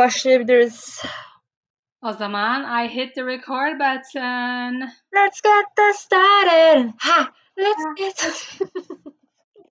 başlayabiliriz. 0.00 1.02
O 2.02 2.12
zaman 2.12 2.84
I 2.84 2.88
hit 2.88 3.14
the 3.14 3.26
record 3.26 3.74
button. 3.74 4.80
Let's 5.14 5.40
get 5.42 5.66
this 5.76 5.96
started. 5.96 6.92
Ha, 6.98 7.32
let's 7.58 7.84
get 7.96 8.58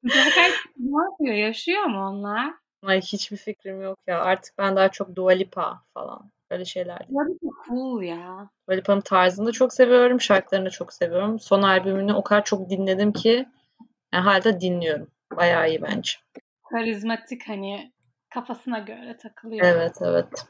Berkay 0.04 0.52
ne 0.78 1.04
yapıyor? 1.04 1.36
Yaşıyor 1.48 1.84
mu 1.84 2.08
onlar? 2.08 2.54
Ay 2.84 3.02
hiçbir 3.02 3.38
fikrim 3.38 3.82
yok 3.82 4.00
ya. 4.08 4.22
Artık 4.22 4.58
ben 4.58 4.76
daha 4.76 4.90
çok 4.90 5.16
Dua 5.16 5.32
Lipa 5.32 5.84
falan 5.94 6.32
öyle 6.50 6.66
şeyler. 6.66 7.00
Böyle 7.10 7.40
cool 7.68 8.02
ya. 8.02 8.50
Dua 8.70 8.76
Lipa'nın 8.76 9.02
tarzını 9.02 9.46
da 9.46 9.52
çok 9.52 9.74
seviyorum. 9.74 10.22
Şarkılarını 10.22 10.66
da 10.66 10.70
çok 10.70 10.94
seviyorum. 10.94 11.40
Son 11.40 11.62
albümünü 11.62 12.14
o 12.14 12.24
kadar 12.24 12.44
çok 12.44 12.70
dinledim 12.70 13.14
ki 13.14 13.46
yani 14.14 14.24
hala 14.24 14.62
dinliyorum. 14.62 15.12
Bayağı 15.38 15.70
iyi 15.70 15.82
bence. 15.82 16.12
Karizmatik 16.72 17.48
hani 17.48 17.92
kafasına 18.30 18.80
göre 18.80 19.18
takılıyor. 19.18 19.66
Evet 19.66 19.98
evet. 20.02 20.46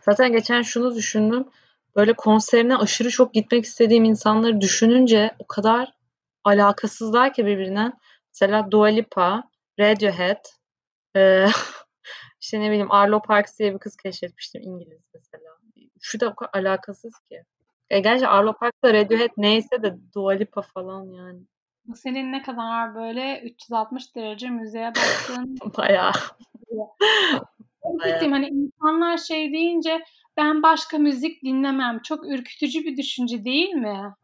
Zaten 0.00 0.32
geçen 0.32 0.62
şunu 0.62 0.94
düşündüm. 0.94 1.48
Böyle 1.96 2.12
konserine 2.12 2.76
aşırı 2.76 3.10
çok 3.10 3.34
gitmek 3.34 3.64
istediğim 3.64 4.04
insanları 4.04 4.60
düşününce 4.60 5.30
o 5.38 5.46
kadar 5.46 5.92
alakasızlar 6.44 7.32
ki 7.32 7.46
birbirinden. 7.46 7.92
Mesela 8.34 8.70
Dua 8.70 8.86
Lipa, 8.86 9.42
Radiohead, 9.80 10.44
ee, 11.16 11.46
işte 12.40 12.60
ne 12.60 12.70
bileyim 12.70 12.92
Arlo 12.92 13.22
Parks 13.22 13.58
diye 13.58 13.74
bir 13.74 13.78
kız 13.78 13.96
keşfetmiştim 13.96 14.62
İngiliz 14.62 15.00
mesela. 15.14 15.56
Şu 16.00 16.20
da 16.20 16.28
o 16.28 16.34
kadar 16.34 16.50
alakasız 16.60 17.18
ki. 17.28 17.42
E, 17.90 18.00
gerçi 18.00 18.28
Arlo 18.28 18.52
Parks'ta 18.52 18.94
Radiohead 18.94 19.30
neyse 19.36 19.82
de 19.82 19.96
Dua 20.14 20.32
Lipa 20.32 20.62
falan 20.62 21.04
yani. 21.04 21.40
Bu 21.88 21.96
senin 21.96 22.32
ne 22.32 22.42
kadar 22.42 22.94
böyle 22.94 23.40
360 23.40 24.16
derece 24.16 24.48
müziğe 24.48 24.86
baktığın 24.88 25.58
Bayağı. 25.78 26.12
Gittim 28.04 28.32
hani 28.32 28.48
insanlar 28.48 29.16
şey 29.16 29.52
deyince 29.52 30.04
ben 30.36 30.62
başka 30.62 30.98
müzik 30.98 31.42
dinlemem. 31.42 32.00
Çok 32.02 32.26
ürkütücü 32.26 32.84
bir 32.84 32.96
düşünce 32.96 33.44
değil 33.44 33.72
mi? 33.72 34.14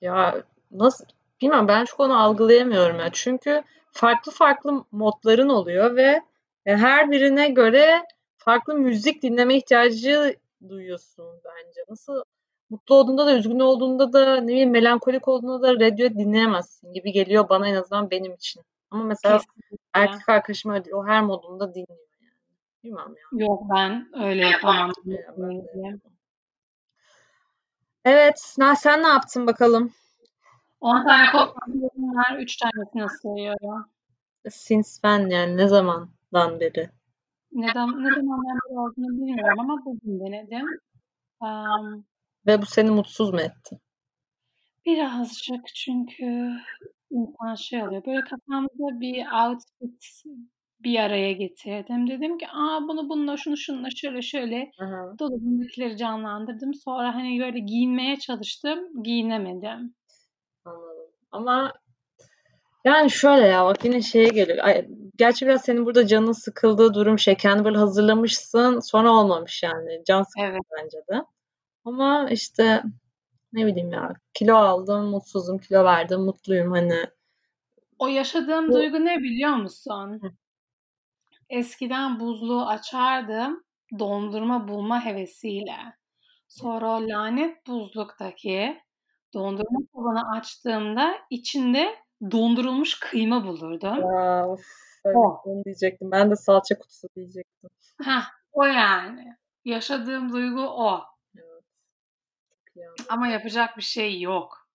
Ya 0.00 0.42
nasıl 0.70 1.04
bilmem 1.42 1.68
ben 1.68 1.84
çok 1.84 2.00
onu 2.00 2.22
algılayamıyorum 2.22 2.98
ya. 2.98 3.08
Çünkü 3.12 3.62
farklı 3.92 4.32
farklı 4.32 4.84
modların 4.92 5.48
oluyor 5.48 5.96
ve 5.96 6.20
her 6.64 7.10
birine 7.10 7.48
göre 7.48 8.04
farklı 8.36 8.74
müzik 8.74 9.22
dinleme 9.22 9.54
ihtiyacı 9.54 10.36
duyuyorsun 10.68 11.40
bence. 11.44 11.80
Nasıl 11.88 12.22
mutlu 12.70 12.94
olduğunda 12.94 13.26
da 13.26 13.36
üzgün 13.36 13.60
olduğunda 13.60 14.12
da 14.12 14.40
ne 14.40 14.48
bileyim 14.48 14.70
melankolik 14.70 15.28
olduğunda 15.28 15.62
da 15.62 15.74
radyo 15.74 16.08
dinleyemezsin 16.10 16.92
gibi 16.92 17.12
geliyor 17.12 17.48
bana 17.48 17.68
en 17.68 17.74
azından 17.74 18.10
benim 18.10 18.34
için. 18.34 18.62
Ama 18.90 19.04
mesela 19.04 19.38
Kesinlikle. 19.38 19.76
erkek 19.92 20.28
arkadaşım 20.28 20.72
öyle 20.72 20.94
o 20.94 21.06
her 21.06 21.22
modunda 21.22 21.74
dinliyor 21.74 21.98
yani. 22.22 22.32
Bilmem 22.84 23.14
ya. 23.16 23.46
Yok 23.46 23.62
ben 23.74 24.08
öyle 24.24 24.46
yapamam. 24.46 24.92
Evet, 28.04 28.54
na 28.58 28.76
sen 28.76 29.02
ne 29.02 29.08
yaptın 29.08 29.46
bakalım? 29.46 29.92
10 30.80 31.04
tane 31.04 31.30
kodlarım 31.32 32.16
var, 32.16 32.38
3 32.38 32.56
tanesini 32.56 33.06
sayıyorum. 33.22 33.90
Since 34.50 34.90
ben 35.02 35.30
yani 35.30 35.56
ne 35.56 35.68
zamandan 35.68 36.60
beri? 36.60 36.90
Neden 37.52 37.88
ne 37.88 38.14
zamandan 38.14 38.58
beri 38.68 38.78
olduğunu 38.78 39.16
bilmiyorum 39.16 39.60
ama 39.60 39.84
bugün 39.84 40.20
denedim. 40.20 40.66
Um, 41.40 42.04
Ve 42.46 42.62
bu 42.62 42.66
seni 42.66 42.90
mutsuz 42.90 43.30
mu 43.30 43.40
etti? 43.40 43.80
Birazcık 44.86 45.74
çünkü 45.74 46.50
insan 47.10 47.54
şey 47.54 47.82
oluyor. 47.82 48.06
Böyle 48.06 48.20
kafamda 48.20 49.00
bir 49.00 49.26
outfit 49.44 50.22
bir 50.80 50.98
araya 50.98 51.32
getirdim. 51.32 52.10
Dedim 52.10 52.38
ki 52.38 52.46
aa 52.48 52.88
bunu 52.88 53.08
bununla 53.08 53.36
şunu 53.36 53.56
şununla 53.56 53.88
şöyle 53.90 54.22
şöyle 54.22 54.70
dolabımdakileri 55.18 55.96
canlandırdım. 55.96 56.74
Sonra 56.74 57.14
hani 57.14 57.40
böyle 57.40 57.58
giyinmeye 57.58 58.18
çalıştım. 58.18 59.02
Giyinemedim. 59.02 59.94
Anladım. 60.64 61.10
Ama 61.32 61.72
yani 62.84 63.10
şöyle 63.10 63.46
ya 63.46 63.64
bak 63.64 63.84
yine 63.84 64.02
şeye 64.02 64.28
geliyor. 64.28 64.58
Ay, 64.62 64.88
gerçi 65.16 65.46
biraz 65.46 65.62
senin 65.62 65.86
burada 65.86 66.06
canın 66.06 66.32
sıkıldığı 66.32 66.94
durum 66.94 67.18
şey. 67.18 67.36
Kendi 67.36 67.64
böyle 67.64 67.78
hazırlamışsın 67.78 68.80
sonra 68.80 69.10
olmamış 69.12 69.62
yani. 69.62 70.02
Can 70.06 70.22
sıkıntı 70.22 70.46
Evet. 70.46 70.62
bence 70.78 70.98
de. 71.10 71.24
Ama 71.84 72.28
işte 72.30 72.82
ne 73.52 73.66
bileyim 73.66 73.92
ya 73.92 74.14
kilo 74.34 74.56
aldım, 74.56 75.04
mutsuzum, 75.06 75.58
kilo 75.58 75.84
verdim, 75.84 76.20
mutluyum 76.20 76.70
hani. 76.72 77.04
O 77.98 78.08
yaşadığım 78.08 78.68
Bu- 78.68 78.74
duygu 78.74 79.04
ne 79.04 79.18
biliyor 79.18 79.54
musun? 79.56 80.20
Hı. 80.22 80.30
Eskiden 81.50 82.20
buzluğu 82.20 82.66
açardım 82.66 83.64
dondurma 83.98 84.68
bulma 84.68 85.04
hevesiyle. 85.04 85.76
Sonra 86.48 86.90
o 86.90 87.08
lanet 87.08 87.66
buzluktaki 87.66 88.80
dondurma 89.34 89.80
kabını 89.94 90.30
açtığımda 90.36 91.14
içinde 91.30 91.94
dondurulmuş 92.30 93.00
kıyma 93.00 93.46
bulurdum. 93.46 94.04
Aa, 94.04 94.48
of, 94.48 94.64
evet, 95.04 95.16
O. 95.16 95.40
onu 95.44 95.64
diyecektim. 95.64 96.10
Ben 96.10 96.30
de 96.30 96.36
salça 96.36 96.78
kutusu 96.78 97.08
diyecektim. 97.16 97.70
Heh, 98.04 98.24
o 98.52 98.64
yani. 98.64 99.36
Yaşadığım 99.64 100.32
duygu 100.32 100.60
o. 100.60 101.00
Anladım. 102.76 103.04
Ama 103.08 103.26
yapacak 103.28 103.76
bir 103.76 103.82
şey 103.82 104.20
yok. 104.20 104.68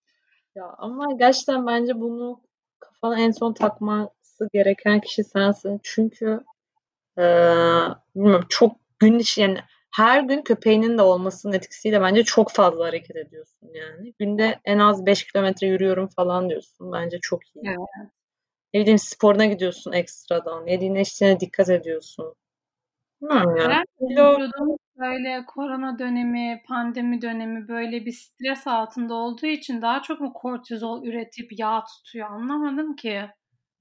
Ya 0.56 0.66
ama 0.78 1.14
gerçekten 1.20 1.68
bence 1.68 2.00
bunu 2.02 2.42
kafana 2.80 3.20
en 3.20 3.32
son 3.32 3.54
takması 3.54 4.50
gereken 4.54 5.00
kişi 5.02 5.24
sensin. 5.24 5.80
Çünkü 5.84 6.40
eee 7.18 7.86
bilmiyorum 8.16 8.46
çok 8.50 8.76
gün 9.00 9.20
içi 9.20 9.42
yani 9.42 9.60
her 9.96 10.22
gün 10.24 10.42
köpeğinin 10.42 10.98
de 10.98 11.02
olmasının 11.02 11.54
etkisiyle 11.54 12.02
bence 12.02 12.24
çok 12.24 12.52
fazla 12.52 12.86
hareket 12.88 13.16
ediyorsun 13.16 13.70
yani. 13.74 14.14
Günde 14.20 14.60
en 14.66 14.80
az 14.80 15.06
5 15.06 15.24
kilometre 15.24 15.68
yürüyorum 15.68 16.08
falan 16.08 16.50
diyorsun. 16.50 16.92
Bence 16.94 17.20
çok 17.22 17.56
iyi. 17.56 17.62
Evet. 17.68 17.78
Ne 18.74 18.82
bileyim 18.82 19.00
sporuna 19.00 19.46
gidiyorsun 19.46 19.92
ekstradan. 19.92 20.68
Yediğine 20.68 21.02
içtiğine 21.02 21.40
dikkat 21.40 21.70
ediyorsun. 21.70 22.36
Bilmiyorum 23.22 23.58
ya. 23.58 23.64
Herhalde 23.66 23.86
Kilo 24.10 24.38
böyle 25.00 25.46
korona 25.46 26.00
dönemi, 26.00 26.64
pandemi 26.68 27.22
dönemi 27.22 27.68
böyle 27.68 28.06
bir 28.06 28.12
stres 28.12 28.68
altında 28.68 29.14
olduğu 29.14 29.46
için 29.46 29.82
daha 29.82 30.02
çok 30.02 30.20
mu 30.22 30.34
kortizol 30.34 31.06
üretip 31.06 31.60
yağ 31.60 31.84
tutuyor 31.86 32.28
anlamadım 32.32 32.96
ki. 32.96 33.22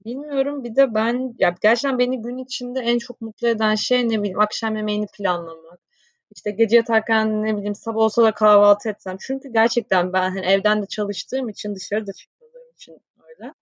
Bilmiyorum. 0.05 0.63
Bir 0.63 0.75
de 0.75 0.93
ben 0.93 1.35
ya 1.39 1.55
gerçekten 1.61 1.99
beni 1.99 2.21
gün 2.21 2.37
içinde 2.37 2.79
en 2.79 2.97
çok 2.97 3.21
mutlu 3.21 3.47
eden 3.47 3.75
şey 3.75 4.09
ne 4.09 4.19
bileyim 4.19 4.39
akşam 4.39 4.75
yemeğini 4.75 5.05
planlamak. 5.17 5.79
İşte 6.35 6.51
gece 6.51 6.77
yatarken 6.77 7.43
ne 7.43 7.57
bileyim 7.57 7.75
sabah 7.75 7.97
olsa 8.01 8.23
da 8.23 8.31
kahvaltı 8.31 8.89
etsem. 8.89 9.17
Çünkü 9.21 9.53
gerçekten 9.53 10.13
ben 10.13 10.29
hani 10.29 10.45
evden 10.45 10.81
de 10.81 10.85
çalıştığım 10.87 11.49
için 11.49 11.75
dışarıda 11.75 12.13
çıkmadığım 12.13 12.71
için 12.73 12.97
öyle. 13.29 13.53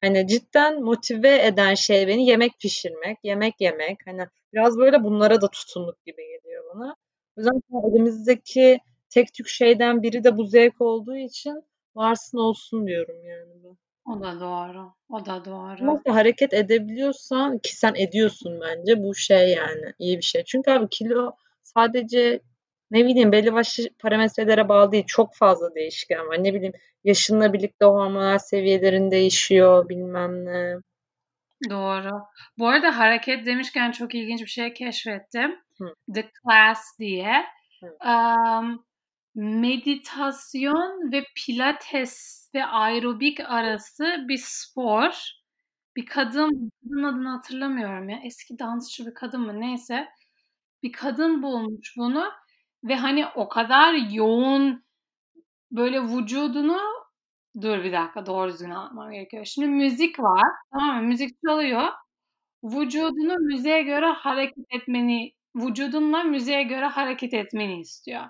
Hani 0.00 0.28
cidden 0.28 0.82
motive 0.82 1.46
eden 1.46 1.74
şey 1.74 2.08
beni 2.08 2.26
yemek 2.26 2.60
pişirmek, 2.60 3.18
yemek 3.24 3.54
yemek. 3.60 3.98
Hani 4.06 4.26
biraz 4.52 4.78
böyle 4.78 5.04
bunlara 5.04 5.40
da 5.40 5.48
tutunduk 5.50 6.04
gibi 6.06 6.22
geliyor 6.22 6.64
bana. 6.74 6.96
Yüzden 7.36 7.62
elimizdeki 7.88 8.78
tek 9.10 9.34
tük 9.34 9.48
şeyden 9.48 10.02
biri 10.02 10.24
de 10.24 10.36
bu 10.36 10.44
zevk 10.44 10.80
olduğu 10.80 11.16
için 11.16 11.62
varsın 11.94 12.38
olsun 12.38 12.86
diyorum 12.86 13.24
yani 13.24 13.50
ben. 13.64 13.76
O 14.04 14.20
da 14.20 14.40
doğru. 14.40 14.92
O 15.08 15.26
da 15.26 15.44
doğru. 15.44 15.86
Nasıl 15.86 16.10
hareket 16.10 16.54
edebiliyorsan 16.54 17.58
ki 17.58 17.76
sen 17.76 17.94
ediyorsun 17.96 18.60
bence 18.60 19.02
bu 19.02 19.14
şey 19.14 19.48
yani 19.48 19.92
iyi 19.98 20.16
bir 20.16 20.22
şey. 20.22 20.44
Çünkü 20.44 20.70
abi 20.70 20.88
kilo 20.90 21.32
sadece 21.62 22.40
ne 22.90 23.04
bileyim 23.04 23.32
belli 23.32 23.52
başlı 23.52 23.84
parametrelere 23.98 24.68
bağlı 24.68 24.92
değil. 24.92 25.04
Çok 25.06 25.34
fazla 25.34 25.74
değişken 25.74 26.28
var. 26.28 26.44
Ne 26.44 26.54
bileyim 26.54 26.74
yaşınla 27.04 27.52
birlikte 27.52 27.84
hormonal 27.84 28.38
seviyelerin 28.38 29.10
değişiyor 29.10 29.88
bilmem 29.88 30.44
ne. 30.44 30.76
Doğru. 31.70 32.10
Bu 32.58 32.68
arada 32.68 32.98
hareket 32.98 33.46
demişken 33.46 33.90
çok 33.90 34.14
ilginç 34.14 34.40
bir 34.40 34.46
şey 34.46 34.74
keşfettim. 34.74 35.61
Hı. 35.78 35.94
The 36.14 36.30
Class 36.44 36.98
diye. 36.98 37.44
Hı. 37.82 38.08
Um, 38.10 38.84
meditasyon 39.34 41.12
ve 41.12 41.24
pilates 41.36 42.50
ve 42.54 42.66
aerobik 42.66 43.40
arası 43.40 44.26
bir 44.28 44.38
spor. 44.44 45.30
Bir 45.96 46.06
kadın, 46.06 46.70
kadın 46.84 47.02
adını 47.04 47.28
hatırlamıyorum 47.28 48.08
ya. 48.08 48.20
Eski 48.24 48.58
dansçı 48.58 49.06
bir 49.06 49.14
kadın 49.14 49.40
mı 49.42 49.60
neyse. 49.60 50.08
Bir 50.82 50.92
kadın 50.92 51.42
bulmuş 51.42 51.94
bunu 51.98 52.32
ve 52.84 52.96
hani 52.96 53.26
o 53.36 53.48
kadar 53.48 53.94
yoğun 53.94 54.84
böyle 55.72 56.02
vücudunu 56.02 56.78
dur 57.62 57.84
bir 57.84 57.92
dakika 57.92 58.26
doğru 58.26 58.50
düzgün 58.52 58.70
anlatmam 58.70 59.12
gerekiyor. 59.12 59.44
Şimdi 59.46 59.68
müzik 59.68 60.20
var 60.20 60.42
tamam 60.72 60.96
mı? 60.96 61.02
Müzik 61.02 61.36
çalıyor. 61.46 61.88
Vücudunu 62.64 63.36
müziğe 63.40 63.82
göre 63.82 64.06
hareket 64.06 64.66
etmeni, 64.70 65.32
vücudunla 65.56 66.22
müziğe 66.22 66.62
göre 66.62 66.86
hareket 66.86 67.34
etmeni 67.34 67.80
istiyor. 67.80 68.24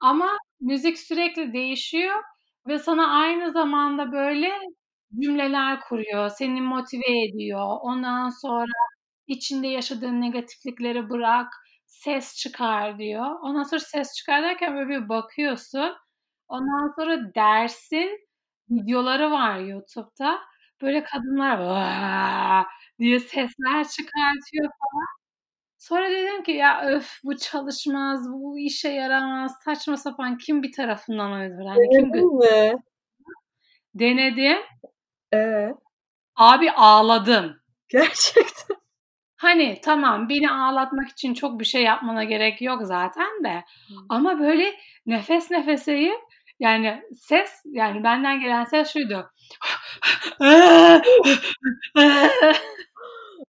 Ama 0.00 0.28
müzik 0.60 0.98
sürekli 0.98 1.52
değişiyor 1.52 2.22
ve 2.68 2.78
sana 2.78 3.08
aynı 3.20 3.52
zamanda 3.52 4.12
böyle 4.12 4.52
cümleler 5.22 5.80
kuruyor, 5.80 6.28
seni 6.30 6.60
motive 6.62 7.22
ediyor. 7.24 7.66
Ondan 7.82 8.30
sonra 8.30 8.72
içinde 9.26 9.66
yaşadığın 9.68 10.20
negatiflikleri 10.20 11.10
bırak, 11.10 11.48
ses 11.86 12.36
çıkar 12.36 12.98
diyor. 12.98 13.26
Ondan 13.42 13.62
sonra 13.62 13.80
ses 13.80 14.14
çıkar 14.16 14.42
derken 14.42 14.74
böyle 14.76 14.88
bir 14.90 15.08
bakıyorsun. 15.08 15.94
Ondan 16.48 16.92
sonra 16.96 17.34
dersin 17.34 18.20
videoları 18.70 19.30
var 19.30 19.58
YouTube'da. 19.58 20.40
Böyle 20.82 21.04
kadınlar 21.04 21.60
diye 22.98 23.20
sesler 23.20 23.88
çıkartıyor 23.88 24.64
falan. 24.64 25.06
Sonra 25.88 26.10
dedim 26.10 26.42
ki 26.42 26.52
ya 26.52 26.82
öf 26.86 27.20
bu 27.24 27.36
çalışmaz, 27.36 28.32
bu 28.32 28.58
işe 28.58 28.88
yaramaz, 28.88 29.56
saçma 29.64 29.96
sapan 29.96 30.38
kim 30.38 30.62
bir 30.62 30.72
tarafından 30.72 31.32
uydur? 31.32 31.66
Hani 31.66 31.88
kim 31.90 32.08
mi? 32.08 32.22
Denedim. 33.94 34.58
Ee? 35.34 35.74
Abi 36.36 36.70
ağladım. 36.70 37.56
Gerçekten. 37.88 38.76
Hani 39.36 39.80
tamam 39.84 40.28
beni 40.28 40.50
ağlatmak 40.50 41.08
için 41.08 41.34
çok 41.34 41.60
bir 41.60 41.64
şey 41.64 41.82
yapmana 41.82 42.24
gerek 42.24 42.62
yok 42.62 42.82
zaten 42.82 43.44
de. 43.44 43.64
Ama 44.08 44.40
böyle 44.40 44.74
nefes 45.06 45.50
nefeseyim 45.50 46.16
yani 46.60 47.02
ses 47.16 47.62
yani 47.64 48.04
benden 48.04 48.40
gelen 48.40 48.64
ses 48.64 48.92
şuydu. 48.92 49.30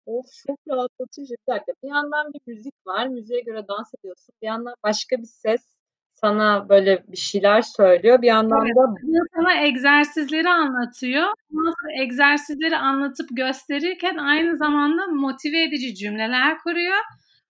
of 0.05 0.25
çok 0.47 0.59
rahatlatıcı. 0.69 1.33
Bir 1.47 1.53
dakika. 1.53 1.71
Bir 1.83 1.89
yandan 1.89 2.33
bir 2.33 2.41
müzik 2.47 2.73
var. 2.87 3.07
Müziğe 3.07 3.41
göre 3.41 3.67
dans 3.67 3.91
ediyorsun. 3.99 4.35
Bir 4.41 4.47
yandan 4.47 4.75
başka 4.83 5.17
bir 5.17 5.27
ses 5.27 5.75
sana 6.15 6.69
böyle 6.69 7.03
bir 7.07 7.17
şeyler 7.17 7.61
söylüyor. 7.61 8.21
Bir 8.21 8.27
yandan 8.27 8.65
Evet, 8.65 8.75
da 8.75 9.25
sana 9.35 9.63
egzersizleri 9.65 10.49
anlatıyor. 10.49 11.27
Ondan 11.53 11.73
sonra 11.81 12.03
egzersizleri 12.03 12.77
anlatıp 12.77 13.29
gösterirken 13.31 14.17
aynı 14.17 14.57
zamanda 14.57 15.07
motive 15.07 15.63
edici 15.63 15.95
cümleler 15.95 16.57
kuruyor. 16.57 16.97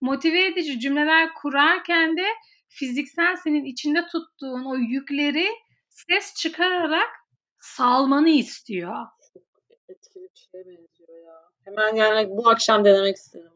Motive 0.02 0.46
edici 0.46 0.80
cümleler 0.80 1.34
kurarken 1.34 2.18
de 2.18 2.26
fiziksel 2.70 3.36
senin 3.36 3.66
içinde 3.66 4.08
tuttuğun 4.08 4.66
o 4.66 4.76
yükleri 4.76 5.48
ses 5.90 6.36
çıkararak 6.36 7.10
salmanı 7.60 8.30
istiyor. 8.30 9.06
etkili 9.90 10.24
bir 10.24 10.48
şeye 10.52 10.66
benziyor. 10.66 10.95
Hemen 11.66 11.96
yani 11.96 12.28
bu 12.30 12.50
akşam 12.50 12.86
denemek 12.86 13.16
istedim. 13.16 13.52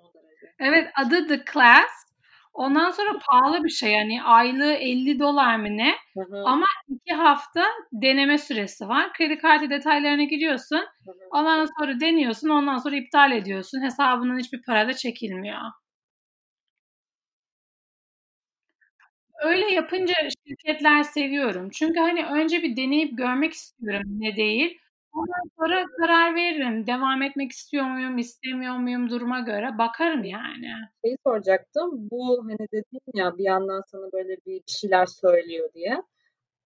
Evet 0.59 0.87
adı 1.05 1.27
The 1.27 1.43
Class. 1.53 2.09
Ondan 2.53 2.91
sonra 2.91 3.19
pahalı 3.29 3.63
bir 3.63 3.69
şey 3.69 3.91
yani 3.91 4.23
aylığı 4.23 4.73
50 4.73 5.19
dolar 5.19 5.55
mı 5.55 5.67
ne? 5.77 5.95
Hı 6.13 6.21
hı. 6.21 6.43
Ama 6.45 6.65
iki 6.87 7.13
hafta 7.13 7.65
deneme 7.93 8.37
süresi 8.37 8.87
var. 8.87 9.13
Kredi 9.13 9.37
kartı 9.37 9.69
detaylarına 9.69 10.23
giriyorsun. 10.23 10.77
Hı 10.77 11.11
hı. 11.11 11.15
Ondan 11.31 11.67
sonra 11.79 11.99
deniyorsun. 11.99 12.49
Ondan 12.49 12.77
sonra 12.77 12.95
iptal 12.95 13.31
ediyorsun. 13.31 13.81
Hesabından 13.83 14.39
hiçbir 14.39 14.61
para 14.61 14.87
da 14.87 14.93
çekilmiyor. 14.93 15.59
Öyle 19.43 19.73
yapınca 19.73 20.13
şirketler 20.47 21.03
seviyorum. 21.03 21.69
Çünkü 21.69 21.99
hani 21.99 22.25
önce 22.25 22.63
bir 22.63 22.77
deneyip 22.77 23.17
görmek 23.17 23.53
istiyorum 23.53 24.09
ne 24.19 24.35
değil. 24.35 24.79
Ondan 25.13 25.49
sonra 25.59 25.85
karar 25.97 26.35
veririm. 26.35 26.87
Devam 26.87 27.21
etmek 27.21 27.51
istiyor 27.51 27.85
muyum, 27.85 28.17
istemiyor 28.17 28.75
muyum 28.75 29.09
duruma 29.09 29.39
göre 29.39 29.77
bakarım 29.77 30.23
yani. 30.23 30.71
Şeyi 31.05 31.17
soracaktım. 31.27 32.09
Bu 32.11 32.43
hani 32.43 32.67
dedin 32.73 32.99
ya 33.13 33.37
bir 33.37 33.43
yandan 33.43 33.83
sana 33.91 34.11
böyle 34.13 34.37
bir 34.45 34.61
şeyler 34.67 35.05
söylüyor 35.05 35.69
diye. 35.73 36.03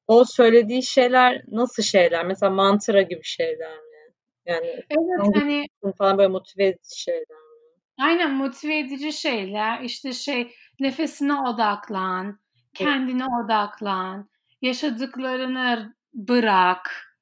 O 0.08 0.26
söylediği 0.26 0.84
şeyler 0.84 1.44
nasıl 1.48 1.84
şeyler? 1.84 2.26
Mesela 2.26 2.50
mantra 2.50 3.02
gibi 3.02 3.24
şeyler 3.24 3.78
mi? 3.78 4.14
Yani 4.46 4.68
Evet 4.68 5.36
hani 5.36 5.68
falan 5.98 6.18
böyle 6.18 6.28
motive 6.28 6.66
edici 6.66 7.02
şeyler 7.02 7.22
mi? 7.22 7.54
aynen 8.00 8.32
motive 8.32 8.80
edici 8.80 9.14
şeyler. 9.14 9.82
İşte 9.82 10.14
şey 10.14 10.56
nefesine 10.80 11.34
odaklan, 11.34 12.40
kendine 12.74 13.26
odaklan, 13.26 14.30
yaşadıklarını 14.62 15.96
bırak. 16.14 17.13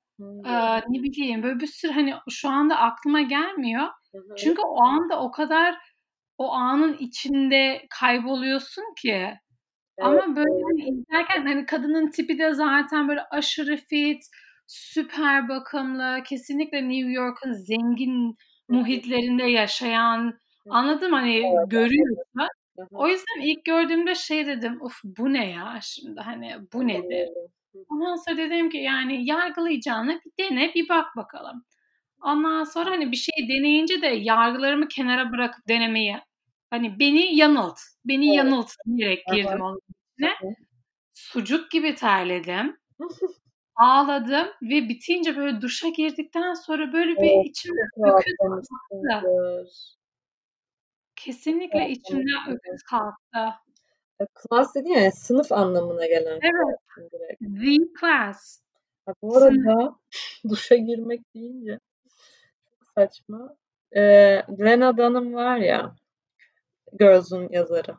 Eee, 0.45 0.81
ne 0.89 1.03
bileyim 1.03 1.44
böyle 1.44 1.59
bir 1.59 1.68
sürü 1.68 1.91
hani 1.91 2.13
şu 2.29 2.50
anda 2.50 2.77
aklıma 2.79 3.21
gelmiyor. 3.21 3.88
Hı 4.13 4.18
hı. 4.18 4.35
Çünkü 4.35 4.62
o 4.62 4.83
anda 4.83 5.21
o 5.21 5.31
kadar 5.31 5.75
o 6.38 6.51
anın 6.53 6.97
içinde 6.97 7.85
kayboluyorsun 7.89 8.83
ki. 9.01 9.33
Evet, 9.97 10.23
Ama 10.23 10.35
böyle 10.35 10.63
hani 10.65 10.89
izlerken 10.89 11.45
hani 11.45 11.65
kadının 11.65 12.12
tipi 12.12 12.39
de 12.39 12.53
zaten 12.53 13.07
böyle 13.09 13.21
aşırı 13.31 13.77
fit, 13.77 14.23
süper 14.68 15.50
bakımlı, 15.50 16.23
kesinlikle 16.25 16.89
New 16.89 17.12
York'un 17.12 17.53
zengin 17.53 18.35
muhitlerinde 18.69 19.44
yaşayan, 19.44 20.39
mı? 21.09 21.15
Hani 21.18 21.41
Evet, 21.41 21.69
görüyorsun. 21.71 22.25
O 22.94 23.07
yüzden 23.07 23.41
ilk 23.41 23.65
gördüğümde 23.65 24.15
şey 24.15 24.47
dedim, 24.47 24.81
"Of 24.81 25.01
bu 25.03 25.33
ne 25.33 25.50
ya 25.51 25.79
şimdi 25.81 26.21
hani 26.21 26.56
bu 26.73 26.88
nedir?" 26.88 27.29
Ondan 27.89 28.15
sonra 28.15 28.38
dedim 28.38 28.69
ki 28.69 28.77
yani 28.77 29.25
yargılayacağına 29.25 30.21
bir 30.25 30.31
dene, 30.45 30.71
bir 30.75 30.89
bak 30.89 31.15
bakalım. 31.15 31.65
Ondan 32.21 32.63
sonra 32.63 32.91
hani 32.91 33.12
bir 33.12 33.18
şeyi 33.18 33.50
deneyince 33.50 34.01
de 34.01 34.07
yargılarımı 34.07 34.88
kenara 34.88 35.31
bırakıp 35.31 35.68
denemeyi 35.68 36.18
hani 36.69 37.00
beni 37.00 37.35
yanılt, 37.35 37.79
beni 38.06 38.27
Evet. 38.27 38.38
yanılt 38.38 38.71
diyerek 38.97 39.27
girdim 39.27 39.62
onun 39.62 39.79
içine. 40.18 40.35
Sucuk 41.13 41.71
gibi 41.71 41.95
terledim. 41.95 42.77
Ağladım 43.75 44.47
ve 44.62 44.89
bitince 44.89 45.38
böyle 45.38 45.62
duşa 45.62 45.89
girdikten 45.89 46.53
sonra 46.53 46.94
böyle 46.94 47.15
bir 47.15 47.31
Evet, 47.31 47.45
içim 47.45 47.75
öküz 48.06 48.35
kalktı. 48.39 49.29
Kesinlikle 51.15 51.89
içimden 51.89 52.50
öküz 52.50 52.83
kalktı. 52.83 53.39
E, 54.21 54.25
class 54.41 54.75
dedin 54.75 54.89
ya, 54.94 55.12
sınıf 55.12 55.51
anlamına 55.51 56.06
gelen 56.07 56.39
Evet. 56.44 56.79
The 57.39 57.77
class. 58.00 58.62
Ha, 59.06 59.13
bu 59.21 59.31
Sınıf. 59.39 59.68
arada 59.68 59.95
duşa 60.50 60.75
girmek 60.75 61.35
deyince 61.35 61.79
çok 62.79 62.89
saçma. 62.97 63.56
Eee, 63.95 64.45
Lena 64.59 64.97
Dunham 64.97 65.33
var 65.33 65.57
ya, 65.57 65.95
Girls'un 67.00 67.49
yazarı. 67.51 67.95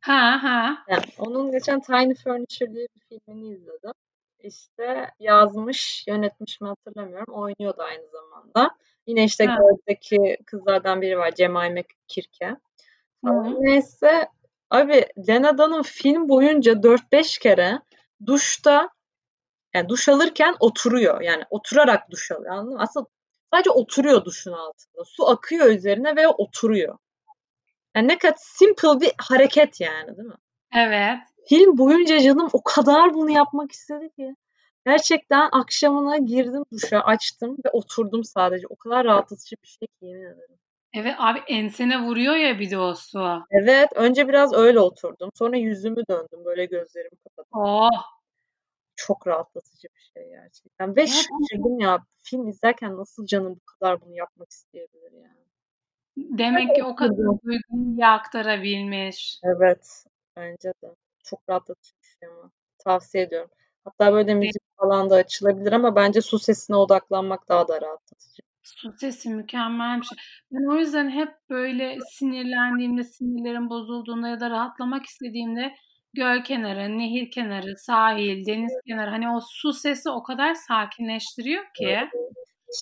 Ha 0.00 0.42
ha. 0.42 0.84
Yani 0.88 1.02
onun 1.18 1.52
geçen 1.52 1.80
Tiny 1.80 2.14
Furniture 2.14 2.74
diye 2.74 2.86
bir 2.96 3.18
filmini 3.18 3.54
izledim. 3.54 3.92
İşte 4.38 5.10
yazmış, 5.20 6.04
yönetmiş 6.08 6.60
mi 6.60 6.68
hatırlamıyorum. 6.68 7.34
Oynuyordu 7.34 7.82
aynı 7.82 8.06
zamanda. 8.08 8.70
Yine 9.06 9.24
işte. 9.24 9.44
Girls'deki 9.44 10.36
kızlardan 10.46 11.02
biri 11.02 11.18
var. 11.18 11.32
Jemima 11.38 11.82
Kirke. 12.08 12.46
Hı 12.48 12.56
Falan. 13.24 13.44
hı. 13.44 13.56
Neyse 13.60 14.28
abi 14.72 15.06
Lena 15.28 15.58
Dunham 15.58 15.82
film 15.82 16.28
boyunca 16.28 16.72
4-5 16.72 17.40
kere 17.40 17.78
duşta 18.26 18.88
yani 19.74 19.88
duş 19.88 20.08
alırken 20.08 20.56
oturuyor. 20.60 21.20
Yani 21.20 21.44
oturarak 21.50 22.10
duş 22.10 22.30
alıyor. 22.30 22.52
Anladın 22.52 22.72
mı? 22.72 22.82
Aslında 22.82 23.06
sadece 23.52 23.70
oturuyor 23.70 24.24
duşun 24.24 24.52
altında. 24.52 25.04
Su 25.04 25.28
akıyor 25.28 25.66
üzerine 25.66 26.16
ve 26.16 26.28
oturuyor. 26.28 26.98
Yani 27.96 28.08
ne 28.08 28.18
kadar 28.18 28.36
simple 28.38 29.00
bir 29.00 29.12
hareket 29.18 29.80
yani 29.80 30.16
değil 30.16 30.28
mi? 30.28 30.34
Evet. 30.76 31.18
Film 31.48 31.78
boyunca 31.78 32.20
canım 32.20 32.48
o 32.52 32.62
kadar 32.62 33.14
bunu 33.14 33.30
yapmak 33.30 33.72
istedi 33.72 34.10
ki. 34.16 34.36
Gerçekten 34.86 35.48
akşamına 35.52 36.16
girdim 36.16 36.64
duşa, 36.72 37.00
açtım 37.00 37.56
ve 37.66 37.70
oturdum 37.70 38.24
sadece. 38.24 38.66
O 38.66 38.76
kadar 38.76 39.04
rahatlatıcı 39.04 39.56
bir 39.62 39.68
şey 39.68 39.86
ki 39.86 40.06
yemin 40.06 40.24
ederim. 40.24 40.58
Evet 40.94 41.14
abi 41.18 41.38
ensene 41.48 42.02
vuruyor 42.02 42.36
ya 42.36 42.58
bir 42.58 42.70
de 42.70 42.78
o 42.78 42.94
su. 42.94 43.42
Evet, 43.50 43.88
önce 43.94 44.28
biraz 44.28 44.52
öyle 44.52 44.80
oturdum. 44.80 45.30
Sonra 45.34 45.56
yüzümü 45.56 46.02
döndüm, 46.10 46.44
böyle 46.44 46.64
gözlerimi 46.64 47.16
kapattım. 47.24 47.60
Oh. 47.60 47.90
Çok 48.96 49.26
rahatlatıcı 49.26 49.88
bir 49.96 50.12
şey 50.14 50.28
gerçekten. 50.30 50.96
Ve 50.96 51.00
Ya 51.00 51.06
şaşırdım 51.06 51.80
ya, 51.80 52.04
film 52.22 52.48
izlerken 52.48 52.96
nasıl 52.96 53.26
canım 53.26 53.54
bu 53.56 53.60
kadar 53.64 54.00
bunu 54.00 54.14
yapmak 54.16 54.50
isteyebilir 54.50 55.12
yani. 55.12 55.42
Demek 56.16 56.76
ki 56.76 56.84
o 56.84 56.94
kadar 56.96 57.16
duyguyu 57.16 58.06
aktarabilmiş. 58.06 59.40
Evet, 59.44 60.04
bence 60.36 60.68
de. 60.68 60.94
Çok 61.24 61.40
rahatlatıcı 61.50 61.92
bir 62.02 62.08
şey 62.20 62.28
ama. 62.28 62.50
Tavsiye 62.78 63.24
ediyorum. 63.24 63.50
Hatta 63.84 64.12
böyle 64.12 64.34
müzik 64.34 64.62
falan 64.76 65.10
da 65.10 65.14
açılabilir 65.14 65.72
ama 65.72 65.96
bence 65.96 66.20
su 66.20 66.38
sesine 66.38 66.76
odaklanmak 66.76 67.48
daha 67.48 67.68
da 67.68 67.80
rahatlatıcı. 67.80 68.42
Su 68.62 68.92
sesi 68.92 69.30
mükemmel 69.30 70.00
bir 70.00 70.06
şey. 70.06 70.18
Ben 70.50 70.74
o 70.74 70.76
yüzden 70.76 71.10
hep 71.10 71.28
böyle 71.50 71.98
sinirlendiğimde, 72.10 73.04
sinirlerim 73.04 73.70
bozulduğunda 73.70 74.28
ya 74.28 74.40
da 74.40 74.50
rahatlamak 74.50 75.06
istediğimde 75.06 75.74
göl 76.14 76.44
kenarı, 76.44 76.98
nehir 76.98 77.30
kenarı, 77.30 77.74
sahil, 77.76 78.46
deniz 78.46 78.72
kenarı 78.86 79.10
hani 79.10 79.30
o 79.30 79.40
su 79.40 79.72
sesi 79.72 80.10
o 80.10 80.22
kadar 80.22 80.54
sakinleştiriyor 80.54 81.64
ki. 81.78 81.98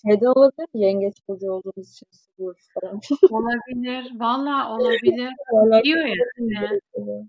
Şeyden 0.03 0.27
olabilir? 0.27 0.69
Yengeç 0.75 1.15
burcu 1.29 1.53
olduğumuz 1.53 1.91
için 1.91 2.09
burcu 2.39 2.63
falan. 2.81 3.01
Olabilir. 3.31 4.11
Valla 4.21 4.75
olabilir. 4.75 5.33
Olabilir 5.53 6.17
yani. 6.97 7.29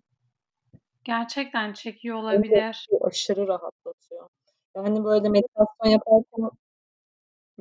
Gerçekten 1.04 1.74
çekiyor 1.74 2.18
olabilir. 2.18 2.88
aşırı 3.02 3.48
rahatlatıyor. 3.48 4.28
Yani 4.76 5.04
böyle 5.04 5.30
meditasyon 5.30 5.90
yaparken 5.90 6.50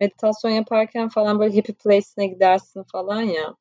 meditasyon 0.01 0.51
yaparken 0.51 1.09
falan 1.09 1.41
böyle 1.41 1.57
happy 1.57 1.73
place'ine 1.73 2.27
gidersin 2.27 2.83
falan 2.93 3.23
ya. 3.23 3.55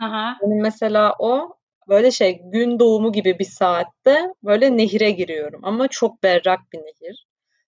Hı. 0.00 0.34
Benim 0.42 0.62
mesela 0.62 1.14
o 1.18 1.56
böyle 1.88 2.10
şey 2.10 2.40
gün 2.44 2.78
doğumu 2.78 3.12
gibi 3.12 3.38
bir 3.38 3.44
saatte 3.44 4.34
böyle 4.42 4.76
nehire 4.76 5.10
giriyorum 5.10 5.60
ama 5.64 5.88
çok 5.88 6.22
berrak 6.22 6.60
bir 6.72 6.78
nehir. 6.78 7.26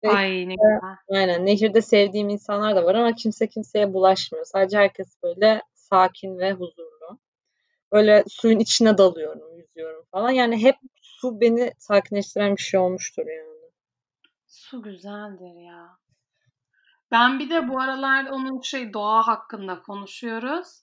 Ve 0.04 0.08
Ay 0.08 0.48
ne 0.48 0.54
güzel. 0.54 0.80
aynen 1.10 1.46
nehirde 1.46 1.82
sevdiğim 1.82 2.28
insanlar 2.28 2.76
da 2.76 2.84
var 2.84 2.94
ama 2.94 3.14
kimse 3.14 3.46
kimseye 3.48 3.94
bulaşmıyor. 3.94 4.44
Sadece 4.44 4.78
herkes 4.78 5.22
böyle 5.22 5.62
sakin 5.74 6.38
ve 6.38 6.52
huzurlu. 6.52 7.18
Böyle 7.92 8.24
suyun 8.28 8.58
içine 8.58 8.98
dalıyorum, 8.98 9.56
yüzüyorum 9.56 10.04
falan. 10.12 10.30
Yani 10.30 10.62
hep 10.62 10.76
su 11.02 11.40
beni 11.40 11.72
sakinleştiren 11.78 12.56
bir 12.56 12.62
şey 12.62 12.80
olmuştur 12.80 13.26
yani. 13.26 13.56
Su 14.46 14.82
güzeldir 14.82 15.60
ya. 15.66 15.98
Ben 17.10 17.38
bir 17.38 17.50
de 17.50 17.68
bu 17.68 17.80
aralar 17.80 18.24
onun 18.26 18.60
şey 18.60 18.92
doğa 18.92 19.26
hakkında 19.26 19.82
konuşuyoruz. 19.82 20.82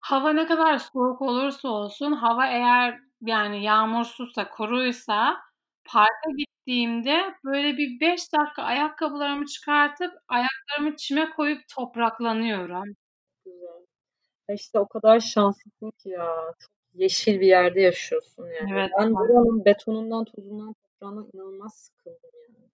Hava 0.00 0.30
ne 0.32 0.46
kadar 0.46 0.78
soğuk 0.78 1.22
olursa 1.22 1.68
olsun, 1.68 2.12
hava 2.12 2.46
eğer 2.46 3.00
yani 3.22 3.62
yağmursuzsa, 3.64 4.50
kuruysa 4.50 5.36
parka 5.84 6.30
gittiğimde 6.38 7.34
böyle 7.44 7.76
bir 7.76 8.00
5 8.00 8.32
dakika 8.32 8.62
ayakkabılarımı 8.62 9.46
çıkartıp 9.46 10.12
ayaklarımı 10.28 10.96
çime 10.96 11.30
koyup 11.30 11.60
topraklanıyorum. 11.74 12.84
Güzel. 13.46 13.86
Ya 14.48 14.54
işte 14.56 14.80
o 14.80 14.88
kadar 14.88 15.20
şanslısın 15.20 15.92
ki 15.98 16.08
ya. 16.10 16.54
Çok 16.60 16.72
yeşil 16.94 17.40
bir 17.40 17.46
yerde 17.48 17.80
yaşıyorsun 17.80 18.44
yani. 18.46 18.70
Evet. 18.74 18.90
Ben 19.00 19.14
buranın 19.14 19.64
betonundan, 19.64 20.24
tozundan, 20.24 20.74
toprağından 20.74 21.30
inanılmaz 21.34 21.74
sıkıldım 21.76 22.30
yani. 22.48 22.70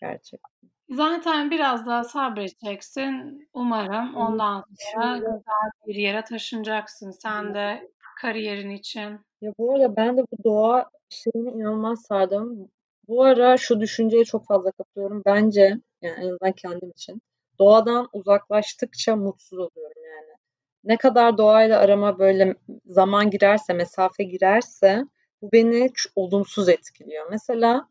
Gerçekten. 0.00 0.70
Zaten 0.90 1.50
biraz 1.50 1.86
daha 1.86 2.04
sabredeceksin 2.04 3.48
umarım. 3.52 4.14
Ondan 4.16 4.64
sonra 4.78 5.16
güzel 5.16 5.70
bir 5.86 5.94
yere 5.94 6.24
taşınacaksın 6.24 7.10
sen 7.10 7.54
de 7.54 7.90
kariyerin 8.20 8.70
için. 8.70 9.20
Ya 9.40 9.52
bu 9.58 9.74
arada 9.74 9.96
ben 9.96 10.16
de 10.16 10.22
bu 10.22 10.44
doğa 10.44 10.90
şeyine 11.08 11.50
inanılmaz 11.50 12.02
sardım. 12.02 12.68
Bu 13.08 13.24
ara 13.24 13.56
şu 13.56 13.80
düşünceye 13.80 14.24
çok 14.24 14.46
fazla 14.46 14.70
kapılıyorum. 14.70 15.22
Bence 15.26 15.80
yani 16.02 16.14
en 16.24 16.28
azından 16.28 16.52
kendim 16.52 16.90
için 16.90 17.22
doğadan 17.58 18.08
uzaklaştıkça 18.12 19.16
mutsuz 19.16 19.58
oluyorum 19.58 20.02
yani. 20.04 20.36
Ne 20.84 20.96
kadar 20.96 21.38
doğayla 21.38 21.80
arama 21.80 22.18
böyle 22.18 22.54
zaman 22.86 23.30
girerse, 23.30 23.72
mesafe 23.72 24.24
girerse 24.24 25.04
bu 25.42 25.48
beni 25.52 25.90
olumsuz 26.16 26.68
etkiliyor. 26.68 27.26
Mesela 27.30 27.88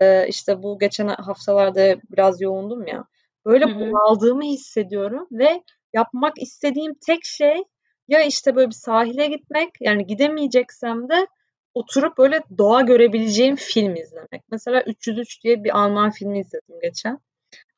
e, 0.00 0.28
işte 0.28 0.62
bu 0.62 0.78
geçen 0.78 1.08
haftalarda 1.08 1.96
biraz 2.10 2.40
yoğundum 2.40 2.86
ya. 2.86 3.04
Böyle 3.46 3.64
bunaldığımı 3.64 4.44
hissediyorum 4.44 5.26
ve 5.32 5.62
yapmak 5.92 6.42
istediğim 6.42 6.94
tek 7.06 7.24
şey 7.24 7.62
ya 8.08 8.22
işte 8.22 8.56
böyle 8.56 8.68
bir 8.68 8.74
sahile 8.74 9.26
gitmek 9.26 9.70
yani 9.80 10.06
gidemeyeceksem 10.06 11.08
de 11.08 11.26
oturup 11.74 12.18
böyle 12.18 12.40
doğa 12.58 12.80
görebileceğim 12.80 13.56
film 13.56 13.96
izlemek. 13.96 14.42
Mesela 14.50 14.82
303 14.82 15.44
diye 15.44 15.64
bir 15.64 15.78
Alman 15.78 16.10
filmi 16.10 16.40
izledim 16.40 16.80
geçen. 16.82 17.18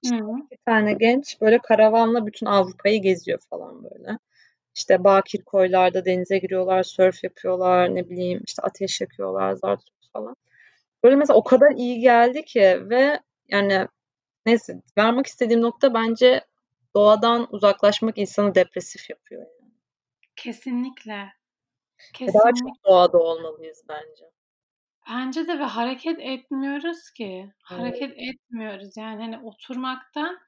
Hı. 0.06 0.10
Bir 0.50 0.58
tane 0.66 0.92
genç 0.92 1.40
böyle 1.40 1.58
karavanla 1.58 2.26
bütün 2.26 2.46
Avrupa'yı 2.46 3.02
geziyor 3.02 3.38
falan 3.50 3.84
böyle. 3.84 4.18
İşte 4.74 5.04
bakir 5.04 5.42
koylarda 5.42 6.04
denize 6.04 6.38
giriyorlar, 6.38 6.82
sörf 6.82 7.24
yapıyorlar, 7.24 7.94
ne 7.94 8.08
bileyim 8.10 8.42
işte 8.46 8.62
ateş 8.62 9.00
yakıyorlar, 9.00 9.52
zart 9.52 9.80
zurt 9.82 10.12
falan. 10.12 10.36
Böyle 11.02 11.16
mesela 11.16 11.36
o 11.36 11.44
kadar 11.44 11.70
iyi 11.70 12.00
geldi 12.00 12.44
ki 12.44 12.80
ve 12.90 13.20
yani 13.48 13.88
neyse 14.46 14.82
varmak 14.98 15.26
istediğim 15.26 15.62
nokta 15.62 15.94
bence 15.94 16.44
doğadan 16.94 17.46
uzaklaşmak 17.50 18.18
insanı 18.18 18.54
depresif 18.54 19.10
yapıyor. 19.10 19.42
Yani. 19.42 19.72
Kesinlikle. 20.36 21.12
Ve 22.20 22.26
Daha 22.26 22.42
Kesinlikle. 22.42 22.60
çok 22.60 22.84
doğada 22.84 23.18
olmalıyız 23.18 23.84
bence. 23.88 24.24
Bence 25.10 25.48
de 25.48 25.58
ve 25.58 25.64
hareket 25.64 26.18
etmiyoruz 26.20 27.10
ki. 27.10 27.52
Hareket 27.62 28.12
etmiyoruz. 28.16 28.96
Yani 28.96 29.22
hani 29.22 29.38
oturmaktan 29.38 30.38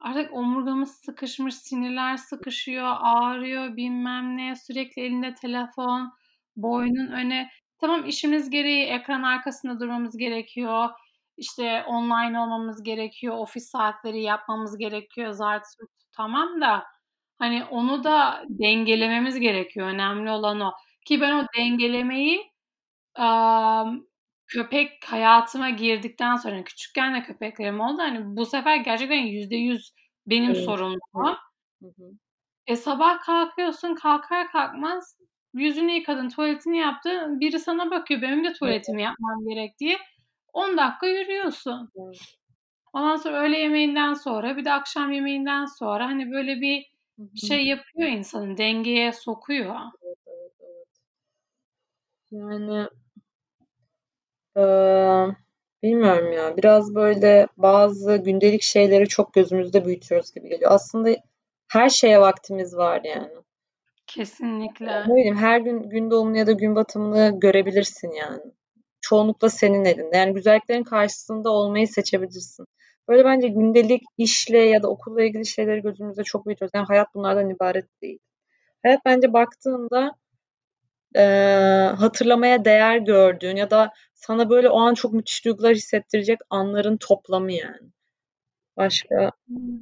artık 0.00 0.34
omurgamız 0.34 0.90
sıkışmış, 0.94 1.54
sinirler 1.54 2.16
sıkışıyor, 2.16 2.94
ağrıyor, 3.00 3.76
bilmem 3.76 4.36
ne, 4.36 4.56
sürekli 4.56 5.02
elinde 5.02 5.34
telefon, 5.34 6.12
boynun 6.56 7.12
öne. 7.12 7.50
Tamam 7.80 8.06
işimiz 8.06 8.50
gereği 8.50 8.84
ekran 8.86 9.22
arkasında 9.22 9.80
durmamız 9.80 10.16
gerekiyor. 10.16 10.88
İşte 11.36 11.84
online 11.86 12.40
olmamız 12.40 12.82
gerekiyor, 12.82 13.34
ofis 13.38 13.70
saatleri 13.70 14.22
yapmamız 14.22 14.78
gerekiyor, 14.78 15.32
zart. 15.32 15.64
Tamam 16.12 16.60
da 16.60 16.84
hani 17.38 17.64
onu 17.64 18.04
da 18.04 18.44
dengelememiz 18.48 19.40
gerekiyor. 19.40 19.88
Önemli 19.88 20.30
olan 20.30 20.60
o. 20.60 20.72
Ki 21.06 21.20
ben 21.20 21.32
o 21.44 21.46
dengelemeyi 21.58 22.52
Am, 23.16 24.06
köpek 24.46 25.04
hayatıma 25.06 25.70
girdikten 25.70 26.36
sonra 26.36 26.64
küçükken 26.64 27.14
de 27.14 27.22
köpeklerim 27.22 27.80
oldu. 27.80 28.02
Hani 28.02 28.36
bu 28.36 28.46
sefer 28.46 28.76
gerçekten 28.76 29.16
%100 29.26 29.94
benim 30.26 30.54
Evet. 30.54 30.64
sorumluluğum. 30.64 31.36
Hı 31.82 31.86
hı. 31.88 32.04
E 32.66 32.76
sabah 32.76 33.20
kalkıyorsun 33.20 33.94
kalkar 33.94 34.52
kalkmaz 34.52 35.18
yüzünü 35.54 35.92
yıkadın, 35.92 36.28
tuvaletini 36.28 36.78
yaptın. 36.78 37.40
Biri 37.40 37.58
sana 37.58 37.90
bakıyor 37.90 38.22
benim 38.22 38.44
de 38.44 38.52
tuvaletimi 38.52 39.02
yapmam 39.02 39.44
gerek 39.48 39.78
diye. 39.78 39.96
10 40.52 40.76
dakika 40.76 41.06
yürüyorsun. 41.06 41.90
Evet. 41.96 42.18
Ondan 42.92 43.16
sonra 43.16 43.42
öğle 43.42 43.58
yemeğinden 43.58 44.14
sonra 44.14 44.56
bir 44.56 44.64
de 44.64 44.72
akşam 44.72 45.12
yemeğinden 45.12 45.64
sonra 45.64 46.06
hani 46.06 46.30
böyle 46.30 46.60
bir 46.60 46.92
şey 47.36 47.66
yapıyor 47.66 48.08
insanı 48.08 48.58
dengeye 48.58 49.12
sokuyor. 49.12 49.76
Evet, 50.04 50.16
evet, 50.26 50.52
evet. 50.60 50.88
Yani 52.30 52.88
eee, 54.56 55.36
bilmiyorum 55.82 56.32
ya. 56.32 56.56
Biraz 56.56 56.94
böyle 56.94 57.46
bazı 57.56 58.16
gündelik 58.16 58.62
şeyleri 58.62 59.08
çok 59.08 59.34
gözümüzde 59.34 59.84
büyütüyoruz 59.84 60.34
gibi 60.34 60.48
geliyor. 60.48 60.70
Aslında 60.72 61.10
her 61.68 61.88
şeye 61.88 62.20
vaktimiz 62.20 62.76
var 62.76 63.00
yani. 63.04 63.28
Kesinlikle. 64.08 65.08
Ne 65.08 65.14
bileyim 65.16 65.36
her 65.36 65.60
gün 65.60 65.82
gün 65.90 66.10
doğumunu 66.10 66.36
ya 66.38 66.46
da 66.46 66.52
gün 66.52 66.74
batımını 66.76 67.40
görebilirsin 67.40 68.10
yani. 68.12 68.42
Çoğunlukla 69.00 69.50
senin 69.50 69.84
elinde. 69.84 70.16
Yani 70.16 70.34
güzelliklerin 70.34 70.84
karşısında 70.84 71.50
olmayı 71.50 71.88
seçebilirsin. 71.88 72.66
Böyle 73.08 73.24
bence 73.24 73.48
gündelik 73.48 74.02
işle 74.18 74.58
ya 74.58 74.82
da 74.82 74.88
okulla 74.90 75.22
ilgili 75.24 75.46
şeyleri 75.46 75.82
gözümüzde 75.82 76.24
çok 76.24 76.46
büyütüyoruz. 76.46 76.72
Yani 76.74 76.86
hayat 76.86 77.14
bunlardan 77.14 77.50
ibaret 77.50 77.86
değil. 78.02 78.18
Hayat 78.84 79.00
bence 79.06 79.32
baktığında 79.32 80.12
eee, 81.16 81.92
hatırlamaya 81.98 82.64
değer 82.64 82.98
gördüğün 82.98 83.56
ya 83.56 83.70
da 83.70 83.92
sana 84.14 84.50
böyle 84.50 84.68
o 84.70 84.80
an 84.80 84.94
çok 84.94 85.12
müthiş 85.12 85.44
duygular 85.44 85.74
hissettirecek 85.74 86.38
anların 86.50 86.96
toplamı 86.96 87.52
yani. 87.52 87.90
Başka 88.76 89.32
Hmm. 89.48 89.78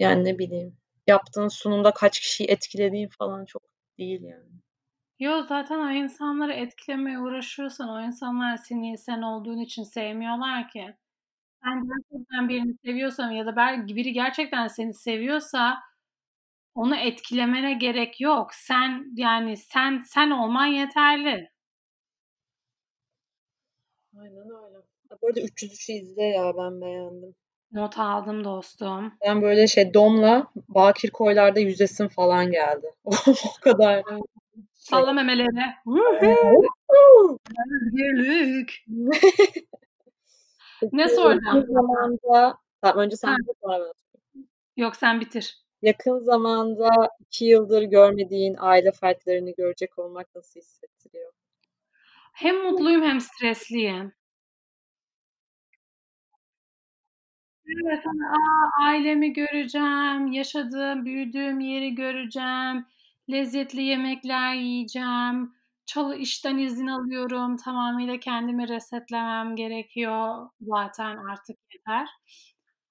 yani 0.00 0.24
ne 0.24 0.38
bileyim 0.38 0.76
yaptığın 1.10 1.48
sunumda 1.48 1.92
kaç 1.94 2.20
kişiyi 2.20 2.46
etkilediğin 2.50 3.08
falan 3.18 3.44
çok 3.44 3.62
değil 3.98 4.22
yani. 4.22 4.50
Yo 5.18 5.42
zaten 5.42 5.78
o 5.78 5.90
insanları 5.90 6.52
etkilemeye 6.52 7.18
uğraşıyorsan 7.18 7.88
o 7.88 8.00
insanlar 8.02 8.56
seni 8.56 8.98
sen 8.98 9.22
olduğun 9.22 9.58
için 9.58 9.82
sevmiyorlar 9.82 10.68
ki. 10.68 10.96
Sen 11.64 11.84
gerçekten 11.88 12.48
birini 12.48 12.74
seviyorsan 12.84 13.30
ya 13.30 13.46
da 13.46 13.56
belki 13.56 13.96
biri 13.96 14.12
gerçekten 14.12 14.68
seni 14.68 14.94
seviyorsa 14.94 15.78
onu 16.74 16.96
etkilemene 16.96 17.74
gerek 17.74 18.20
yok. 18.20 18.54
Sen 18.54 19.06
yani 19.16 19.56
sen 19.56 20.02
sen 20.06 20.30
olman 20.30 20.66
yeterli. 20.66 21.50
Aynen 24.16 24.36
öyle. 24.50 24.76
Bu 25.22 25.26
arada 25.28 25.40
303'ü 25.40 25.92
izle 25.92 26.22
ya 26.22 26.52
ben 26.56 26.80
beğendim. 26.80 27.34
Not 27.72 27.98
aldım 27.98 28.44
dostum. 28.44 29.12
Ben 29.26 29.42
böyle 29.42 29.66
şey 29.66 29.94
Dom'la 29.94 30.46
Bakir 30.68 31.10
Koylar'da 31.10 31.60
yüzesim 31.60 32.08
falan 32.08 32.50
geldi. 32.50 32.94
o 33.04 33.60
kadar. 33.60 34.02
Salla 34.74 35.12
memeleri. 35.12 35.74
Özgürlük. 37.82 38.84
Ne 40.92 41.08
soracağım 41.08 41.66
zamanda 41.68 42.58
tamam 42.82 43.04
önce 43.04 43.16
sen 43.16 43.36
ben. 43.68 43.92
Yok 44.76 44.96
sen 44.96 45.20
bitir. 45.20 45.58
Yakın 45.82 46.18
zamanda 46.18 46.88
iki 47.20 47.44
yıldır 47.44 47.82
görmediğin 47.82 48.56
aile 48.58 48.92
fertlerini 48.92 49.54
görecek 49.54 49.98
olmak 49.98 50.34
nasıl 50.34 50.60
hissettiriyor? 50.60 51.32
Hem 52.32 52.56
mutluyum 52.56 53.02
hem 53.02 53.20
stresliyim. 53.20 54.12
Evet, 57.84 58.00
hani, 58.06 58.26
a, 58.28 58.36
ailemi 58.84 59.32
göreceğim, 59.32 60.32
yaşadığım, 60.32 61.04
büyüdüğüm 61.04 61.60
yeri 61.60 61.94
göreceğim, 61.94 62.86
lezzetli 63.30 63.82
yemekler 63.82 64.54
yiyeceğim, 64.54 65.54
çalı 65.86 66.16
işten 66.16 66.58
izin 66.58 66.86
alıyorum, 66.86 67.56
tamamıyla 67.56 68.20
kendimi 68.20 68.68
resetlemem 68.68 69.56
gerekiyor. 69.56 70.48
Zaten 70.60 71.16
artık 71.16 71.56
yeter. 71.74 72.08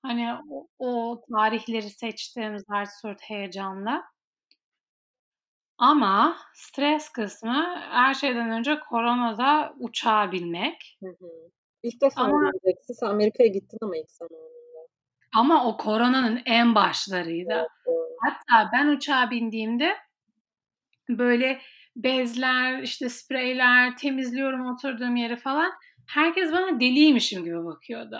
Hani 0.01 0.33
o, 0.49 0.67
o 0.79 1.21
tarihleri 1.33 1.89
seçtim 1.89 2.59
zart 2.59 2.89
surt 3.01 3.21
heyecanla. 3.21 4.03
Ama 5.77 6.37
stres 6.53 7.09
kısmı 7.09 7.79
her 7.89 8.13
şeyden 8.13 8.51
önce 8.51 8.79
koronada 8.79 9.73
uçağa 9.79 10.31
binmek. 10.31 10.97
Hı 11.03 11.09
hı. 11.09 11.49
İlk 11.83 12.01
defa 12.01 12.21
Ama- 12.21 12.51
Amerika'ya 13.01 13.49
gittin 13.49 13.77
ama 13.81 13.97
ilk 13.97 14.11
zamanında. 14.11 14.58
Ama 15.35 15.65
o 15.65 15.77
koronanın 15.77 16.41
en 16.45 16.75
başlarıydı. 16.75 17.67
Hatta 18.25 18.69
ben 18.73 18.87
uçağa 18.87 19.31
bindiğimde 19.31 19.97
böyle 21.09 21.61
bezler, 21.95 22.81
işte 22.83 23.09
spreyler, 23.09 23.97
temizliyorum 23.97 24.65
oturduğum 24.73 25.15
yeri 25.15 25.35
falan. 25.35 25.71
Herkes 26.07 26.51
bana 26.51 26.79
deliymişim 26.79 27.43
gibi 27.43 27.65
bakıyordu. 27.65 28.19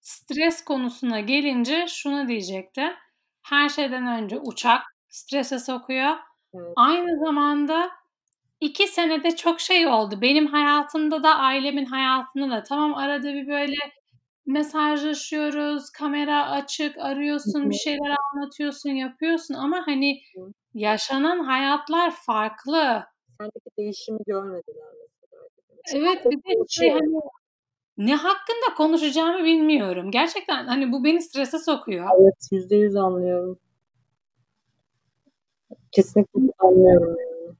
Stres 0.00 0.64
konusuna 0.64 1.20
gelince 1.20 1.86
şunu 1.88 2.28
diyecekti. 2.28 2.94
Her 3.42 3.68
şeyden 3.68 4.06
önce 4.06 4.38
uçak 4.38 4.82
strese 5.08 5.58
sokuyor. 5.58 6.16
Evet. 6.54 6.72
Aynı 6.76 7.24
zamanda 7.24 7.90
iki 8.60 8.86
senede 8.88 9.36
çok 9.36 9.60
şey 9.60 9.86
oldu. 9.86 10.20
Benim 10.22 10.46
hayatımda 10.46 11.22
da 11.22 11.36
ailemin 11.36 11.86
hayatında 11.86 12.50
da. 12.56 12.62
Tamam 12.62 12.94
arada 12.94 13.34
bir 13.34 13.48
böyle 13.48 13.76
mesajlaşıyoruz, 14.46 15.90
kamera 15.90 16.50
açık, 16.50 16.98
arıyorsun, 16.98 17.70
bir 17.70 17.74
şeyler 17.74 18.16
anlatıyorsun, 18.34 18.90
yapıyorsun 18.90 19.54
ama 19.54 19.82
hani 19.86 20.22
yaşanan 20.74 21.44
hayatlar 21.44 22.10
farklı. 22.10 23.04
Sendeki 23.38 23.70
değişimi 23.78 24.18
görmediler 24.26 24.86
mesela. 25.02 25.42
Evet 25.94 26.24
bir 26.26 26.38
de 26.38 26.64
şey 26.68 26.90
hani 26.90 27.20
ne 27.96 28.14
hakkında 28.14 28.74
konuşacağımı 28.76 29.44
bilmiyorum. 29.44 30.10
Gerçekten 30.10 30.66
hani 30.66 30.92
bu 30.92 31.04
beni 31.04 31.22
strese 31.22 31.58
sokuyor. 31.58 32.08
Evet 32.20 32.48
yüzde 32.52 32.76
yüz 32.76 32.96
anlıyorum. 32.96 33.58
Kesinlikle 35.92 36.52
anlıyorum 36.58 37.16
yani. 37.20 37.56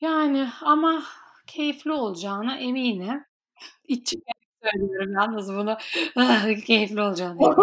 Yani 0.00 0.48
ama 0.62 1.02
keyifli 1.46 1.92
olacağına 1.92 2.56
eminim. 2.58 3.24
İçimden 3.88 4.37
söylüyorum 4.62 5.12
yalnız 5.12 5.54
bunu. 5.54 5.76
Ah, 6.16 6.64
keyifli 6.66 7.02
olacağına 7.02 7.32
eminim. 7.44 7.56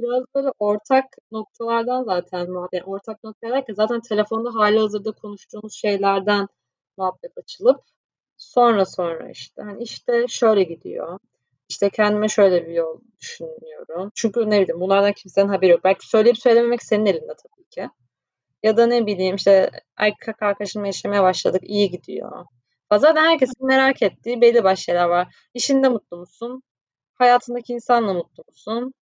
Biraz 0.00 0.24
böyle 0.34 0.48
ortak 0.58 1.04
noktalardan 1.32 2.04
zaten. 2.04 2.38
Yani 2.38 2.84
ortak 2.84 3.24
nokta 3.24 3.50
derken 3.50 3.74
zaten 3.74 4.00
telefonda 4.00 4.54
hali 4.54 4.78
hazırda 4.78 5.12
konuştuğumuz 5.12 5.74
şeylerden 5.74 6.48
muhabbet 6.96 7.38
açılıp 7.38 7.80
sonra 8.36 8.84
sonra 8.86 9.30
işte 9.30 9.62
hani 9.62 9.82
işte 9.82 10.26
şöyle 10.28 10.62
gidiyor. 10.62 11.18
İşte 11.68 11.90
kendime 11.90 12.28
şöyle 12.28 12.66
bir 12.66 12.72
yol 12.72 13.00
düşünüyorum. 13.20 14.10
Çünkü 14.14 14.40
ne 14.50 14.60
bileyim 14.60 14.80
bunlardan 14.80 15.12
kimsenin 15.12 15.48
haberi 15.48 15.70
yok. 15.70 15.84
Belki 15.84 16.08
söyleyip 16.08 16.38
söylememek 16.38 16.82
senin 16.82 17.06
elinde 17.06 17.34
tabii 17.42 17.68
ki. 17.70 17.88
Ya 18.62 18.76
da 18.76 18.86
ne 18.86 19.06
bileyim 19.06 19.36
işte 19.36 19.70
erkek 19.96 20.42
arkadaşımla 20.42 20.86
yaşamaya 20.86 21.22
başladık 21.22 21.62
iyi 21.64 21.90
gidiyor. 21.90 22.44
Zaten 22.92 23.24
herkesin 23.24 23.66
merak 23.66 24.02
ettiği 24.02 24.40
belli 24.40 24.64
başlı 24.64 24.82
şeyler 24.82 25.04
var. 25.04 25.34
İşinde 25.54 25.88
mutlu 25.88 26.16
musun? 26.16 26.62
Hayatındaki 27.14 27.72
insanla 27.72 28.14
mutlu 28.14 28.44
musun? 28.48 28.94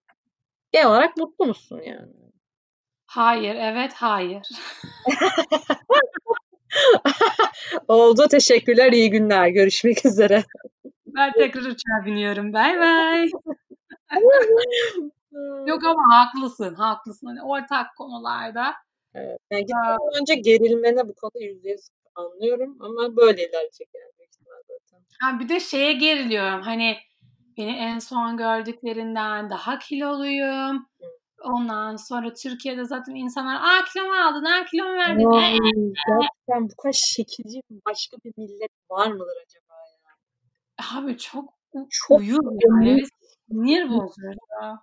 Genel 0.73 0.87
olarak 0.87 1.17
mutlu 1.17 1.47
musun 1.47 1.81
yani? 1.85 2.13
Hayır, 3.07 3.55
evet, 3.55 3.93
hayır. 3.93 4.43
Oldu. 7.89 8.29
Teşekkürler. 8.31 8.93
iyi 8.93 9.11
günler. 9.11 9.49
Görüşmek 9.49 10.07
üzere. 10.07 10.45
Ben 11.07 11.33
tekrar 11.33 11.63
uçağa 11.63 12.07
biniyorum. 12.07 12.53
Bay 12.53 12.81
bay. 12.81 13.27
Yok 15.67 15.85
ama 15.85 16.03
haklısın, 16.11 16.75
haklısın. 16.75 17.27
Hani 17.27 17.43
ortak 17.43 17.97
konularda. 17.97 18.75
Evet. 19.15 19.39
Yani 19.51 19.67
gitmeden 19.67 20.21
önce 20.21 20.35
gerilmene 20.35 21.09
bu 21.09 21.15
konuda 21.15 21.39
yüzde 21.39 21.69
yüz 21.69 21.89
anlıyorum 22.17 22.77
ama 22.81 23.17
böyle 23.17 23.49
ilerleyecek 23.49 23.89
yani 23.95 24.13
büyük 24.19 24.31
ihtimal 24.35 24.57
zaten. 24.69 25.05
Ha, 25.21 25.41
bir 25.41 25.49
de 25.49 25.61
şeye 25.61 25.93
geriliyorum. 25.93 26.63
Hani 26.63 26.97
beni 27.57 27.77
en 27.77 27.99
son 27.99 28.37
gördüklerinden 28.37 29.51
daha 29.51 29.79
kiloluyum. 29.79 30.87
Ondan 31.43 31.97
sonra 31.97 32.33
Türkiye'de 32.33 32.85
zaten 32.85 33.15
insanlar 33.15 33.55
aa 33.57 33.85
kilo 33.93 34.05
mu 34.07 34.13
aldın, 34.15 34.45
aa 34.45 34.65
kilo 34.65 34.85
mu 34.85 34.95
verdin? 34.97 35.27
Ay, 35.27 35.55
Ee, 35.55 35.93
gerçekten 36.21 36.71
bu 36.71 36.77
kadar 36.83 36.93
şekilci 36.93 37.61
başka 37.87 38.17
bir 38.25 38.33
millet 38.37 38.71
var 38.91 39.07
mıdır 39.07 39.37
acaba 39.47 39.75
ya? 40.05 40.99
Abi 41.01 41.19
çok, 41.19 41.55
Çok 41.91 42.21
uyuz 42.21 42.39
yani. 42.45 43.03
Sinir 43.51 43.89
bozuyor 43.91 44.35
ya. 44.63 44.83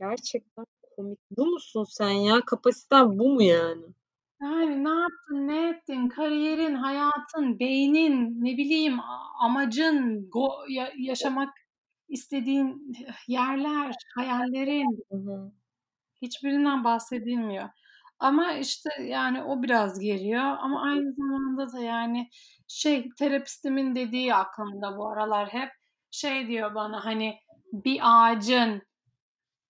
Gerçekten 0.00 0.66
komik. 0.96 1.18
Bu 1.30 1.46
musun 1.46 1.84
sen 1.88 2.10
ya? 2.10 2.40
Kapasiten 2.40 3.18
bu 3.18 3.28
mu 3.28 3.42
yani? 3.42 3.84
Yani 4.44 4.84
ne 4.84 4.88
yaptın, 4.88 5.48
ne 5.48 5.68
ettin, 5.68 6.08
kariyerin, 6.08 6.74
hayatın, 6.74 7.58
beynin, 7.58 8.44
ne 8.44 8.56
bileyim 8.56 9.00
a- 9.00 9.44
amacın, 9.44 10.28
go- 10.30 10.72
ya- 10.72 10.92
yaşamak 10.98 11.48
istediğin 12.08 12.92
yerler, 13.28 13.94
hayallerin 14.16 15.04
Hı 15.10 15.16
hı. 15.16 15.52
hiçbirinden 16.22 16.84
bahsedilmiyor. 16.84 17.68
Ama 18.18 18.52
işte 18.52 18.90
yani 19.02 19.42
o 19.42 19.62
biraz 19.62 20.00
geriyor 20.00 20.44
ama 20.60 20.82
aynı 20.82 21.12
zamanda 21.14 21.72
da 21.72 21.80
yani 21.80 22.28
şey 22.68 23.08
terapistimin 23.18 23.94
dediği 23.94 24.34
aklımda 24.34 24.98
bu 24.98 25.08
aralar 25.08 25.48
hep 25.48 25.70
şey 26.10 26.48
diyor 26.48 26.74
bana 26.74 27.04
hani 27.04 27.38
bir 27.72 28.00
ağacın 28.02 28.82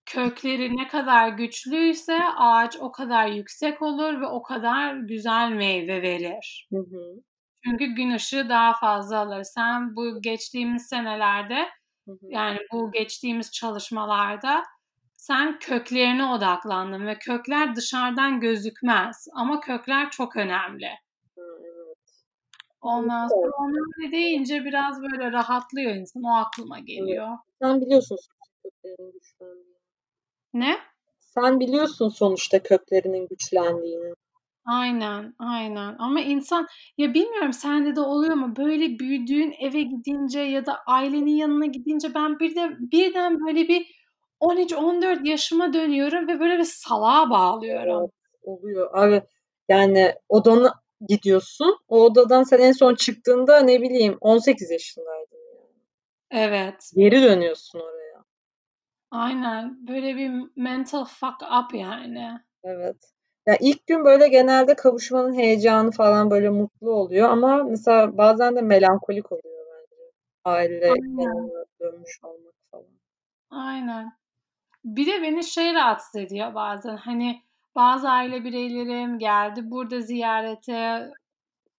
kökleri 0.07 0.77
ne 0.77 0.88
kadar 0.88 1.29
güçlüyse 1.29 2.19
ağaç 2.37 2.77
o 2.81 2.93
kadar 2.93 3.27
yüksek 3.27 3.83
olur 3.83 4.21
ve 4.21 4.27
o 4.27 4.43
kadar 4.43 4.95
güzel 4.95 5.51
meyve 5.51 6.03
verir. 6.03 6.69
Hı 6.73 6.79
hı. 6.79 7.23
Çünkü 7.64 7.87
gün 7.87 8.11
ışığı 8.11 8.49
daha 8.49 8.75
fazla 8.75 9.19
alır. 9.19 9.43
Sen 9.43 9.97
bu 9.97 10.23
geçtiğimiz 10.23 10.87
senelerde 10.87 11.69
Hı 12.07 12.12
hı. 12.12 12.27
yani 12.29 12.59
bu 12.73 12.93
geçtiğimiz 12.93 13.53
çalışmalarda 13.53 14.62
sen 15.17 15.59
köklerine 15.59 16.25
odaklandın 16.25 17.07
ve 17.07 17.19
kökler 17.19 17.77
dışarıdan 17.77 18.40
gözükmez 18.40 19.27
ama 19.35 19.61
kökler 19.61 20.11
çok 20.11 20.37
önemli. 20.37 20.88
Ondan 22.81 23.29
sonra 23.29 23.51
onları 23.59 24.12
deyince 24.12 24.64
biraz 24.64 25.03
böyle 25.03 25.33
rahatlıyor 25.33 25.95
insan. 25.95 26.23
O 26.23 26.35
aklıma 26.37 26.79
geliyor. 26.79 27.29
Sen 27.62 27.81
biliyorsun 27.81 28.19
köklerinin 28.62 29.12
güçlendiğini. 29.12 29.73
Ne? 30.55 30.77
Sen 31.21 31.61
biliyorsun 31.61 32.09
sonuçta 32.09 32.62
köklerinin 32.62 33.29
güçlendiğini. 33.29 34.14
Aynen, 34.67 35.35
aynen. 35.38 35.97
Ama 35.99 36.21
insan 36.21 36.67
ya 36.99 37.14
bilmiyorum 37.14 37.53
sende 37.53 37.97
de 37.97 38.01
oluyor 38.01 38.35
mu? 38.35 38.55
Böyle 38.57 38.99
büyüdüğün 38.99 39.55
eve 39.61 39.83
gidince 39.83 40.40
ya 40.40 40.67
da 40.67 40.77
ailenin 40.87 41.37
yanına 41.37 41.67
gidince 41.67 42.14
ben 42.14 42.38
bir 42.38 42.57
de 42.57 42.71
birden 42.79 43.47
böyle 43.47 43.69
bir 43.69 44.05
13-14 44.40 45.29
yaşıma 45.29 45.73
dönüyorum 45.73 46.29
ve 46.29 46.40
böyle 46.40 46.59
bir 46.59 46.64
salağa 46.64 47.31
bağlıyorum. 47.31 48.01
Evet, 48.01 48.11
oluyor. 48.43 48.90
Abi 48.95 49.23
yani 49.69 50.14
odana 50.29 50.75
gidiyorsun. 51.09 51.79
O 51.88 52.01
odadan 52.01 52.43
sen 52.43 52.59
en 52.59 52.73
son 52.73 52.95
çıktığında 52.95 53.61
ne 53.61 53.83
bileyim 53.83 54.17
18 54.21 54.71
yaşındaydın. 54.71 55.38
Evet. 56.31 56.90
Geri 56.97 57.23
dönüyorsun 57.23 57.81
oraya. 57.81 58.04
Aynen. 59.14 59.88
Böyle 59.88 60.16
bir 60.16 60.33
mental 60.57 61.05
fuck 61.05 61.42
up 61.42 61.74
yani. 61.74 62.40
Evet. 62.64 62.96
Ya 63.46 63.57
ilk 63.61 63.87
gün 63.87 64.05
böyle 64.05 64.29
genelde 64.29 64.74
kavuşmanın 64.74 65.35
heyecanı 65.35 65.90
falan 65.90 66.31
böyle 66.31 66.50
mutlu 66.50 66.90
oluyor 66.90 67.31
ama 67.31 67.57
mesela 67.64 68.18
bazen 68.18 68.57
de 68.57 68.61
melankolik 68.61 69.33
oluyor 69.33 69.66
bence. 69.66 70.03
Aile 70.44 70.94
dönmüş 71.81 72.20
olmak 72.22 72.55
falan. 72.70 72.87
Aynen. 73.50 74.12
Bir 74.85 75.07
de 75.07 75.22
beni 75.22 75.44
şey 75.44 75.74
rahatsız 75.74 76.16
ediyor 76.16 76.55
bazen. 76.55 76.96
Hani 76.96 77.42
bazı 77.74 78.11
aile 78.11 78.44
bireylerim 78.44 79.18
geldi 79.18 79.70
burada 79.70 80.00
ziyarete. 80.00 81.11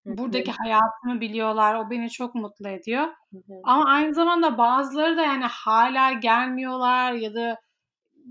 Buradaki 0.05 0.51
hayatımı 0.51 1.21
biliyorlar. 1.21 1.75
O 1.75 1.89
beni 1.89 2.09
çok 2.09 2.35
mutlu 2.35 2.69
ediyor. 2.69 3.03
Hı 3.03 3.37
hı. 3.37 3.53
Ama 3.63 3.85
aynı 3.85 4.13
zamanda 4.13 4.57
bazıları 4.57 5.17
da 5.17 5.21
yani 5.21 5.45
hala 5.45 6.11
gelmiyorlar 6.11 7.13
ya 7.13 7.35
da 7.35 7.59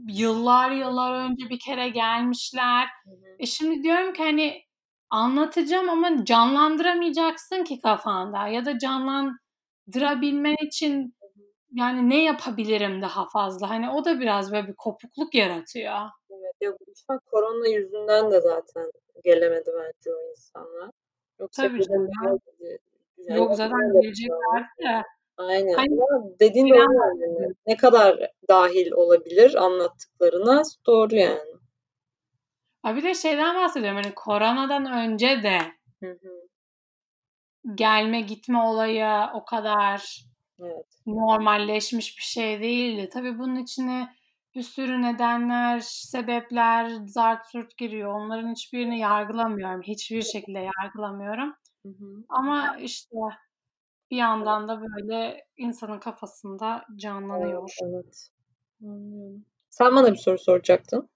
yıllar 0.08 0.70
yıllar 0.70 1.14
önce 1.14 1.50
bir 1.50 1.58
kere 1.58 1.88
gelmişler. 1.88 2.86
Hı 3.04 3.10
hı. 3.10 3.36
E 3.38 3.46
şimdi 3.46 3.82
diyorum 3.82 4.12
ki 4.12 4.22
hani 4.22 4.62
anlatacağım 5.10 5.88
ama 5.90 6.24
canlandıramayacaksın 6.24 7.64
ki 7.64 7.80
kafanda 7.80 8.48
ya 8.48 8.64
da 8.64 8.78
canlandırabilmen 8.78 10.56
için 10.66 11.14
yani 11.72 12.10
ne 12.10 12.24
yapabilirim 12.24 13.02
daha 13.02 13.28
fazla? 13.28 13.70
Hani 13.70 13.90
o 13.90 14.04
da 14.04 14.20
biraz 14.20 14.52
böyle 14.52 14.68
bir 14.68 14.74
kopukluk 14.74 15.34
yaratıyor. 15.34 15.98
Evet, 16.30 16.54
ya 16.60 16.72
bu 16.72 17.20
korona 17.30 17.68
yüzünden 17.68 18.30
de 18.30 18.40
zaten 18.40 18.90
gelemedi 19.24 19.70
bence 19.74 20.14
o 20.14 20.30
insanlar. 20.30 20.90
Yoksa 21.40 21.62
Tabii 21.62 21.82
canım. 21.82 22.08
Yani 23.18 23.38
Yok 23.38 23.54
zaten 23.56 23.92
geleceklerdi 23.92 24.68
de. 24.84 25.02
Aynen. 25.36 25.74
Hani 25.74 25.88
Ama 25.92 26.30
dediğin 26.40 26.68
doğru 26.68 26.78
yani. 26.78 27.54
Ne 27.66 27.76
kadar 27.76 28.30
dahil 28.48 28.92
olabilir 28.92 29.54
anlattıklarına 29.54 30.62
doğru 30.86 31.14
yani. 31.14 31.54
Ha 32.82 32.96
bir 32.96 33.02
de 33.02 33.14
şeyden 33.14 33.56
bahsediyorum 33.56 34.00
hani 34.02 34.14
koronadan 34.14 34.92
önce 34.92 35.42
de 35.42 35.58
Hı 36.00 36.10
hı. 36.10 36.48
gelme 37.74 38.20
gitme 38.20 38.58
olayı 38.58 39.06
o 39.34 39.44
kadar 39.44 40.24
Evet. 40.60 40.86
normalleşmiş 41.06 42.18
bir 42.18 42.22
şey 42.22 42.60
değildi. 42.60 43.08
Tabii 43.12 43.38
bunun 43.38 43.56
içine 43.56 44.08
bir 44.54 44.62
sürü 44.62 45.02
nedenler, 45.02 45.80
sebepler, 45.80 46.90
zart 47.06 47.46
sürt 47.46 47.76
giriyor. 47.76 48.12
Onların 48.12 48.50
hiçbirini 48.50 48.98
yargılamıyorum. 48.98 49.82
Hiçbir 49.82 50.22
şekilde 50.22 50.68
yargılamıyorum. 50.82 51.54
Hı 51.82 51.88
hı. 51.88 52.24
Ama 52.28 52.76
işte 52.76 53.16
bir 54.10 54.16
yandan 54.16 54.68
da 54.68 54.80
böyle 54.82 55.46
insanın 55.56 55.98
kafasında 55.98 56.84
canlanıyor. 56.96 57.76
Evet. 57.82 58.28
Anlıyorum. 58.82 59.44
Sen 59.70 59.96
bana 59.96 60.12
bir 60.12 60.18
soru 60.18 60.38
soracaktın. 60.38 61.08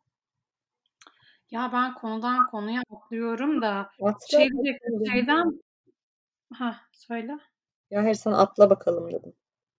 Ya 1.51 1.71
ben 1.73 1.95
konudan 1.95 2.47
konuya 2.47 2.83
atlıyorum 2.91 3.63
da 3.63 3.91
şey 4.31 4.49
diyecektim, 4.51 5.07
şeyden 5.11 5.63
ha 6.55 6.77
söyle. 6.93 7.39
Ya 7.91 8.03
hayır 8.03 8.15
sana 8.15 8.39
atla 8.39 8.71
bakalım 8.71 9.13
dedim. 9.13 9.33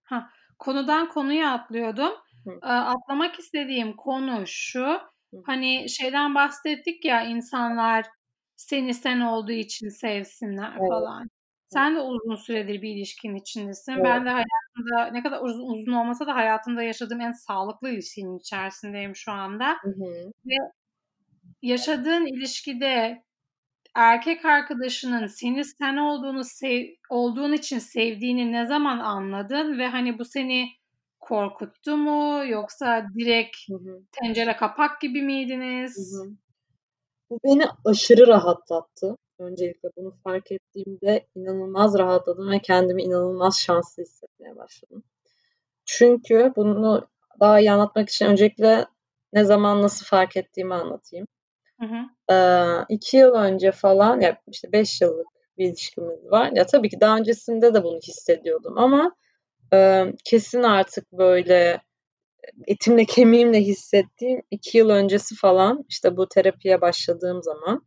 Ha 0.03 0.29
konudan 0.59 1.09
konuya 1.09 1.53
atlıyordum. 1.53 2.11
Hı. 2.45 2.59
Atlamak 2.61 3.39
istediğim 3.39 3.95
konu 3.95 4.43
şu. 4.47 4.99
Hani 5.45 5.89
şeyden 5.89 6.35
bahsettik 6.35 7.05
ya 7.05 7.23
insanlar 7.23 8.05
seni 8.55 8.93
sen 8.93 9.19
olduğu 9.19 9.51
için 9.51 9.89
sevsinler 9.89 10.71
Evet. 10.71 10.89
falan. 10.89 11.27
Sen 11.69 11.95
de 11.95 11.99
uzun 11.99 12.35
süredir 12.35 12.81
bir 12.81 12.95
ilişkinin 12.95 13.35
içindesin. 13.35 13.91
Evet. 13.91 14.05
Ben 14.05 14.25
de 14.25 14.29
hayatımda 14.29 15.11
ne 15.11 15.23
kadar 15.23 15.41
uzun, 15.41 15.73
uzun 15.73 15.93
olmasa 15.93 16.27
da 16.27 16.35
hayatımda 16.35 16.83
yaşadığım 16.83 17.21
en 17.21 17.31
sağlıklı 17.31 17.89
ilişkinin 17.89 18.37
içerisindeyim 18.39 19.15
şu 19.15 19.31
anda. 19.31 19.77
Hı 19.81 19.89
hı. 19.89 20.31
Yaşadığın 21.61 22.25
ilişkide 22.25 23.23
erkek 23.95 24.45
arkadaşının 24.45 25.27
seni 25.27 25.65
sen 25.65 25.97
olduğunu 25.97 26.43
sev, 26.43 26.85
olduğun 27.09 27.53
için 27.53 27.79
sevdiğini 27.79 28.51
ne 28.51 28.65
zaman 28.65 28.99
anladın 28.99 29.79
ve 29.79 29.87
hani 29.87 30.19
bu 30.19 30.25
seni 30.25 30.69
korkuttu 31.19 31.97
mu 31.97 32.43
yoksa 32.47 33.07
direkt 33.15 33.57
Hı 33.69 33.75
hı. 33.75 34.01
tencere 34.11 34.55
kapak 34.57 35.01
gibi 35.01 35.21
miydiniz? 35.21 36.13
Hı 36.13 36.23
hı. 36.23 36.29
Bu 37.29 37.39
beni 37.43 37.63
aşırı 37.85 38.27
rahatlattı. 38.27 39.15
Öncelikle 39.39 39.89
bunu 39.97 40.13
fark 40.23 40.51
ettiğimde 40.51 41.27
inanılmaz 41.35 41.99
rahatladım 41.99 42.51
ve 42.51 42.59
kendimi 42.59 43.03
inanılmaz 43.03 43.59
şanslı 43.59 44.03
hissetmeye 44.03 44.55
başladım. 44.55 45.03
Çünkü 45.85 46.53
bunu 46.55 47.07
daha 47.39 47.59
iyi 47.59 47.71
anlatmak 47.71 48.09
için 48.09 48.25
öncelikle 48.25 48.85
ne 49.33 49.45
zaman 49.45 49.81
nasıl 49.81 50.05
fark 50.05 50.37
ettiğimi 50.37 50.73
anlatayım. 50.73 51.27
Hı 51.79 51.85
hı. 51.85 52.33
Ee, 52.33 52.85
iki 52.89 53.17
yıl 53.17 53.33
önce 53.33 53.71
falan, 53.71 54.21
ya 54.21 54.41
işte 54.47 54.71
beş 54.71 55.01
yıllık 55.01 55.27
bir 55.57 55.69
ilişkimiz 55.69 56.31
var. 56.31 56.51
Ya 56.55 56.65
tabii 56.65 56.89
ki 56.89 56.99
daha 57.01 57.17
öncesinde 57.17 57.73
de 57.73 57.83
bunu 57.83 57.97
hissediyordum 57.97 58.77
ama 58.77 59.15
e, 59.73 60.05
kesin 60.25 60.63
artık 60.63 61.11
böyle 61.11 61.81
etimle 62.67 63.05
kemiğimle 63.05 63.61
hissettiğim 63.61 64.41
iki 64.51 64.77
yıl 64.77 64.89
öncesi 64.89 65.35
falan 65.35 65.85
işte 65.89 66.17
bu 66.17 66.29
terapiye 66.29 66.81
başladığım 66.81 67.43
zaman 67.43 67.83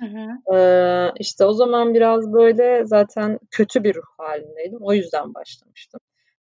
Hı 0.00 0.06
hı. 0.06 0.56
ee, 0.56 1.12
işte 1.20 1.44
o 1.44 1.52
zaman 1.52 1.94
biraz 1.94 2.32
böyle 2.32 2.86
zaten 2.86 3.38
kötü 3.50 3.84
bir 3.84 3.94
ruh 3.94 4.02
halindeydim. 4.18 4.78
O 4.80 4.92
yüzden 4.92 5.34
başlamıştım. 5.34 6.00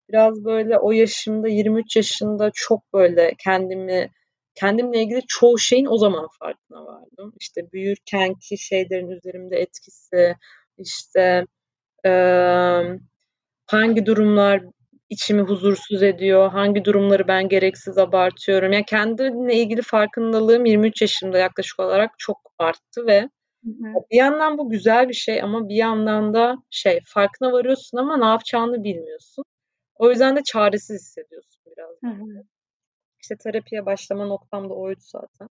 Biraz 0.10 0.46
böyle 0.46 0.80
o 0.80 0.92
yaşımda 0.92 1.48
23 1.48 1.96
yaşında 1.96 2.52
çok 2.54 2.94
böyle 2.94 3.34
kendimi 3.44 4.10
kendimle 4.56 5.02
ilgili 5.02 5.22
çoğu 5.28 5.58
şeyin 5.58 5.86
o 5.86 5.98
zaman 5.98 6.28
farkına 6.40 6.86
vardım. 6.86 7.34
İşte 7.40 7.62
büyürkenki 7.74 8.58
şeylerin 8.58 9.10
üzerimde 9.10 9.58
etkisi, 9.58 10.36
işte 10.78 11.46
eee, 12.06 13.00
hangi 13.68 14.06
durumlar 14.06 14.64
içimi 15.10 15.42
huzursuz 15.42 16.04
ediyor, 16.04 16.52
hangi 16.52 16.86
durumları 16.86 17.28
ben 17.28 17.50
gereksiz 17.50 17.98
abartıyorum. 17.98 18.72
Yani 18.72 18.86
kendimle 18.86 19.56
ilgili 19.56 19.82
farkındalığım 19.82 20.66
23 20.66 21.02
yaşımda 21.02 21.38
yaklaşık 21.38 21.80
olarak 21.80 22.12
çok 22.18 22.38
arttı 22.60 23.08
ve 23.08 23.22
Hı 23.64 23.70
hı. 23.70 23.94
bir 24.12 24.18
yandan 24.18 24.58
bu 24.58 24.70
güzel 24.70 25.10
bir 25.10 25.14
şey 25.14 25.42
ama 25.42 25.70
bir 25.70 25.76
yandan 25.76 26.34
da 26.34 26.58
şey 26.70 27.00
farkına 27.06 27.52
varıyorsun 27.52 27.98
ama 27.98 28.18
ne 28.18 28.26
yapacağını 28.26 28.84
bilmiyorsun. 28.84 29.46
O 29.96 30.10
yüzden 30.10 30.36
de 30.36 30.44
çaresiz 30.44 31.02
hissediyorsun 31.02 31.62
biraz. 31.66 31.90
Hı 32.04 32.24
hı. 32.24 32.44
İşte 33.22 33.36
terapiye 33.38 33.86
başlama 33.86 34.26
noktam 34.26 34.70
da 34.70 34.74
oydu 34.74 35.00
zaten. 35.02 35.50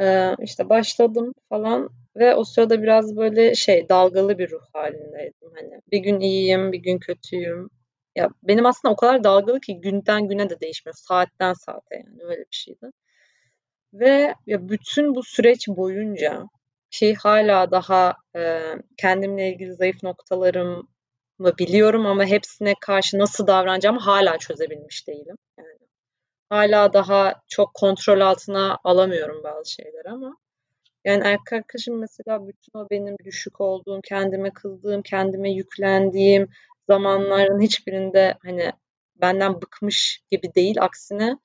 Ee, 0.00 0.36
işte 0.42 0.68
başladım 0.68 1.32
falan 1.48 1.90
ve 2.16 2.34
o 2.34 2.44
sırada 2.44 2.82
biraz 2.82 3.16
böyle 3.16 3.54
şey 3.54 3.88
dalgalı 3.88 4.38
bir 4.38 4.50
ruh 4.50 4.62
halindeydim. 4.72 5.50
Hani 5.54 5.80
bir 5.92 5.98
gün 5.98 6.20
iyiyim, 6.20 6.72
bir 6.72 6.78
gün 6.78 6.98
kötüyüm. 6.98 7.70
Ya 8.16 8.28
benim 8.42 8.66
aslında 8.66 8.92
o 8.94 8.96
kadar 8.96 9.24
dalgalı 9.24 9.60
ki 9.60 9.80
günden 9.80 10.28
güne 10.28 10.50
de 10.50 10.60
değişmiyor. 10.60 10.94
Saatten 10.96 11.52
saate 11.52 11.96
yani 11.96 12.22
öyle 12.24 12.40
bir 12.40 12.56
şeydi. 12.56 12.90
Ve 13.94 14.34
ya 14.46 14.68
bütün 14.68 15.14
bu 15.14 15.22
süreç 15.22 15.68
boyunca 15.68 16.44
ki 16.90 17.14
hala 17.14 17.70
daha 17.70 18.14
e, 18.36 18.60
kendimle 18.96 19.48
ilgili 19.52 19.74
zayıf 19.74 20.02
noktalarımı 20.02 20.84
biliyorum 21.58 22.06
ama 22.06 22.24
hepsine 22.24 22.74
karşı 22.80 23.18
nasıl 23.18 23.46
davranacağımı 23.46 24.00
hala 24.00 24.38
çözebilmiş 24.38 25.08
değilim. 25.08 25.36
Yani 25.58 25.78
hala 26.50 26.92
daha 26.92 27.34
çok 27.48 27.74
kontrol 27.74 28.20
altına 28.20 28.78
alamıyorum 28.84 29.42
bazı 29.44 29.72
şeyleri 29.72 30.10
ama 30.10 30.36
yani 31.04 31.22
erkek 31.24 31.52
arkadaşım 31.52 31.98
mesela 31.98 32.48
bütün 32.48 32.78
o 32.78 32.86
benim 32.90 33.16
düşük 33.24 33.60
olduğum, 33.60 34.00
kendime 34.04 34.50
kızdığım, 34.50 35.02
kendime 35.02 35.52
yüklendiğim 35.52 36.48
zamanların 36.90 37.60
hiçbirinde 37.60 38.34
hani 38.44 38.72
benden 39.16 39.62
bıkmış 39.62 40.20
gibi 40.30 40.54
değil. 40.54 40.82
Aksine 40.82 41.38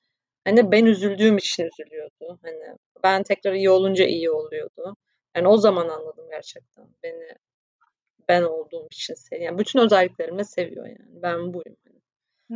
hani 0.44 0.72
ben 0.72 0.84
üzüldüğüm 0.84 1.36
için 1.36 1.64
üzülüyordu. 1.64 2.38
Hani 2.42 2.76
ben 3.02 3.22
tekrar 3.22 3.52
iyi 3.52 3.70
olunca 3.70 4.04
iyi 4.06 4.30
oluyordu. 4.30 4.96
Yani 5.36 5.48
o 5.48 5.56
zaman 5.56 5.88
anladım 5.88 6.24
gerçekten 6.30 6.84
beni 7.02 7.28
ben 8.28 8.42
olduğum 8.42 8.86
için 8.92 9.14
seviyor. 9.14 9.50
Yani 9.50 9.58
bütün 9.58 9.78
özelliklerimle 9.78 10.44
seviyor 10.44 10.86
yani. 10.86 11.22
Ben 11.22 11.54
buyum. 11.54 11.76
Hani. 11.84 11.96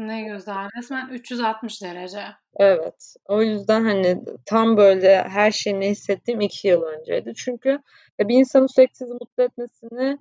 Ne 0.08 0.22
güzel. 0.22 0.68
Resmen 0.76 1.08
360 1.08 1.82
derece. 1.82 2.22
Evet. 2.56 3.14
O 3.28 3.42
yüzden 3.42 3.84
hani 3.84 4.24
tam 4.46 4.76
böyle 4.76 5.22
her 5.22 5.50
şeyi 5.50 5.80
hissettiğim 5.80 6.40
iki 6.40 6.68
yıl 6.68 6.82
önceydi. 6.82 7.32
Çünkü 7.36 7.78
bir 8.20 8.34
insanın 8.34 8.66
sürekli 8.66 9.06
mutlu 9.06 9.42
etmesini 9.42 10.18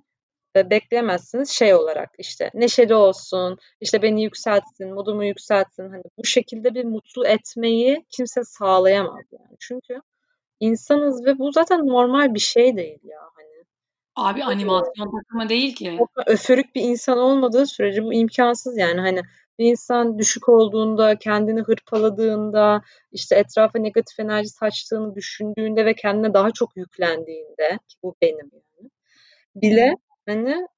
bekleyemezsiniz 0.54 1.50
şey 1.50 1.74
olarak 1.74 2.10
işte 2.18 2.50
neşeli 2.54 2.94
olsun, 2.94 3.58
işte 3.80 4.02
beni 4.02 4.22
yükseltsin, 4.22 4.94
modumu 4.94 5.24
yükseltsin. 5.24 5.90
Hani 5.90 6.02
bu 6.18 6.24
şekilde 6.24 6.74
bir 6.74 6.84
mutlu 6.84 7.26
etmeyi 7.26 8.04
kimse 8.10 8.44
sağlayamaz 8.44 9.24
yani. 9.32 9.56
Çünkü 9.60 10.00
insanız 10.60 11.26
ve 11.26 11.38
bu 11.38 11.52
zaten 11.52 11.86
normal 11.86 12.34
bir 12.34 12.40
şey 12.40 12.76
değil 12.76 12.98
ya 13.04 13.20
hani. 13.34 13.64
Abi 14.16 14.44
animasyon 14.44 15.10
takımı 15.20 15.48
değil 15.48 15.74
ki. 15.74 15.96
Çok 15.98 16.10
öförük 16.26 16.74
bir 16.74 16.82
insan 16.82 17.18
olmadığı 17.18 17.66
sürece 17.66 18.04
bu 18.04 18.14
imkansız 18.14 18.78
yani 18.78 19.00
hani 19.00 19.22
bir 19.58 19.64
insan 19.64 20.18
düşük 20.18 20.48
olduğunda, 20.48 21.18
kendini 21.18 21.60
hırpaladığında, 21.60 22.82
işte 23.12 23.36
etrafa 23.36 23.78
negatif 23.78 24.20
enerji 24.20 24.48
saçtığını 24.48 25.14
düşündüğünde 25.14 25.84
ve 25.84 25.94
kendine 25.94 26.34
daha 26.34 26.50
çok 26.50 26.76
yüklendiğinde 26.76 27.78
ki 27.88 27.96
bu 28.02 28.14
benim 28.22 28.50
yani 28.52 28.90
bile 29.54 29.96
hani 30.26 30.68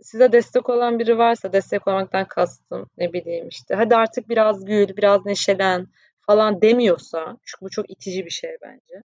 size 0.00 0.32
destek 0.32 0.68
olan 0.68 0.98
biri 0.98 1.18
varsa 1.18 1.52
destek 1.52 1.88
olmaktan 1.88 2.24
kastım 2.28 2.90
ne 2.98 3.12
bileyim 3.12 3.48
işte 3.48 3.74
hadi 3.74 3.96
artık 3.96 4.28
biraz 4.28 4.64
gül, 4.64 4.96
biraz 4.96 5.26
neşelen 5.26 5.88
falan 6.20 6.62
demiyorsa 6.62 7.36
çünkü 7.44 7.64
bu 7.64 7.70
çok 7.70 7.90
itici 7.90 8.24
bir 8.24 8.30
şey 8.30 8.56
bence. 8.62 9.02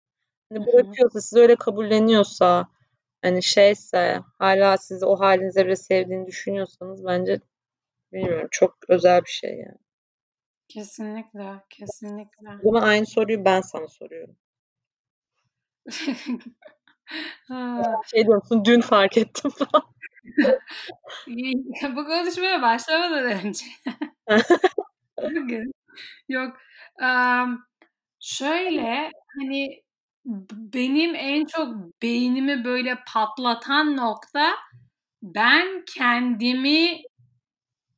Hani 0.50 0.68
bırakıyorsa, 0.68 1.22
sizi 1.22 1.40
öyle 1.42 1.56
kabulleniyorsa 1.56 2.68
hani 3.22 3.44
şeyse 3.44 4.20
hala 4.40 4.78
sizi 4.78 5.06
o 5.06 5.20
halinize 5.20 5.66
bile 5.66 5.76
sevdiğini 5.76 6.28
düşünüyorsanız 6.28 7.06
bence 7.06 7.40
bilmiyorum 8.14 8.48
çok 8.52 8.78
özel 8.88 9.22
bir 9.24 9.30
şey 9.30 9.52
yani. 9.52 9.78
Kesinlikle, 10.68 11.64
kesinlikle. 11.70 12.48
O 12.64 12.72
zaman 12.74 12.82
aynı 12.88 13.06
soruyu 13.06 13.46
ben 13.46 13.62
sana 13.62 13.88
soruyorum. 13.88 14.36
şey 18.12 18.26
diyorsun 18.26 18.66
dün 18.66 18.82
fark 18.82 19.18
ettim 19.18 19.52
falan. 19.58 19.84
Bu 21.96 22.06
konuşmaya 22.06 22.62
başlamadan 22.62 23.24
önce. 23.24 23.66
Bugün. 25.22 25.72
Yok. 26.30 26.58
Um, 27.02 27.64
şöyle 28.20 29.12
hani 29.40 29.82
benim 30.74 31.16
en 31.16 31.46
çok 31.46 31.76
beynimi 32.02 32.66
böyle 32.66 32.98
patlatan 33.14 33.98
nokta 33.98 34.50
ben 35.24 35.84
kendimi 35.96 37.02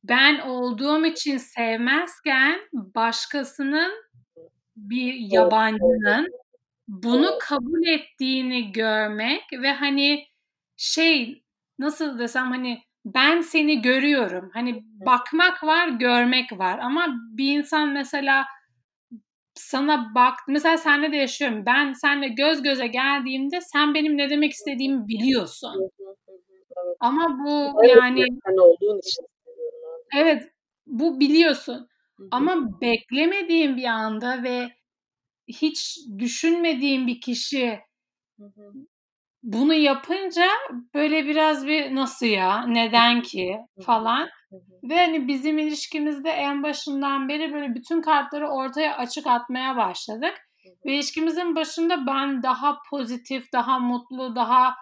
ben 0.04 0.38
olduğum 0.38 1.06
için 1.06 1.38
sevmezken 1.38 2.60
başkasının 2.72 3.92
bir 4.76 5.14
yabancının 5.14 6.43
bunu 6.88 7.38
kabul 7.40 7.86
ettiğini 7.86 8.72
görmek 8.72 9.42
ve 9.52 9.72
hani 9.72 10.26
şey 10.76 11.42
nasıl 11.78 12.18
desem 12.18 12.46
hani 12.50 12.82
ben 13.04 13.40
seni 13.40 13.82
görüyorum. 13.82 14.50
Hani 14.54 14.82
bakmak 15.06 15.64
var, 15.64 15.88
görmek 15.88 16.52
var. 16.58 16.78
Ama 16.78 17.06
bir 17.32 17.58
insan 17.58 17.88
mesela 17.88 18.44
sana 19.54 20.14
bak 20.14 20.34
mesela 20.48 20.78
senle 20.78 21.12
de 21.12 21.16
yaşıyorum. 21.16 21.66
Ben 21.66 21.92
senle 21.92 22.28
göz 22.28 22.62
göze 22.62 22.86
geldiğimde 22.86 23.60
sen 23.60 23.94
benim 23.94 24.18
ne 24.18 24.30
demek 24.30 24.52
istediğimi 24.52 25.08
biliyorsun. 25.08 25.74
Evet. 25.80 26.96
Ama 27.00 27.38
bu 27.44 27.84
Evet, 27.84 27.96
yani 27.96 28.24
sen 28.46 28.56
olduğun 28.56 28.98
için 28.98 29.26
seviyorum 29.44 29.80
abi. 29.94 30.20
evet 30.20 30.52
bu 30.86 31.20
biliyorsun. 31.20 31.88
Ama 32.30 32.80
beklemediğim 32.80 33.76
bir 33.76 33.84
anda 33.84 34.42
ve 34.42 34.68
hiç 35.48 35.98
düşünmediğim 36.18 37.06
bir 37.06 37.20
kişi 37.20 37.80
Hı 38.38 38.44
hı. 38.44 38.72
bunu 39.42 39.74
yapınca 39.74 40.46
böyle 40.94 41.26
biraz 41.26 41.66
bir 41.66 41.94
nasıl 41.94 42.26
ya? 42.26 42.66
Neden 42.66 43.22
ki? 43.22 43.58
Falan. 43.86 44.28
Hı 44.50 44.56
ve 44.84 44.96
hani 44.96 45.28
bizim 45.28 45.58
ilişkimizde 45.58 46.30
en 46.30 46.62
başından 46.62 47.28
beri 47.28 47.52
böyle 47.52 47.74
bütün 47.74 48.02
kartları 48.02 48.48
ortaya 48.48 48.96
açık 48.96 49.26
atmaya 49.26 49.76
başladık. 49.76 50.34
Ve 50.86 50.94
ilişkimizin 50.94 51.56
başında 51.56 52.06
ben 52.06 52.42
daha 52.42 52.78
pozitif, 52.90 53.52
daha 53.52 53.78
mutlu, 53.78 54.36
daha 54.36 54.74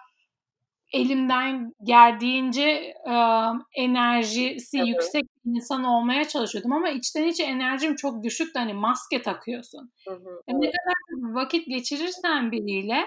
elimden 0.93 1.73
geldiğince 1.83 2.93
ıı, 3.07 3.53
enerjisi 3.75 4.77
Evet. 4.77 4.87
yüksek 4.87 5.25
insan 5.45 5.83
olmaya 5.83 6.27
çalışıyordum 6.27 6.73
ama 6.73 6.89
içten 6.89 7.23
içe 7.27 7.43
enerjim 7.43 7.95
çok 7.95 8.23
düşüktü. 8.23 8.59
Hani 8.59 8.73
maske 8.73 9.21
takıyorsun. 9.21 9.91
Hı 10.07 10.13
hı. 10.13 10.41
E 10.47 10.53
ne 10.53 10.71
kadar 10.71 11.33
vakit 11.33 11.67
geçirirsen 11.67 12.51
biriyle 12.51 13.05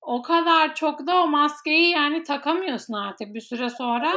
o 0.00 0.22
kadar 0.22 0.74
çok 0.74 1.06
da 1.06 1.22
o 1.22 1.26
maskeyi 1.26 1.90
yani 1.90 2.22
takamıyorsun 2.22 2.94
artık 2.94 3.34
bir 3.34 3.40
süre 3.40 3.70
sonra. 3.70 4.12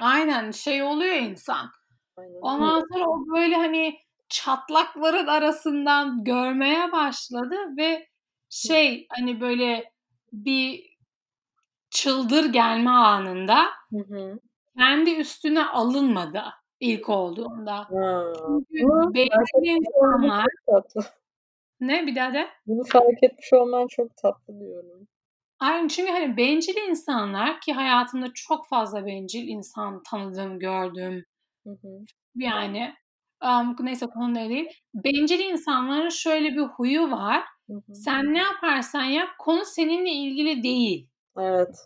Aynen 0.00 0.50
şey 0.50 0.82
oluyor 0.82 1.14
insan. 1.14 1.70
Aynen 2.16 2.40
Ondan 2.42 2.84
sonra 2.92 3.08
o 3.08 3.26
böyle 3.36 3.56
hani 3.56 3.98
çatlakların 4.28 5.26
arasından 5.26 6.24
görmeye 6.24 6.92
başladı 6.92 7.56
ve 7.76 8.08
şey 8.50 9.06
hani 9.10 9.40
böyle 9.40 9.92
bir 10.32 10.93
çıldır 11.94 12.52
gelme 12.52 12.90
anında 12.90 13.58
Hı 13.90 13.98
hı. 13.98 14.38
kendi 14.78 15.10
üstüne 15.10 15.64
alınmadı 15.66 16.42
ilk 16.80 17.08
olduğunda. 17.08 17.76
Ha. 17.76 18.32
Çünkü 18.70 18.86
olman 18.86 19.64
insanlar 19.64 20.46
ne 21.80 22.06
bir 22.06 22.16
daha 22.16 22.32
de? 22.32 22.48
Bunu 22.66 22.84
fark 22.84 23.22
etmiş 23.22 23.52
olman 23.52 23.86
çok 23.90 24.16
tatlı 24.16 24.60
diyorum. 24.60 25.08
Aynen 25.60 25.88
çünkü 25.88 26.12
hani 26.12 26.36
bencil 26.36 26.76
insanlar 26.88 27.60
ki 27.60 27.72
hayatımda 27.72 28.26
çok 28.34 28.68
fazla 28.68 29.06
bencil 29.06 29.48
insan 29.48 30.02
tanıdım, 30.02 30.58
gördüm. 30.58 31.24
Hı 31.66 31.70
hı. 31.70 32.04
Yani 32.36 32.94
um, 33.44 33.76
neyse 33.80 34.06
konu 34.06 34.34
değil. 34.34 34.68
Bencil 34.94 35.40
insanların 35.40 36.08
şöyle 36.08 36.48
bir 36.48 36.62
huyu 36.62 37.10
var. 37.10 37.44
Hı 37.66 37.72
hı. 37.72 37.94
Sen 37.94 38.34
ne 38.34 38.38
yaparsan 38.38 39.04
yap 39.04 39.28
konu 39.38 39.62
seninle 39.64 40.10
ilgili 40.10 40.62
değil. 40.62 41.08
Evet. 41.38 41.76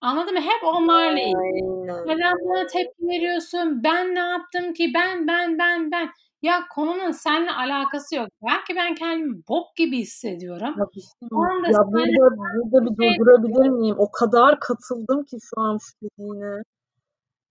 Anladın 0.00 0.34
mı? 0.34 0.40
Hep 0.40 0.64
onlarla 0.64 1.20
ilgili. 1.20 1.86
Neden 2.06 2.34
buna 2.44 2.66
tepki 2.66 3.02
veriyorsun? 3.02 3.84
Ben 3.84 4.14
ne 4.14 4.18
yaptım 4.18 4.72
ki? 4.72 4.92
Ben, 4.94 5.26
ben, 5.28 5.58
ben, 5.58 5.90
ben. 5.90 6.08
Ya 6.42 6.60
konunun 6.74 7.10
seninle 7.10 7.50
alakası 7.50 8.16
yok. 8.16 8.28
Belki 8.46 8.76
ben 8.76 8.94
kendimi 8.94 9.36
bok 9.48 9.76
gibi 9.76 9.98
hissediyorum. 9.98 10.74
Ya, 10.78 10.86
O 11.32 11.42
anda 11.42 11.68
ya 11.68 11.78
burada, 11.86 12.36
burada 12.72 12.98
bir 12.98 13.04
şey 13.04 13.18
durdurabilir 13.18 13.68
miyim? 13.68 13.96
O 13.98 14.10
kadar 14.10 14.60
katıldım 14.60 15.24
ki 15.24 15.36
şu 15.40 15.60
an 15.60 15.78
şu 15.78 15.92
dediğine. 16.02 16.62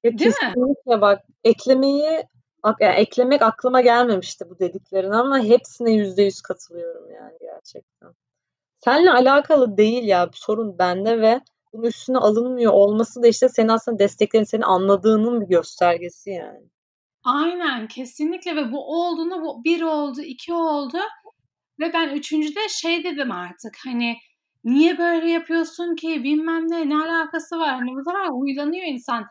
Ya 0.04 0.18
Değil 0.18 0.30
mi? 0.30 0.36
kesinlikle 0.42 1.02
bak 1.02 1.22
eklemeyi 1.44 2.24
yani 2.80 2.96
eklemek 2.96 3.42
aklıma 3.42 3.82
gelmemişti 3.82 4.50
bu 4.50 4.60
dediklerin 4.60 5.12
ama 5.12 5.40
hepsine 5.40 5.92
yüzde 5.92 6.24
yüz 6.24 6.42
katılıyorum 6.42 7.12
yani 7.12 7.38
gerçekten. 7.42 8.10
Seninle 8.86 9.12
alakalı 9.12 9.78
değil 9.78 10.04
ya 10.04 10.30
sorun 10.34 10.80
bende 10.80 11.21
ve 11.21 11.41
bunun 11.74 11.84
üstüne 11.84 12.17
alınmıyor 12.17 12.74
olması 12.74 13.24
da 13.24 13.28
işte 13.28 13.50
senin 13.50 13.67
aslında 13.67 14.00
desteklerin, 14.00 14.43
seni 14.43 14.65
anladığının 14.65 15.41
bir 15.41 15.45
göstergesi 15.45 16.30
yani. 16.30 16.69
Aynen 17.24 17.88
kesinlikle 17.88 18.56
ve 18.56 18.71
bu 18.71 19.06
olduğunda 19.06 19.41
bu 19.41 19.63
bir 19.63 19.82
oldu, 19.82 20.21
iki 20.21 20.54
oldu 20.54 20.98
ve 21.80 21.93
ben 21.93 22.10
üçüncüde 22.10 22.60
şey 22.69 23.04
dedim 23.04 23.32
artık 23.32 23.76
hani 23.86 24.17
niye 24.63 24.98
böyle 24.98 25.32
yapıyorsun 25.32 25.95
ki 25.95 26.24
bilmem 26.24 26.71
ne 26.71 26.89
ne 26.89 26.98
alakası 26.98 27.60
var 27.60 27.69
hani 27.69 27.91
bu 27.95 28.04
sefer 28.04 28.28
huylanıyor 28.28 28.86
insan 28.88 29.26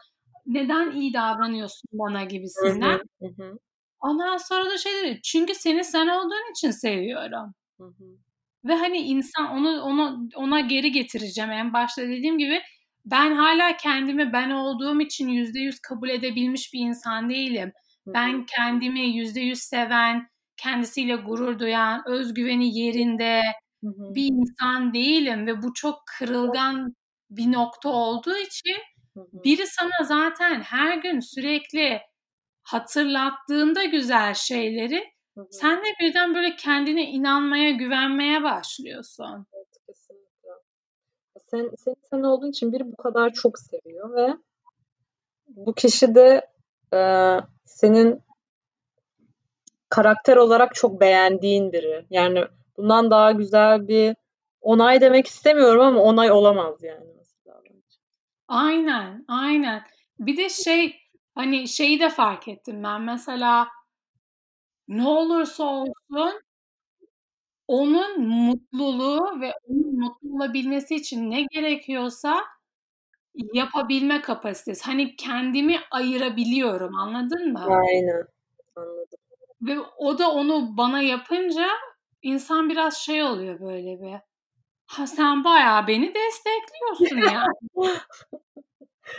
neden 0.47 0.91
iyi 0.91 1.15
davranıyorsun 1.15 1.89
bana 1.93 2.25
gibisinden. 2.25 3.01
hı. 3.23 3.27
Hı 3.27 3.43
hı. 3.43 3.59
Ondan 4.01 4.37
sonra 4.37 4.71
da 4.71 4.79
şey 4.79 4.93
dedi 4.93 5.21
çünkü 5.25 5.55
seni 5.55 5.85
sen 5.85 6.09
olduğun 6.09 6.51
için 6.53 6.71
seviyorum. 6.71 7.55
Hı 7.81 7.85
hı. 7.85 8.19
Ve 8.65 8.75
hani 8.75 8.99
insan 8.99 9.51
onu 9.51 9.83
onu 9.83 10.29
ona 10.37 10.61
geri 10.61 10.93
getireceğim. 10.93 11.51
En 11.51 11.73
başta 11.73 12.03
dediğim 12.03 12.39
gibi 12.39 12.61
ben 13.05 13.33
hala 13.33 13.77
kendimi 13.77 14.33
ben 14.33 14.51
olduğum 14.51 15.01
için 15.01 15.29
yüzde 15.29 15.61
yüz 15.61 15.81
kabul 15.81 16.09
edebilmiş 16.09 16.73
bir 16.75 16.81
insan 16.81 17.31
değilim. 17.31 17.73
Ben 18.15 18.47
kendimi 18.47 19.01
yüzde 19.01 19.41
yüz 19.41 19.59
seven, 19.61 20.29
kendisiyle 20.57 21.17
gurur 21.17 21.59
duyan, 21.59 22.03
özgüveni 22.09 22.79
yerinde 22.79 23.43
bir 23.83 24.25
insan 24.33 24.95
değilim. 24.95 25.47
Ve 25.47 25.63
bu 25.63 25.75
çok 25.75 26.03
kırılgan 26.19 26.95
bir 27.31 27.53
nokta 27.53 27.89
olduğu 27.89 28.37
için 28.37 28.77
biri 29.33 29.67
sana 29.67 30.05
zaten 30.05 30.61
her 30.63 30.99
gün 30.99 31.21
sürekli 31.21 32.01
hatırlattığında 32.63 33.85
güzel 33.85 34.35
şeyleri 34.35 35.05
Hı 35.35 35.41
hı. 35.41 35.47
sen 35.51 35.79
de 35.79 35.89
birden 36.01 36.35
böyle 36.35 36.57
kendine 36.57 37.11
inanmaya, 37.11 37.71
güvenmeye 37.71 38.43
başlıyorsun. 38.43 39.47
Evet, 39.53 39.67
kesinlikle. 39.87 40.51
Sen, 41.51 41.71
sen 41.79 41.95
sen 42.11 42.23
olduğun 42.23 42.51
için 42.51 42.73
biri 42.73 42.93
bu 42.93 42.97
kadar 42.97 43.33
çok 43.33 43.59
seviyor 43.59 44.15
ve 44.17 44.37
bu 45.49 45.75
kişi 45.75 46.15
de 46.15 46.51
e, 46.95 47.01
senin 47.65 48.23
karakter 49.89 50.37
olarak 50.37 50.75
çok 50.75 51.01
beğendiğin 51.01 51.73
biri. 51.73 52.07
Yani 52.11 52.45
bundan 52.77 53.11
daha 53.11 53.33
güzel 53.33 53.89
bir 53.89 54.17
onay 54.61 55.01
demek 55.01 55.27
istemiyorum 55.27 55.81
ama 55.81 56.03
onay 56.03 56.33
olamaz 56.33 56.83
yani 56.83 57.07
mesela. 57.19 57.61
Aynen, 58.49 59.25
aynen. 59.29 59.83
Bir 60.19 60.37
de 60.37 60.49
şey 60.49 60.97
hani 61.35 61.69
şeyi 61.69 62.01
de 62.01 62.11
fark 62.11 62.49
ettim 62.49 62.83
ben 62.85 63.03
mesela 63.03 63.69
ne 64.89 65.07
olursa 65.09 65.65
olsun 65.65 66.43
onun 67.69 68.21
mutluluğu 68.21 69.41
ve 69.41 69.53
onun 69.69 69.99
mutlu 69.99 70.37
olabilmesi 70.37 70.95
için 70.95 71.31
ne 71.31 71.43
gerekiyorsa 71.43 72.45
yapabilme 73.53 74.21
kapasitesi. 74.21 74.85
Hani 74.85 75.17
kendimi 75.17 75.77
ayırabiliyorum 75.91 76.95
anladın 76.97 77.53
mı? 77.53 77.65
Aynen. 77.65 78.25
Anladım. 78.77 79.19
Ve 79.63 79.81
o 79.81 80.19
da 80.19 80.31
onu 80.31 80.77
bana 80.77 81.03
yapınca 81.03 81.69
insan 82.23 82.71
biraz 82.71 82.97
şey 82.97 83.23
oluyor 83.23 83.61
böyle 83.61 84.03
bir. 84.03 84.19
Ha 84.87 85.07
sen 85.07 85.45
bayağı 85.45 85.87
beni 85.87 86.15
destekliyorsun 86.15 87.35
yani. 87.35 87.55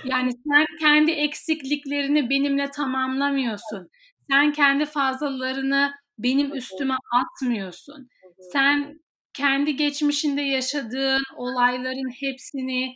Yani 0.06 0.32
sen 0.34 0.66
kendi 0.80 1.12
eksikliklerini 1.12 2.30
benimle 2.30 2.70
tamamlamıyorsun. 2.70 3.90
Sen 4.32 4.54
kendi 4.54 4.86
fazlalarını 4.86 5.92
benim 6.20 6.54
üstüme 6.56 6.96
atmıyorsun. 7.14 8.10
Sen 8.52 9.00
kendi 9.34 9.76
geçmişinde 9.76 10.42
yaşadığın 10.42 11.24
olayların 11.36 12.12
hepsini 12.20 12.96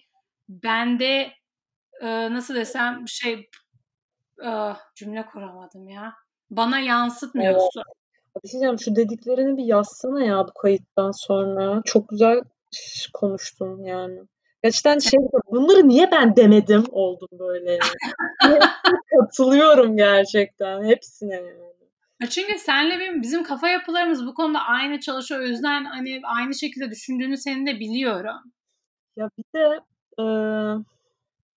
bende 0.50 1.32
e, 2.02 2.34
nasıl 2.34 2.56
desem 2.56 3.04
şey 3.08 3.50
e, 4.46 4.52
cümle 4.96 5.26
kuramadım 5.26 5.90
ya. 5.90 6.14
Bana 6.52 6.78
Evet. 6.80 6.90
yansıtmıyorsun. 6.90 7.84
Bir 8.44 8.50
şey 8.50 8.60
diyeceğim, 8.60 8.80
şu 8.80 8.96
dediklerini 8.96 9.58
bir 9.58 9.64
yazsana 9.64 10.24
ya 10.24 10.48
bu 10.48 10.54
kayıttan 10.54 11.12
sonra. 11.12 11.82
Çok 11.86 12.10
güzel 12.10 12.42
konuştun 13.14 13.84
yani. 13.84 14.20
Gerçekten 14.64 15.00
şey 15.00 15.20
bunları 15.52 15.88
niye 15.88 16.12
ben 16.12 16.36
demedim 16.36 16.84
oldum 16.92 17.30
böyle 17.32 17.80
katılıyorum 19.20 19.98
gerçekten 19.98 20.84
hepsine 20.84 21.36
yani. 21.36 21.70
Ya 22.22 22.30
Çünkü 22.30 22.60
senle 22.60 23.00
benim 23.00 23.22
bizim 23.22 23.44
kafa 23.44 23.68
yapılarımız 23.68 24.26
bu 24.26 24.34
konuda 24.34 24.60
aynı 24.60 25.00
çalışıyor. 25.00 25.42
O 25.42 25.44
yüzden 25.44 25.86
hani 25.86 26.22
aynı 26.24 26.56
şekilde 26.56 26.92
düşündüğünü 26.92 27.38
senin 27.38 27.66
de 27.68 27.80
biliyorum. 27.80 28.54
Ya 29.16 29.30
bir 29.38 29.44
de 29.56 29.80
eee, 30.20 30.26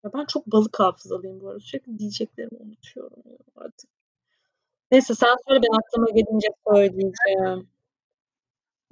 ya 0.05 0.11
ben 0.15 0.25
çok 0.25 0.47
balık 0.47 0.81
hafızalıyım 0.81 1.41
bu 1.41 1.49
arada. 1.49 1.61
Sürekli 1.61 1.99
diyeceklerimi 1.99 2.59
unutuyorum 2.61 3.23
artık. 3.57 3.91
Neyse 4.91 5.15
sen 5.15 5.37
söyle 5.49 5.61
ben 5.63 5.79
aklıma 5.79 6.11
gelince 6.11 6.49
söyleyeceğim. 6.69 7.69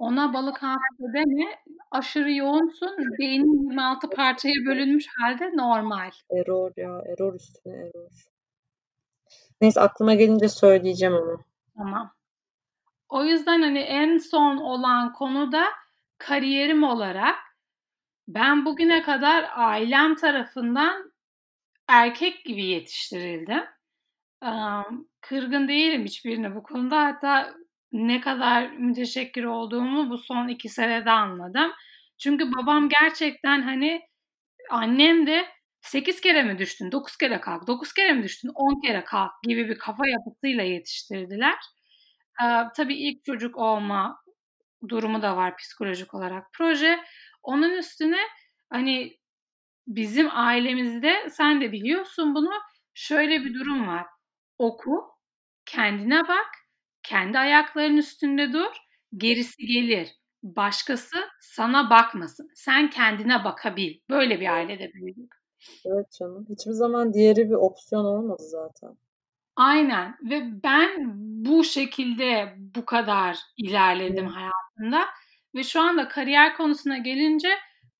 Ona 0.01 0.33
balık 0.33 0.63
hafıza 0.63 1.13
deme. 1.13 1.55
Aşırı 1.91 2.31
yoğunsun. 2.31 2.97
Beynin 3.19 3.69
26 3.69 4.09
parçaya 4.09 4.65
bölünmüş 4.65 5.05
halde 5.17 5.51
normal. 5.57 6.11
Error 6.31 6.71
ya. 6.77 6.89
Error 6.89 7.33
üstüne 7.33 7.73
error. 7.73 8.09
Neyse 9.61 9.81
aklıma 9.81 10.13
gelince 10.13 10.49
söyleyeceğim 10.49 11.15
ama. 11.15 11.37
Tamam. 11.77 12.13
O 13.09 13.23
yüzden 13.23 13.61
hani 13.61 13.79
en 13.79 14.17
son 14.17 14.57
olan 14.57 15.13
konuda 15.13 15.65
kariyerim 16.17 16.83
olarak 16.83 17.35
ben 18.27 18.65
bugüne 18.65 19.01
kadar 19.01 19.49
ailem 19.55 20.15
tarafından 20.15 21.11
erkek 21.87 22.45
gibi 22.45 22.65
yetiştirildim. 22.65 23.63
Kırgın 25.21 25.67
değilim 25.67 26.05
hiçbirine 26.05 26.55
bu 26.55 26.63
konuda. 26.63 27.03
Hatta 27.05 27.53
ne 27.91 28.21
kadar 28.21 28.71
müteşekkir 28.71 29.43
olduğumu 29.43 30.09
bu 30.09 30.17
son 30.17 30.47
iki 30.47 30.69
senede 30.69 31.11
anladım. 31.11 31.71
Çünkü 32.19 32.51
babam 32.51 32.89
gerçekten 32.89 33.61
hani 33.61 34.01
annem 34.71 35.27
de 35.27 35.45
8 35.81 36.21
kere 36.21 36.43
mi 36.43 36.59
düştün, 36.59 36.91
9 36.91 37.17
kere 37.17 37.41
kalk, 37.41 37.67
9 37.67 37.93
kere 37.93 38.13
mi 38.13 38.23
düştün, 38.23 38.51
10 38.55 38.81
kere 38.81 39.03
kalk 39.03 39.31
gibi 39.43 39.69
bir 39.69 39.77
kafa 39.79 40.07
yapısıyla 40.07 40.63
yetiştirdiler. 40.63 41.55
Ee, 42.43 42.45
tabii 42.77 42.95
ilk 42.95 43.25
çocuk 43.25 43.57
olma 43.57 44.21
durumu 44.89 45.21
da 45.21 45.37
var 45.37 45.57
psikolojik 45.57 46.13
olarak 46.13 46.47
proje. 46.53 46.99
Onun 47.43 47.71
üstüne 47.71 48.19
hani 48.69 49.17
bizim 49.87 50.29
ailemizde 50.31 51.29
sen 51.31 51.61
de 51.61 51.71
biliyorsun 51.71 52.35
bunu 52.35 52.51
şöyle 52.93 53.45
bir 53.45 53.53
durum 53.53 53.87
var. 53.87 54.07
Oku, 54.57 55.05
kendine 55.65 56.27
bak, 56.27 56.47
kendi 57.11 57.39
ayaklarının 57.39 57.97
üstünde 57.97 58.53
dur, 58.53 58.71
gerisi 59.17 59.65
gelir. 59.65 60.09
Başkası 60.43 61.17
sana 61.41 61.89
bakmasın. 61.89 62.49
Sen 62.55 62.89
kendine 62.89 63.43
bakabil. 63.43 63.99
Böyle 64.09 64.39
bir 64.39 64.53
ailede 64.53 64.93
büyüdük. 64.93 65.35
Evet 65.85 66.11
canım. 66.19 66.45
Hiçbir 66.49 66.71
zaman 66.71 67.13
diğeri 67.13 67.49
bir 67.49 67.55
opsiyon 67.55 68.05
olmadı 68.05 68.43
zaten. 68.43 68.97
Aynen 69.55 70.17
ve 70.29 70.63
ben 70.63 71.11
bu 71.45 71.63
şekilde 71.63 72.55
bu 72.75 72.85
kadar 72.85 73.37
ilerledim 73.57 74.27
Hı. 74.27 74.31
hayatımda 74.31 75.05
ve 75.55 75.63
şu 75.63 75.81
anda 75.81 76.07
kariyer 76.07 76.57
konusuna 76.57 76.97
gelince 76.97 77.49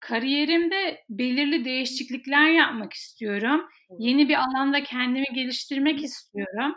kariyerimde 0.01 1.03
belirli 1.09 1.65
değişiklikler 1.65 2.49
yapmak 2.49 2.93
istiyorum. 2.93 3.65
Yeni 3.99 4.29
bir 4.29 4.35
alanda 4.35 4.83
kendimi 4.83 5.25
geliştirmek 5.33 6.03
istiyorum. 6.03 6.75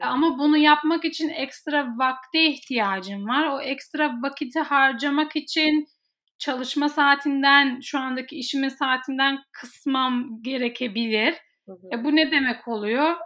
Ama 0.00 0.38
bunu 0.38 0.56
yapmak 0.56 1.04
için 1.04 1.28
ekstra 1.28 1.86
vakte 1.98 2.46
ihtiyacım 2.46 3.28
var. 3.28 3.48
O 3.48 3.60
ekstra 3.60 4.12
vakiti 4.22 4.60
harcamak 4.60 5.36
için 5.36 5.86
çalışma 6.38 6.88
saatinden, 6.88 7.80
şu 7.80 7.98
andaki 7.98 8.36
işimin 8.36 8.68
saatinden 8.68 9.38
kısmam 9.52 10.42
gerekebilir. 10.42 11.34
E 11.92 12.04
bu 12.04 12.16
ne 12.16 12.30
demek 12.30 12.68
oluyor? 12.68 13.16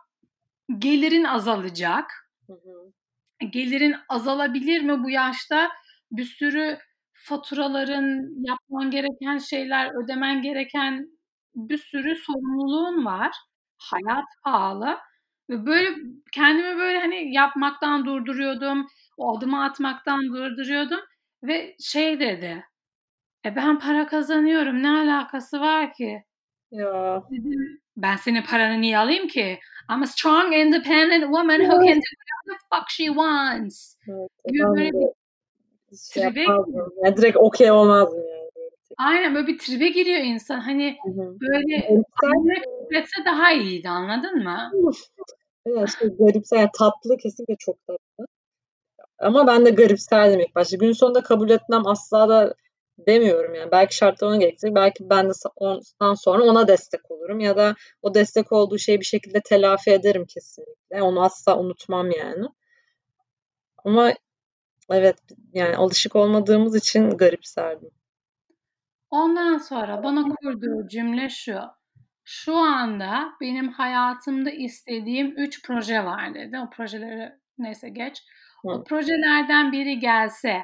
Gelirin 0.78 1.24
azalacak. 1.24 2.30
Gelirin 3.50 3.94
azalabilir 4.08 4.80
mi 4.82 5.04
bu 5.04 5.10
yaşta? 5.10 5.70
Bir 6.12 6.24
sürü 6.24 6.78
faturaların, 7.26 8.44
yapman 8.44 8.90
gereken 8.90 9.38
şeyler, 9.38 10.04
ödemen 10.04 10.42
gereken 10.42 11.08
bir 11.54 11.78
sürü 11.78 12.16
sorumluluğun 12.16 13.04
var. 13.04 13.36
Hayat 13.78 14.24
pahalı. 14.44 14.98
Ve 15.50 15.66
böyle 15.66 15.96
kendimi 16.32 16.76
böyle 16.78 16.98
hani 16.98 17.34
yapmaktan 17.34 18.04
durduruyordum. 18.04 18.86
O 19.16 19.38
adımı 19.38 19.64
atmaktan 19.64 20.22
durduruyordum. 20.22 21.00
Ve 21.42 21.76
şey 21.80 22.20
dedi. 22.20 22.64
E 23.46 23.56
ben 23.56 23.78
para 23.78 24.06
kazanıyorum. 24.06 24.82
Ne 24.82 24.90
alakası 24.90 25.60
var 25.60 25.94
ki? 25.94 26.22
Ya. 26.70 27.22
Dedim, 27.30 27.80
ben 27.96 28.16
senin 28.16 28.42
paranı 28.42 28.80
niye 28.80 28.98
alayım 28.98 29.28
ki? 29.28 29.60
I'm 29.90 30.02
a 30.02 30.06
strong, 30.06 30.54
independent 30.54 31.22
woman 31.22 31.60
who 31.60 31.72
can 31.72 31.96
do 31.96 32.02
whatever 32.02 32.58
the 32.58 32.76
fuck 32.76 32.90
she 32.90 33.04
wants. 33.04 33.98
Evet, 34.08 34.30
böyle 34.76 34.92
bir 34.92 35.25
şey 36.12 36.22
yani 37.04 37.16
direkt 37.16 37.36
okey 37.36 37.70
olmazdım 37.70 38.18
yani. 38.18 38.46
Aynen 38.98 39.34
böyle 39.34 39.46
bir 39.46 39.58
tribe 39.58 39.88
giriyor 39.88 40.18
insan. 40.18 40.60
Hani 40.60 40.96
Hı-hı. 41.04 41.36
böyle 41.40 42.02
anneme 42.22 43.06
daha 43.26 43.52
iyiydi 43.52 43.88
anladın 43.88 44.44
mı? 44.44 44.70
evet, 45.66 45.88
işte 45.88 46.08
garipsel, 46.18 46.58
yani 46.58 46.70
tatlı 46.78 47.16
kesinlikle 47.16 47.56
çok 47.58 47.86
tatlı. 47.86 48.26
Ama 49.18 49.46
ben 49.46 49.66
de 49.66 49.70
garipserdim 49.70 50.40
ilk 50.40 50.54
başta. 50.54 50.76
Gün 50.76 50.92
sonunda 50.92 51.22
kabul 51.22 51.50
etmem 51.50 51.86
asla 51.86 52.28
da 52.28 52.54
demiyorum 52.98 53.54
yani. 53.54 53.72
Belki 53.72 53.96
şartlar 53.96 54.28
ona 54.28 54.36
gerekecek. 54.36 54.74
Belki 54.74 55.10
ben 55.10 55.28
de 55.28 55.32
ondan 55.56 56.14
sonra 56.14 56.44
ona 56.44 56.68
destek 56.68 57.10
olurum. 57.10 57.40
Ya 57.40 57.56
da 57.56 57.74
o 58.02 58.14
destek 58.14 58.52
olduğu 58.52 58.78
şeyi 58.78 59.00
bir 59.00 59.04
şekilde 59.04 59.40
telafi 59.40 59.90
ederim 59.90 60.24
kesinlikle. 60.26 61.02
Onu 61.02 61.24
asla 61.24 61.58
unutmam 61.58 62.10
yani. 62.10 62.46
Ama 63.84 64.12
evet 64.90 65.18
yani 65.52 65.76
alışık 65.76 66.16
olmadığımız 66.16 66.76
için 66.76 67.10
garipserdim. 67.10 67.90
Ondan 69.10 69.58
sonra 69.58 70.02
bana 70.02 70.34
kurduğu 70.34 70.88
cümle 70.88 71.28
şu. 71.28 71.60
Şu 72.24 72.56
anda 72.56 73.32
benim 73.40 73.68
hayatımda 73.68 74.50
istediğim 74.50 75.34
üç 75.36 75.62
proje 75.66 76.04
var 76.04 76.34
dedi. 76.34 76.58
O 76.58 76.70
projeleri 76.70 77.32
neyse 77.58 77.88
geç. 77.88 78.22
O 78.64 78.84
projelerden 78.84 79.72
biri 79.72 79.98
gelse 79.98 80.62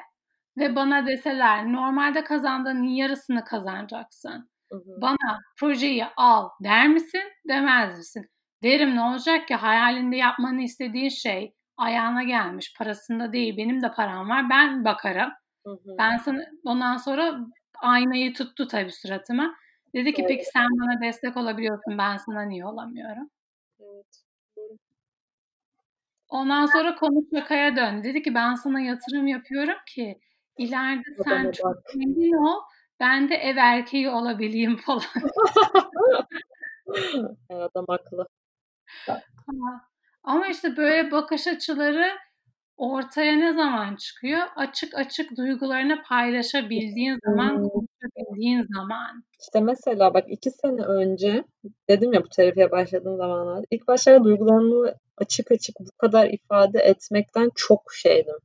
ve 0.59 0.77
bana 0.77 1.07
deseler 1.07 1.73
normalde 1.73 2.25
kazandığın 2.25 2.83
yarısını 2.83 3.45
kazanacaksın. 3.45 4.51
Hı 4.73 4.77
hı. 4.77 5.01
Bana 5.03 5.41
projeyi 5.59 6.07
al 6.17 6.49
der 6.65 6.89
misin 6.89 7.23
demez 7.49 7.99
misin? 7.99 8.31
Derim 8.63 8.97
ne 8.97 9.01
olacak 9.01 9.49
ki 9.49 9.55
hayalinde 9.55 10.17
yapmanı 10.17 10.63
istediğin 10.63 11.09
şey 11.09 11.55
ayağına 11.77 12.23
gelmiş 12.23 12.75
parasında 12.79 13.33
değil 13.33 13.57
benim 13.57 13.83
de 13.83 13.93
param 13.93 14.29
var 14.29 14.51
ben 14.51 14.85
bakarım. 14.85 15.31
Hı 15.67 15.71
hı. 15.71 15.97
Ben 15.99 16.17
sana 16.17 16.43
ondan 16.65 16.97
sonra 16.97 17.39
aynayı 17.83 18.35
tuttu 18.35 18.69
tabii 18.69 18.93
suratıma. 18.93 19.55
Dedi 19.95 20.15
ki 20.15 20.23
evet. 20.23 20.31
peki 20.31 20.45
sen 20.53 20.69
bana 20.71 21.01
destek 21.01 21.37
olabiliyorsun 21.37 21.99
ben 21.99 22.17
sana 22.17 22.43
niye 22.43 22.67
olamıyorum? 22.67 23.31
Evet. 23.81 24.23
Ondan 26.29 26.67
sonra 26.67 26.95
konu 26.95 27.27
şakaya 27.35 27.77
döndü. 27.77 28.09
Dedi 28.09 28.23
ki 28.23 28.35
ben 28.35 28.55
sana 28.55 28.81
yatırım 28.81 29.27
yapıyorum 29.27 29.79
ki 29.87 30.21
ileride 30.59 31.23
sen 31.25 31.51
çok 31.51 31.77
zengin 31.93 32.33
ol 32.33 32.61
ben 33.01 33.29
de 33.29 33.35
ev 33.35 33.57
erkeği 33.57 34.09
olabileyim 34.09 34.77
falan. 34.77 35.03
Adam 37.51 37.85
haklı. 37.89 38.27
Ama 40.25 40.47
işte 40.49 40.77
böyle 40.77 41.11
bakış 41.11 41.47
açıları 41.47 42.07
ortaya 42.77 43.37
ne 43.37 43.53
zaman 43.53 43.97
çıkıyor? 43.97 44.41
Açık 44.57 44.95
açık 44.95 45.37
duygularını 45.37 46.03
paylaşabildiğin 46.03 47.19
zaman, 47.25 47.69
konuşabildiğin 47.69 48.67
zaman. 48.77 49.25
İşte 49.41 49.61
mesela 49.61 50.15
bak 50.15 50.25
iki 50.29 50.51
sene 50.51 50.83
önce 50.83 51.45
dedim 51.89 52.13
ya 52.13 52.23
bu 52.23 52.29
terapiye 52.29 52.71
başladığım 52.71 53.17
zamanlarda 53.17 53.67
ilk 53.71 53.89
başlarda 53.89 54.25
duygularımı 54.25 54.95
açık 55.17 55.51
açık 55.51 55.77
bu 55.81 55.91
kadar 55.99 56.31
ifade 56.31 56.79
etmekten 56.79 57.51
çok 57.55 57.83
şeydim. 57.95 58.37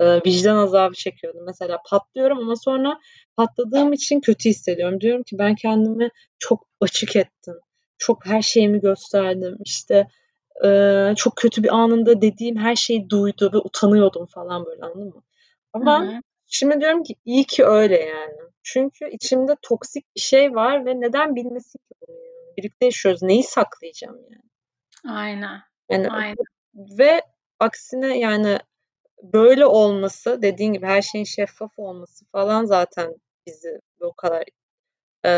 Ee, 0.00 0.20
vicdan 0.26 0.56
azabı 0.56 0.94
çekiyordum. 0.94 1.42
Mesela 1.46 1.78
patlıyorum 1.90 2.38
ama 2.38 2.56
sonra 2.56 2.98
patladığım 3.36 3.92
için 3.92 4.20
kötü 4.20 4.48
hissediyorum. 4.48 5.00
Diyorum 5.00 5.22
ki 5.22 5.38
ben 5.38 5.54
kendimi 5.54 6.10
çok 6.38 6.66
açık 6.80 7.16
ettim. 7.16 7.54
Çok 7.98 8.26
her 8.26 8.42
şeyimi 8.42 8.80
gösterdim. 8.80 9.56
İşte 9.64 10.06
e, 10.64 11.14
çok 11.16 11.36
kötü 11.36 11.62
bir 11.62 11.74
anında 11.74 12.22
dediğim 12.22 12.56
her 12.56 12.76
şeyi 12.76 13.10
duydu 13.10 13.50
ve 13.54 13.58
utanıyordum 13.58 14.26
falan 14.26 14.66
böyle 14.66 14.82
anladın 14.82 15.06
mı? 15.06 15.22
Ama 15.72 16.02
Hı-hı. 16.02 16.20
şimdi 16.46 16.80
diyorum 16.80 17.02
ki 17.02 17.14
iyi 17.24 17.44
ki 17.44 17.64
öyle 17.64 18.00
yani. 18.00 18.36
Çünkü 18.62 19.10
içimde 19.10 19.56
toksik 19.62 20.14
bir 20.16 20.20
şey 20.20 20.54
var 20.54 20.86
ve 20.86 21.00
neden 21.00 21.36
bilmesin 21.36 21.78
ki 21.78 21.94
bunu 22.08 22.16
yani. 22.16 22.56
Birlikte 22.56 22.86
yaşıyoruz. 22.86 23.22
Neyi 23.22 23.42
saklayacağım 23.42 24.18
yani? 24.30 25.16
Aynen. 25.16 25.60
Yani 25.90 26.08
Aynen. 26.10 26.36
ve 26.74 27.22
aksine 27.60 28.18
yani 28.18 28.58
böyle 29.22 29.66
olması 29.66 30.42
dediğin 30.42 30.72
gibi 30.72 30.86
her 30.86 31.02
şeyin 31.02 31.24
şeffaf 31.24 31.72
olması 31.76 32.24
falan 32.32 32.64
zaten 32.64 33.14
bizi 33.46 33.80
o 34.00 34.12
kadar 34.12 34.44
e, 35.24 35.32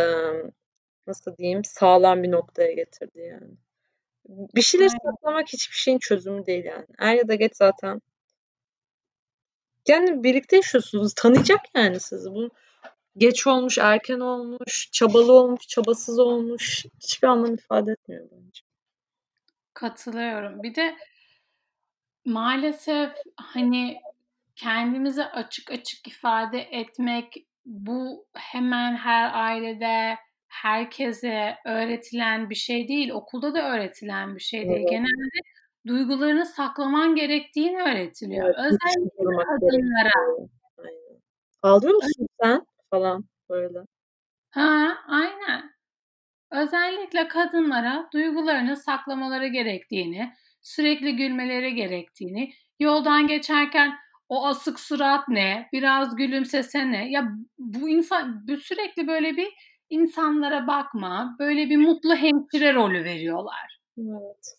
nasıl 1.06 1.36
diyeyim 1.36 1.64
sağlam 1.64 2.22
bir 2.22 2.30
noktaya 2.30 2.72
getirdi 2.72 3.20
yani. 3.20 3.56
Bir 4.30 4.62
şeyler 4.62 4.88
saklamak 4.88 5.48
hiçbir 5.48 5.76
şeyin 5.76 5.98
çözümü 5.98 6.46
değil 6.46 6.64
yani. 6.64 6.86
Er 6.98 7.14
ya 7.14 7.28
da 7.28 7.34
geç 7.34 7.56
zaten 7.56 8.00
yani 9.88 10.24
birlikte 10.24 10.56
yaşıyorsunuz. 10.56 11.14
Tanıyacak 11.14 11.60
yani 11.74 12.00
sizi. 12.00 12.30
Bu 12.30 12.50
geç 13.16 13.46
olmuş, 13.46 13.78
erken 13.78 14.20
olmuş, 14.20 14.88
çabalı 14.92 15.32
olmuş, 15.32 15.68
çabasız 15.68 16.18
olmuş. 16.18 16.84
Hiçbir 17.02 17.28
anlam 17.28 17.54
ifade 17.54 17.92
etmiyor 17.92 18.28
bence. 18.32 18.62
Katılıyorum. 19.74 20.62
Bir 20.62 20.74
de 20.74 20.96
maalesef 22.24 23.10
hani 23.36 24.00
kendimizi 24.56 25.24
açık 25.24 25.70
açık 25.70 26.08
ifade 26.08 26.60
etmek 26.60 27.34
bu 27.64 28.26
hemen 28.34 28.96
her 28.96 29.34
ailede 29.34 30.16
herkese 30.62 31.56
öğretilen 31.64 32.50
bir 32.50 32.54
şey 32.54 32.88
değil. 32.88 33.10
Okulda 33.10 33.54
da 33.54 33.72
öğretilen 33.72 34.34
bir 34.34 34.40
şey 34.40 34.60
değil. 34.68 34.78
Evet. 34.80 34.90
Genelde 34.90 35.38
duygularını 35.86 36.46
saklaman 36.46 37.14
gerektiğini 37.14 37.82
öğretiliyor. 37.82 38.46
Evet, 38.46 38.56
Özellikle 38.58 39.44
kadınlara. 39.44 40.10
Ağlıyor 41.62 41.94
musun 41.94 42.26
sen 42.42 42.66
falan 42.90 43.24
böyle? 43.50 43.78
Ha, 44.50 44.96
aynen. 45.08 45.70
Özellikle 46.50 47.28
kadınlara 47.28 48.08
duygularını 48.12 48.76
saklamaları 48.76 49.46
gerektiğini, 49.46 50.32
sürekli 50.62 51.16
gülmeleri 51.16 51.74
gerektiğini, 51.74 52.52
yoldan 52.80 53.26
geçerken 53.26 53.92
o 54.28 54.46
asık 54.46 54.80
surat 54.80 55.28
ne, 55.28 55.68
biraz 55.72 56.16
gülümsesene. 56.16 57.10
Ya 57.10 57.32
bu 57.58 57.88
insan 57.88 58.48
bu 58.48 58.56
sürekli 58.56 59.06
böyle 59.08 59.36
bir 59.36 59.48
insanlara 59.90 60.66
bakma, 60.66 61.36
böyle 61.38 61.70
bir 61.70 61.76
mutlu 61.76 62.16
hemşire 62.16 62.74
rolü 62.74 63.04
veriyorlar. 63.04 63.80
Evet. 63.98 64.56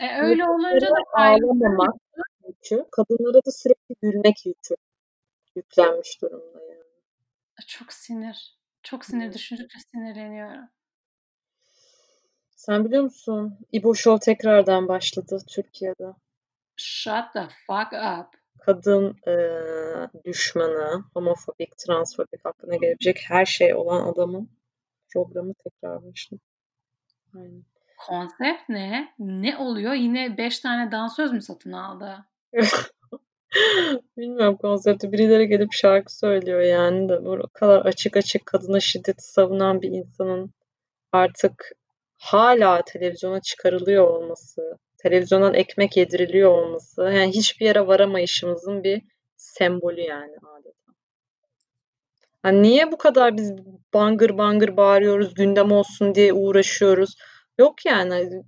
E, 0.00 0.22
öyle 0.22 0.44
olunca 0.44 0.86
da 0.86 1.02
ağlamamak 1.12 1.94
yükü, 2.48 2.84
kadınlara 2.92 3.44
da 3.46 3.50
sürekli 3.50 3.94
gülmek 4.02 4.46
yükü 4.46 4.74
yüklenmiş 5.56 6.22
durumda 6.22 6.62
yani. 6.62 6.84
Çok 7.66 7.92
sinir. 7.92 8.58
Çok 8.82 9.04
sinir 9.04 9.26
hmm. 9.26 9.32
düşündükçe 9.32 9.78
sinirleniyorum. 9.78 10.68
Sen 12.56 12.84
biliyor 12.84 13.02
musun? 13.02 13.58
İbo 13.72 13.94
Show 13.94 14.32
tekrardan 14.32 14.88
başladı 14.88 15.38
Türkiye'de. 15.48 16.14
Shut 16.76 17.32
the 17.32 17.48
fuck 17.66 17.92
up. 17.92 18.40
Kadın 18.60 19.16
e, 19.26 19.34
düşmanı, 20.24 21.04
homofobik, 21.14 21.78
transfobik 21.78 22.44
hakkına 22.44 22.76
gelebilecek 22.76 23.24
her 23.28 23.44
şey 23.46 23.74
olan 23.74 24.12
adamın 24.12 24.50
programı 25.12 25.54
tekrar 25.54 26.04
başladı. 26.04 26.40
Aynen. 27.34 27.64
Konsept 28.08 28.68
ne? 28.68 29.14
Ne 29.18 29.56
oluyor? 29.56 29.94
Yine 29.94 30.38
beş 30.38 30.60
tane 30.60 30.92
dansöz 30.92 31.32
mü 31.32 31.42
satın 31.42 31.72
aldı? 31.72 32.24
Bilmiyorum 34.16 34.56
konsepti. 34.56 35.12
Birileri 35.12 35.48
gelip 35.48 35.72
şarkı 35.72 36.18
söylüyor 36.18 36.60
yani 36.60 37.08
de 37.08 37.24
bu 37.24 37.48
kadar 37.52 37.80
açık 37.80 38.16
açık 38.16 38.46
kadına 38.46 38.80
şiddeti 38.80 39.22
savunan 39.32 39.82
bir 39.82 39.88
insanın 39.88 40.50
artık 41.12 41.72
hala 42.16 42.82
televizyona 42.82 43.40
çıkarılıyor 43.40 44.04
olması, 44.04 44.78
televizyondan 44.98 45.54
ekmek 45.54 45.96
yediriliyor 45.96 46.50
olması, 46.50 47.02
yani 47.02 47.28
hiçbir 47.28 47.66
yere 47.66 47.86
varamayışımızın 47.86 48.84
bir 48.84 49.02
sembolü 49.36 50.00
yani 50.00 50.36
adeta. 50.58 50.69
Yani 52.44 52.62
niye 52.62 52.92
bu 52.92 52.98
kadar 52.98 53.36
biz 53.36 53.52
bangır 53.94 54.38
bangır 54.38 54.76
bağırıyoruz, 54.76 55.34
gündem 55.34 55.72
olsun 55.72 56.14
diye 56.14 56.32
uğraşıyoruz? 56.32 57.14
Yok 57.58 57.86
yani 57.86 58.42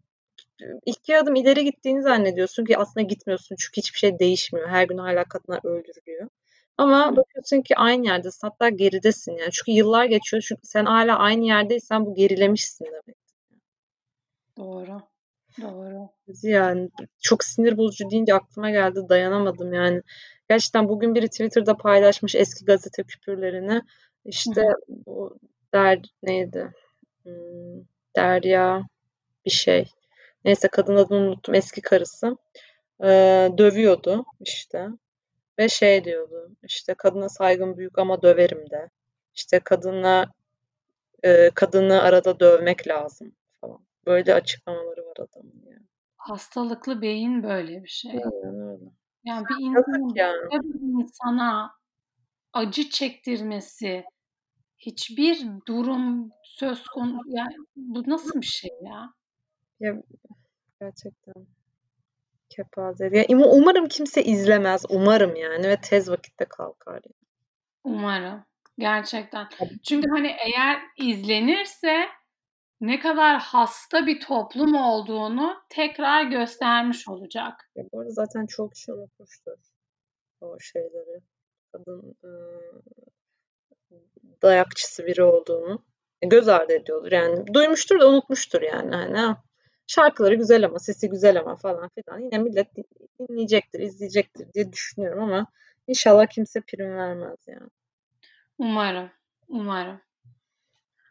iki 0.87 1.19
adım 1.19 1.35
ileri 1.35 1.65
gittiğini 1.65 2.03
zannediyorsun 2.03 2.65
ki 2.65 2.79
aslında 2.79 3.07
gitmiyorsun 3.07 3.57
çünkü 3.59 3.77
hiçbir 3.77 3.99
şey 3.99 4.19
değişmiyor. 4.19 4.69
Her 4.69 4.85
gün 4.85 4.99
hala 4.99 5.25
kadınlar 5.25 5.61
öldürülüyor. 5.65 6.29
Ama 6.79 7.17
bakıyorsun 7.17 7.63
ki 7.63 7.77
aynı 7.77 8.07
yerdesin 8.07 8.49
hatta 8.49 8.69
geridesin 8.69 9.33
yani. 9.33 9.51
Çünkü 9.53 9.73
yıllar 9.73 10.05
geçiyor 10.05 10.45
çünkü 10.49 10.61
sen 10.65 10.85
hala 10.85 11.19
aynı 11.19 11.45
yerdeysen 11.45 12.07
bu 12.07 12.15
gerilemişsin 12.15 12.85
demek. 12.85 13.17
Doğru. 14.57 15.03
Doğru. 15.63 16.09
Yani 16.43 16.91
çok 17.21 17.45
sinir 17.45 17.77
bozucu 17.77 18.11
deyince 18.11 18.35
aklıma 18.35 18.71
geldi 18.71 19.01
dayanamadım 19.09 19.73
yani. 19.73 20.03
Gerçekten 20.53 20.89
bugün 20.89 21.15
biri 21.15 21.29
Twitter'da 21.29 21.77
paylaşmış 21.77 22.35
eski 22.35 22.65
gazete 22.65 23.03
küpürlerini. 23.03 23.83
İşte 24.25 24.69
bu 24.89 25.39
der 25.75 26.03
neydi? 26.23 26.73
Hmm, 27.23 27.33
Derya 28.17 28.83
bir 29.47 29.51
şey. 29.51 29.91
Neyse 30.45 30.69
kadın 30.69 30.97
adını 30.97 31.19
unuttum. 31.19 31.55
Eski 31.55 31.81
karısı. 31.81 32.37
Ee, 33.05 33.51
dövüyordu 33.59 34.25
işte. 34.41 34.89
Ve 35.59 35.69
şey 35.69 36.05
diyordu. 36.05 36.51
İşte 36.63 36.95
kadına 36.95 37.29
saygım 37.29 37.77
büyük 37.77 37.99
ama 37.99 38.23
döverim 38.23 38.71
de. 38.71 38.91
İşte 39.35 39.59
kadına 39.59 40.33
e, 41.23 41.51
kadını 41.55 42.03
arada 42.03 42.41
dövmek 42.41 42.89
lazım 42.89 43.33
falan. 43.61 43.81
Böyle 44.07 44.35
açıklamaları 44.35 45.07
var 45.07 45.17
adamın 45.17 45.63
yani. 45.67 45.87
Hastalıklı 46.17 47.03
beyin 47.03 47.43
böyle 47.43 47.83
bir 47.83 47.89
şey. 47.89 48.11
Aynen. 48.11 48.62
Yani 49.25 49.47
bir 49.49 49.65
insanın 49.65 50.13
yani. 50.15 50.49
bir 50.51 51.03
insana 51.03 51.73
acı 52.53 52.91
çektirmesi 52.91 54.05
hiçbir 54.79 55.47
durum 55.69 56.31
söz 56.45 56.87
konusu 56.87 57.29
yani 57.29 57.55
bu 57.77 58.03
nasıl 58.07 58.41
bir 58.41 58.47
şey 58.47 58.71
ya? 58.83 59.15
Ya 59.81 60.03
gerçekten 60.81 61.47
kepaze. 62.49 63.11
Ya 63.13 63.25
umarım 63.29 63.89
kimse 63.89 64.25
izlemez. 64.25 64.85
Umarım 64.89 65.37
yani 65.37 65.69
ve 65.69 65.81
tez 65.81 66.11
vakitte 66.11 66.45
kalkar. 66.45 67.01
Umarım. 67.85 68.45
Gerçekten. 68.79 69.49
Çünkü 69.83 70.09
hani 70.11 70.37
eğer 70.47 70.83
izlenirse 70.97 72.09
ne 72.83 73.01
kadar 73.01 73.39
hasta 73.41 74.07
bir 74.07 74.21
toplum 74.21 74.75
olduğunu 74.75 75.63
tekrar 75.69 76.25
göstermiş 76.25 77.09
olacak. 77.09 77.71
Ya 77.77 77.85
bu 77.93 78.01
arada 78.01 78.11
zaten 78.11 78.47
çok 78.47 78.75
kişi 78.75 78.93
unutmuştur 78.93 79.59
o 80.41 80.57
şeyleri. 80.61 81.21
Kadın 81.73 82.17
ıı, 82.25 82.83
dayakçısı 84.43 85.07
biri 85.07 85.23
olduğunu. 85.23 85.85
Göz 86.23 86.49
ardı 86.49 86.73
ediyordur 86.73 87.13
yani. 87.13 87.55
Duymuştur 87.55 88.01
da 88.01 88.09
unutmuştur 88.09 88.63
yani. 88.63 88.95
Hani, 88.95 89.37
şarkıları 89.87 90.35
güzel 90.35 90.65
ama, 90.65 90.79
sesi 90.79 91.11
güzel 91.11 91.41
ama 91.41 91.57
falan 91.57 91.89
filan. 91.89 92.19
Yine 92.19 92.39
millet 92.39 92.69
dinleyecektir, 93.21 93.81
izleyecektir 93.81 94.53
diye 94.53 94.73
düşünüyorum 94.73 95.23
ama 95.23 95.47
inşallah 95.87 96.27
kimse 96.27 96.61
prim 96.61 96.97
vermez 96.97 97.39
yani. 97.47 97.71
Umarım. 98.59 99.11
Umarım. 99.49 100.01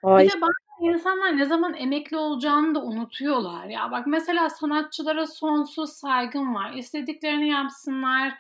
Ay. 0.03 0.25
Bir 0.25 0.31
de 0.31 0.41
bazı 0.41 0.70
insanlar 0.81 1.37
ne 1.37 1.45
zaman 1.45 1.73
emekli 1.73 2.17
olacağını 2.17 2.75
da 2.75 2.83
unutuyorlar. 2.83 3.65
Ya 3.65 3.91
bak 3.91 4.07
mesela 4.07 4.49
sanatçılara 4.49 5.27
sonsuz 5.27 5.93
saygım 5.93 6.55
var. 6.55 6.73
İstediklerini 6.73 7.49
yapsınlar, 7.49 8.33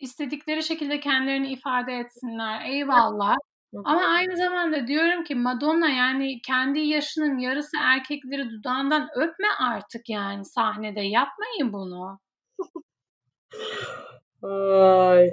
istedikleri 0.00 0.62
şekilde 0.62 1.00
kendilerini 1.00 1.52
ifade 1.52 1.92
etsinler. 1.92 2.64
Eyvallah. 2.64 3.36
Ama 3.84 4.04
aynı 4.04 4.36
zamanda 4.36 4.86
diyorum 4.86 5.24
ki 5.24 5.34
Madonna 5.34 5.88
yani 5.88 6.40
kendi 6.42 6.78
yaşının 6.78 7.38
yarısı 7.38 7.76
erkekleri 7.82 8.50
dudağından 8.50 9.08
öpme 9.14 9.48
artık 9.60 10.08
yani 10.08 10.44
sahnede. 10.44 11.00
Yapmayın 11.00 11.72
bunu. 11.72 12.18
Ay. 14.42 15.30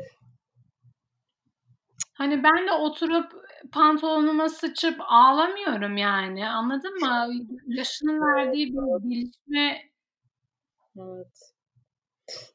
Hani 2.13 2.43
ben 2.43 2.67
de 2.67 2.71
oturup 2.71 3.44
pantolonuma 3.71 4.49
sıçıp 4.49 4.97
ağlamıyorum 4.99 5.97
yani. 5.97 6.49
Anladın 6.49 6.99
mı? 6.99 7.27
Yaşının 7.67 8.21
verdiği 8.21 8.73
bir 8.73 9.09
gelişme. 9.09 9.81
Evet. 10.97 11.53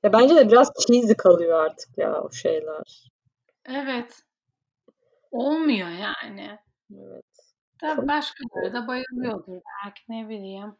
Ya 0.02 0.12
bence 0.12 0.36
de 0.36 0.48
biraz 0.50 0.72
cheesy 0.86 1.12
kalıyor 1.12 1.64
artık 1.64 1.98
ya 1.98 2.22
o 2.22 2.32
şeyler. 2.32 3.11
Evet. 3.64 4.22
Olmuyor 5.30 5.88
yani. 5.88 6.58
Evet. 6.94 7.24
Tabii 7.78 8.08
başkaları 8.08 8.72
da 8.72 8.88
bayılıyordur 8.88 9.61
belki 9.84 10.02
ne 10.08 10.28
bileyim. 10.28 10.76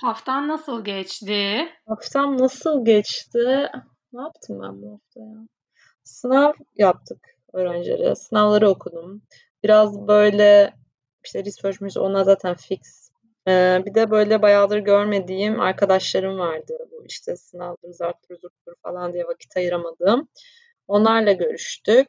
Haftan 0.00 0.48
nasıl 0.48 0.84
geçti? 0.84 1.68
Haftam 1.86 2.38
nasıl 2.38 2.84
geçti? 2.84 3.70
Ne 4.12 4.22
yaptım 4.22 4.60
ben 4.62 4.82
bu 4.82 4.92
hafta 4.92 5.20
ya? 5.20 5.48
Sınav 6.04 6.52
yaptık 6.76 7.31
öğrencilere. 7.52 8.14
Sınavları 8.14 8.68
okudum. 8.68 9.22
Biraz 9.64 10.08
böyle 10.08 10.72
işte 11.24 11.44
research 11.44 11.96
ona 11.96 12.24
zaten 12.24 12.54
fix. 12.54 13.10
Ee, 13.48 13.82
bir 13.86 13.94
de 13.94 14.10
böyle 14.10 14.42
bayağıdır 14.42 14.78
görmediğim 14.78 15.60
arkadaşlarım 15.60 16.38
vardı. 16.38 16.78
Bu 16.90 17.06
işte 17.06 17.36
sınavdır, 17.36 17.90
zarttır, 17.92 18.34
zurttur 18.36 18.74
falan 18.82 19.12
diye 19.12 19.24
vakit 19.24 19.56
ayıramadım. 19.56 20.28
Onlarla 20.88 21.32
görüştük. 21.32 22.08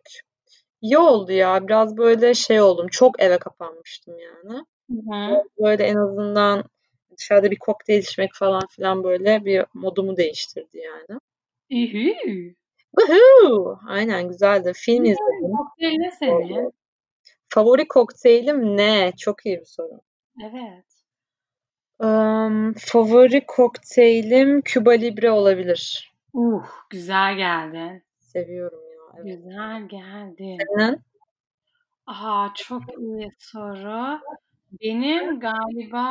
İyi 0.81 0.97
oldu 0.97 1.31
ya. 1.31 1.67
Biraz 1.67 1.97
böyle 1.97 2.33
şey 2.33 2.61
oldum. 2.61 2.87
Çok 2.87 3.21
eve 3.21 3.37
kapanmıştım 3.37 4.15
yani. 4.19 4.65
Hı-hı. 4.91 5.43
Böyle 5.59 5.83
en 5.83 5.95
azından 5.95 6.63
dışarıda 7.17 7.51
bir 7.51 7.59
kokteyl 7.59 7.99
içmek 8.01 8.33
falan 8.33 8.67
filan 8.69 9.03
böyle 9.03 9.45
bir 9.45 9.65
modumu 9.73 10.17
değiştirdi 10.17 10.77
yani. 10.77 11.19
İyi. 11.69 12.55
Woohoo! 12.99 13.79
Aynen 13.87 14.27
güzeldi. 14.27 14.71
Film 14.75 15.03
izledim. 15.05 15.51
Kokteyl 15.57 15.97
ne 15.99 16.11
senin? 16.11 16.73
Favori 17.49 17.87
kokteylim 17.87 18.77
ne? 18.77 19.11
Çok 19.17 19.45
iyi 19.45 19.59
bir 19.59 19.65
soru. 19.65 20.01
Evet. 20.43 20.85
Um, 21.99 22.73
favori 22.73 23.45
kokteylim 23.45 24.61
Cuba 24.65 24.91
Libre 24.91 25.31
olabilir. 25.31 26.13
Uh, 26.33 26.65
güzel 26.89 27.35
geldin. 27.35 28.03
seviyorum 28.19 28.79
ya. 28.79 29.13
Evet. 29.17 29.25
Güzel 29.25 29.87
geldi. 29.87 30.57
Senin? 30.77 31.01
Aha 32.05 32.53
çok 32.55 32.81
iyi 32.99 33.29
soru. 33.39 34.19
Benim 34.81 35.39
galiba 35.39 36.05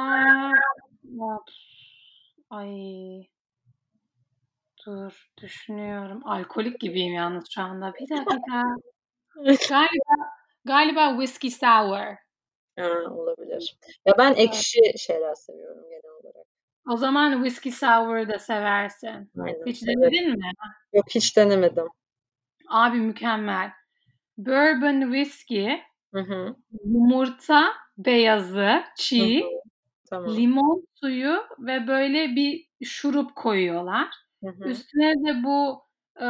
ay 2.50 3.22
dur 4.86 5.30
düşünüyorum. 5.42 6.20
Alkolik 6.24 6.80
gibiyim 6.80 7.14
yalnız 7.14 7.44
şu 7.50 7.62
anda. 7.62 7.92
Bir 8.00 8.10
dakika. 8.10 8.62
galiba 9.68 10.32
galiba 10.64 11.10
whiskey 11.10 11.50
sour. 11.50 12.16
Ha, 12.78 12.88
olabilir. 13.10 13.78
Ya 14.06 14.14
ben 14.18 14.34
ekşi 14.34 14.98
şeyler 14.98 15.34
seviyorum 15.34 15.82
genel 15.90 16.14
olarak. 16.22 16.46
O 16.90 16.96
zaman 16.96 17.32
whiskey 17.32 17.72
sour'ı 17.72 18.28
da 18.28 18.38
seversin. 18.38 19.30
Aynen. 19.38 19.66
Hiç 19.66 19.82
evet. 19.82 19.96
denedin 19.96 20.30
mi? 20.30 20.52
Yok 20.92 21.04
hiç 21.14 21.36
denemedim. 21.36 21.86
Abi 22.68 22.98
mükemmel. 22.98 23.70
Bourbon 24.38 25.00
whiskey, 25.00 25.82
Hı 26.14 26.20
hı. 26.20 26.56
yumurta 26.84 27.72
beyazı, 27.98 28.66
Hı 28.66 28.82
çiğ, 28.96 29.40
hı. 29.40 29.46
Tamam. 30.10 30.36
limon 30.36 30.86
suyu 30.94 31.42
ve 31.58 31.86
böyle 31.86 32.36
bir 32.36 32.66
şurup 32.84 33.36
koyuyorlar. 33.36 34.08
Hı 34.42 34.48
hı. 34.48 34.68
Üstüne 34.68 35.14
de 35.14 35.44
bu 35.44 35.82
e, 36.20 36.28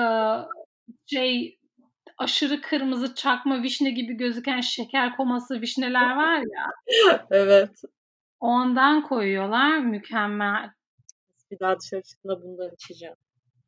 şey 1.06 1.58
aşırı 2.18 2.60
kırmızı 2.60 3.14
çakma 3.14 3.62
vişne 3.62 3.90
gibi 3.90 4.14
gözüken 4.14 4.60
şeker 4.60 5.16
koması 5.16 5.60
vişneler 5.60 6.16
var 6.16 6.38
ya. 6.38 6.72
evet. 7.30 7.70
Ondan 8.40 9.02
koyuyorlar. 9.02 9.78
Mükemmel. 9.78 10.70
Bir 11.50 11.58
daha 11.58 11.80
dışarı 11.80 12.02
çıktığımda 12.02 12.42
bundan 12.42 12.70
içeceğim. 12.74 13.16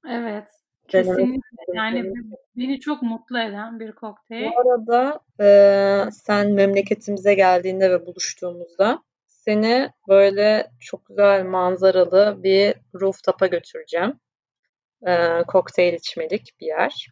Evet. 0.09 0.49
Kesinlikle. 0.89 1.41
Yani 1.75 2.13
beni 2.57 2.81
çok 2.81 3.03
mutlu 3.03 3.39
eden 3.39 3.81
bir 3.81 3.93
kokteyl. 3.93 4.51
Bu 4.51 4.61
arada 4.61 5.21
e, 5.41 6.11
sen 6.11 6.53
memleketimize 6.53 7.35
geldiğinde 7.35 7.91
ve 7.91 8.07
buluştuğumuzda 8.07 9.03
seni 9.27 9.91
böyle 10.09 10.71
çok 10.81 11.07
güzel 11.07 11.45
manzaralı 11.45 12.41
bir 12.43 12.75
rooftop'a 13.01 13.47
götüreceğim. 13.47 14.21
E, 15.07 15.43
kokteyl 15.47 15.95
içmelik 15.95 16.61
bir 16.61 16.67
yer. 16.67 17.07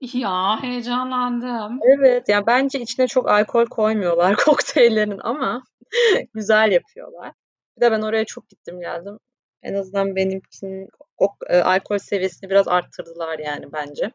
Ya 0.00 0.62
heyecanlandım. 0.62 1.80
Evet, 1.98 2.28
yani 2.28 2.46
bence 2.46 2.80
içine 2.80 3.06
çok 3.06 3.30
alkol 3.30 3.66
koymuyorlar 3.66 4.36
kokteyllerin 4.44 5.20
ama 5.22 5.62
güzel 6.34 6.72
yapıyorlar. 6.72 7.32
Bir 7.76 7.80
de 7.82 7.90
ben 7.92 8.02
oraya 8.02 8.24
çok 8.24 8.48
gittim 8.48 8.80
geldim. 8.80 9.18
En 9.62 9.74
azından 9.74 10.16
benim 10.16 10.38
için 10.38 10.88
o, 11.18 11.28
e, 11.48 11.58
alkol 11.58 11.98
seviyesini 11.98 12.50
biraz 12.50 12.68
arttırdılar 12.68 13.38
yani 13.38 13.72
bence. 13.72 14.10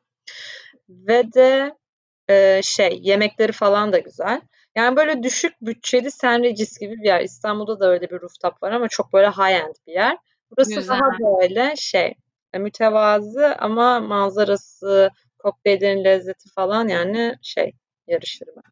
Ve 0.89 1.33
de 1.33 1.75
e, 2.29 2.61
şey 2.63 2.99
yemekleri 3.01 3.51
falan 3.51 3.93
da 3.93 3.99
güzel. 3.99 4.41
Yani 4.75 4.95
böyle 4.95 5.23
düşük 5.23 5.53
bütçeli 5.61 6.11
St. 6.11 6.23
Regis 6.23 6.79
gibi 6.79 6.95
bir 6.97 7.07
yer. 7.07 7.21
İstanbul'da 7.21 7.79
da 7.79 7.89
öyle 7.89 8.09
bir 8.09 8.21
rooftop 8.21 8.63
var 8.63 8.71
ama 8.71 8.87
çok 8.87 9.13
böyle 9.13 9.29
high 9.29 9.65
end 9.65 9.75
bir 9.87 9.93
yer. 9.93 10.17
Burası 10.51 10.75
Güzel. 10.75 10.99
daha 10.99 11.09
böyle 11.19 11.75
şey 11.75 12.13
mütevazı 12.59 13.55
ama 13.59 13.99
manzarası, 13.99 15.09
kokteyllerin 15.39 16.03
lezzeti 16.03 16.49
falan 16.49 16.87
yani 16.87 17.35
şey 17.41 17.73
yarışır 18.07 18.47
ben. 18.55 18.71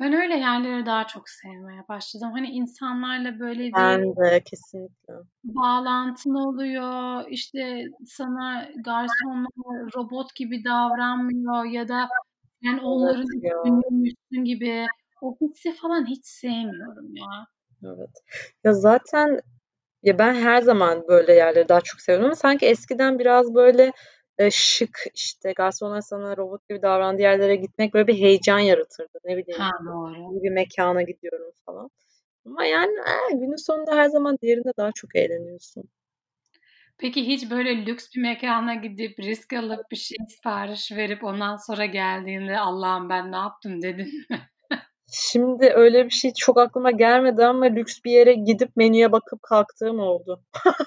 Ben 0.00 0.12
öyle 0.12 0.36
yerleri 0.36 0.86
daha 0.86 1.06
çok 1.06 1.28
sevmeye 1.28 1.88
başladım. 1.88 2.30
Hani 2.32 2.48
insanlarla 2.48 3.38
böyle 3.38 3.62
bir 3.64 3.72
Ben 3.74 4.16
de 4.16 4.42
kesinlikle. 4.44 5.14
bağlantın 5.44 6.34
oluyor. 6.34 7.24
İşte 7.28 7.84
sana 8.06 8.68
garsonlar 8.84 9.94
robot 9.96 10.34
gibi 10.34 10.64
davranmıyor 10.64 11.64
ya 11.64 11.88
da 11.88 12.08
yani 12.62 12.80
onların 12.80 13.26
üstünlüğümüşsün 13.26 14.44
gibi. 14.44 14.86
O 15.20 15.36
hissi 15.40 15.72
falan 15.72 16.06
hiç 16.06 16.26
sevmiyorum 16.26 17.16
ya. 17.16 17.46
Evet. 17.84 18.22
Ya 18.64 18.72
zaten 18.72 19.40
ya 20.02 20.18
ben 20.18 20.34
her 20.34 20.62
zaman 20.62 21.04
böyle 21.08 21.32
yerleri 21.34 21.68
daha 21.68 21.80
çok 21.80 22.00
seviyorum 22.00 22.26
ama 22.26 22.36
sanki 22.36 22.66
eskiden 22.66 23.18
biraz 23.18 23.54
böyle 23.54 23.92
e, 24.38 24.50
şık 24.50 24.98
işte 25.14 25.52
garsonlar 25.52 26.00
sana 26.00 26.36
robot 26.36 26.68
gibi 26.68 26.82
davrandığı 26.82 27.22
yerlere 27.22 27.56
gitmek 27.56 27.94
böyle 27.94 28.06
bir 28.06 28.18
heyecan 28.18 28.58
yaratırdı. 28.58 29.18
Ne 29.24 29.36
bileyim 29.36 29.60
Ha 29.60 29.70
doğru. 29.86 30.42
bir 30.42 30.50
mekana 30.50 31.02
gidiyorum 31.02 31.52
falan. 31.66 31.90
Ama 32.46 32.64
yani 32.64 32.92
e, 32.92 33.34
günün 33.34 33.66
sonunda 33.66 33.96
her 33.96 34.08
zaman 34.08 34.38
diğerinde 34.42 34.72
daha 34.76 34.92
çok 34.92 35.16
eğleniyorsun. 35.16 35.84
Peki 36.98 37.26
hiç 37.26 37.50
böyle 37.50 37.86
lüks 37.86 38.14
bir 38.16 38.20
mekana 38.20 38.74
gidip 38.74 39.18
risk 39.20 39.52
alıp 39.52 39.90
bir 39.90 39.96
şey 39.96 40.18
sipariş 40.28 40.92
verip 40.92 41.24
ondan 41.24 41.56
sonra 41.56 41.86
geldiğinde 41.86 42.58
Allah'ım 42.58 43.08
ben 43.08 43.32
ne 43.32 43.36
yaptım 43.36 43.82
dedin 43.82 44.06
mi? 44.30 44.50
Şimdi 45.12 45.72
öyle 45.74 46.04
bir 46.04 46.10
şey 46.10 46.32
çok 46.34 46.58
aklıma 46.58 46.90
gelmedi 46.90 47.44
ama 47.44 47.64
lüks 47.66 47.98
bir 48.04 48.12
yere 48.12 48.32
gidip 48.32 48.76
menüye 48.76 49.12
bakıp 49.12 49.42
kalktığım 49.42 50.00
oldu. 50.00 50.42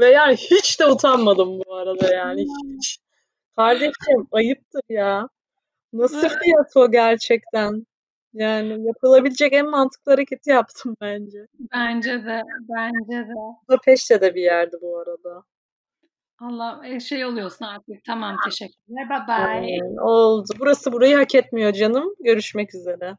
Ve 0.00 0.06
yani 0.06 0.36
hiç 0.36 0.80
de 0.80 0.86
utanmadım 0.86 1.58
bu 1.58 1.74
arada 1.74 2.14
yani 2.14 2.42
hiç. 2.42 2.98
Kardeşim 3.56 4.28
ayıptır 4.32 4.82
ya. 4.88 5.28
Nasıl 5.92 6.28
fiyat 6.28 6.76
o 6.76 6.90
gerçekten? 6.90 7.86
Yani 8.32 8.86
yapılabilecek 8.86 9.52
en 9.52 9.70
mantıklı 9.70 10.12
hareketi 10.12 10.50
yaptım 10.50 10.96
bence. 11.00 11.46
Bence 11.72 12.24
de, 12.24 12.42
bence 12.68 13.28
de. 13.28 13.34
Budapeşte 13.68 14.34
bir 14.34 14.42
yerdi 14.42 14.76
bu 14.82 14.98
arada. 14.98 15.42
Allah 16.40 16.80
e, 16.86 17.00
şey 17.00 17.24
oluyorsun 17.24 17.64
artık. 17.64 18.04
Tamam 18.06 18.36
teşekkürler. 18.44 19.08
Bye 19.10 19.26
bye. 19.28 19.46
Aynen, 19.46 19.96
oldu. 19.96 20.52
Burası 20.58 20.92
burayı 20.92 21.16
hak 21.16 21.34
etmiyor 21.34 21.72
canım. 21.72 22.14
Görüşmek 22.24 22.74
üzere. 22.74 23.16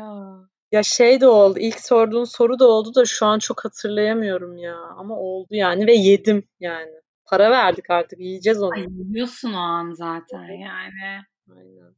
Aa. 0.00 0.36
Ya 0.72 0.82
şey 0.82 1.20
de 1.20 1.28
oldu. 1.28 1.58
İlk 1.58 1.80
sorduğun 1.80 2.24
soru 2.24 2.58
da 2.58 2.68
oldu 2.68 2.94
da 2.94 3.04
şu 3.04 3.26
an 3.26 3.38
çok 3.38 3.64
hatırlayamıyorum 3.64 4.56
ya. 4.56 4.76
Ama 4.76 5.16
oldu 5.16 5.48
yani 5.50 5.86
ve 5.86 5.94
yedim 5.94 6.48
yani. 6.60 6.92
Para 7.24 7.50
verdik 7.50 7.90
artık 7.90 8.20
yiyeceğiz 8.20 8.62
onu. 8.62 8.72
Ay 8.74 8.86
yiyorsun 8.88 9.52
o 9.52 9.58
an 9.58 9.92
zaten 9.92 10.42
yani. 10.42 11.22
Aynen. 11.50 11.94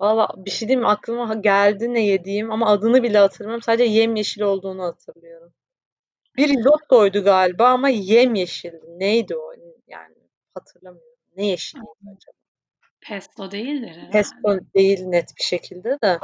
Valla 0.00 0.28
bir 0.36 0.50
şey 0.50 0.68
diyeyim 0.68 0.80
mi? 0.80 0.88
Aklıma 0.88 1.34
geldi 1.34 1.94
ne 1.94 2.06
yediğim 2.06 2.52
ama 2.52 2.66
adını 2.66 3.02
bile 3.02 3.18
hatırlamıyorum. 3.18 3.62
Sadece 3.62 3.84
yemyeşil 3.84 4.42
olduğunu 4.42 4.82
hatırlıyorum. 4.82 5.52
Bir 6.36 6.48
risottoydu 6.48 7.24
galiba 7.24 7.68
ama 7.68 7.88
yemyeşildi. 7.88 8.86
Neydi 8.86 9.36
o? 9.36 9.52
Yani 9.86 10.14
hatırlamıyorum. 10.54 11.18
Ne 11.36 11.46
yeşiliydi 11.46 11.86
acaba? 12.02 12.36
Pesto 13.00 13.50
değildir 13.50 13.88
herhalde. 13.88 14.10
Pesto 14.10 14.58
değil 14.74 15.04
net 15.04 15.36
bir 15.38 15.42
şekilde 15.44 15.98
de. 16.04 16.18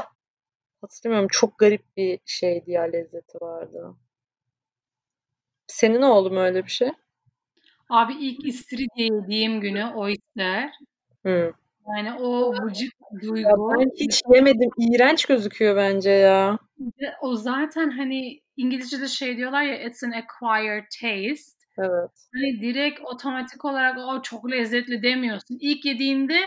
Hatırlamıyorum. 0.80 1.28
Çok 1.32 1.58
garip 1.58 1.96
bir 1.96 2.20
şeydi 2.24 2.70
ya 2.70 2.82
lezzeti 2.82 3.38
vardı. 3.40 3.96
Senin 5.66 6.02
oldu 6.02 6.30
mu 6.30 6.40
öyle 6.40 6.64
bir 6.64 6.70
şey? 6.70 6.90
Abi 7.88 8.12
ilk 8.12 8.44
istiridye 8.46 9.04
yediğim 9.14 9.60
günü 9.60 9.84
oyster. 9.84 10.72
Hı. 11.26 11.52
Yani 11.96 12.12
o 12.12 12.54
Ya 12.54 13.22
duygu. 13.22 13.70
ben 13.78 13.90
hiç 14.00 14.22
yemedim. 14.34 14.70
İğrenç 14.78 15.24
gözüküyor 15.24 15.76
bence 15.76 16.10
ya. 16.10 16.58
O 17.22 17.34
zaten 17.34 17.90
hani 17.90 18.40
İngilizce'de 18.56 19.08
şey 19.08 19.36
diyorlar 19.36 19.62
ya 19.62 19.82
it's 19.82 20.04
an 20.04 20.10
acquired 20.10 20.84
taste. 21.00 21.60
Evet. 21.78 22.10
Hani 22.34 22.60
direkt 22.60 23.00
otomatik 23.04 23.64
olarak 23.64 23.98
o 23.98 24.22
çok 24.22 24.50
lezzetli 24.50 25.02
demiyorsun. 25.02 25.58
İlk 25.60 25.84
yediğinde 25.84 26.40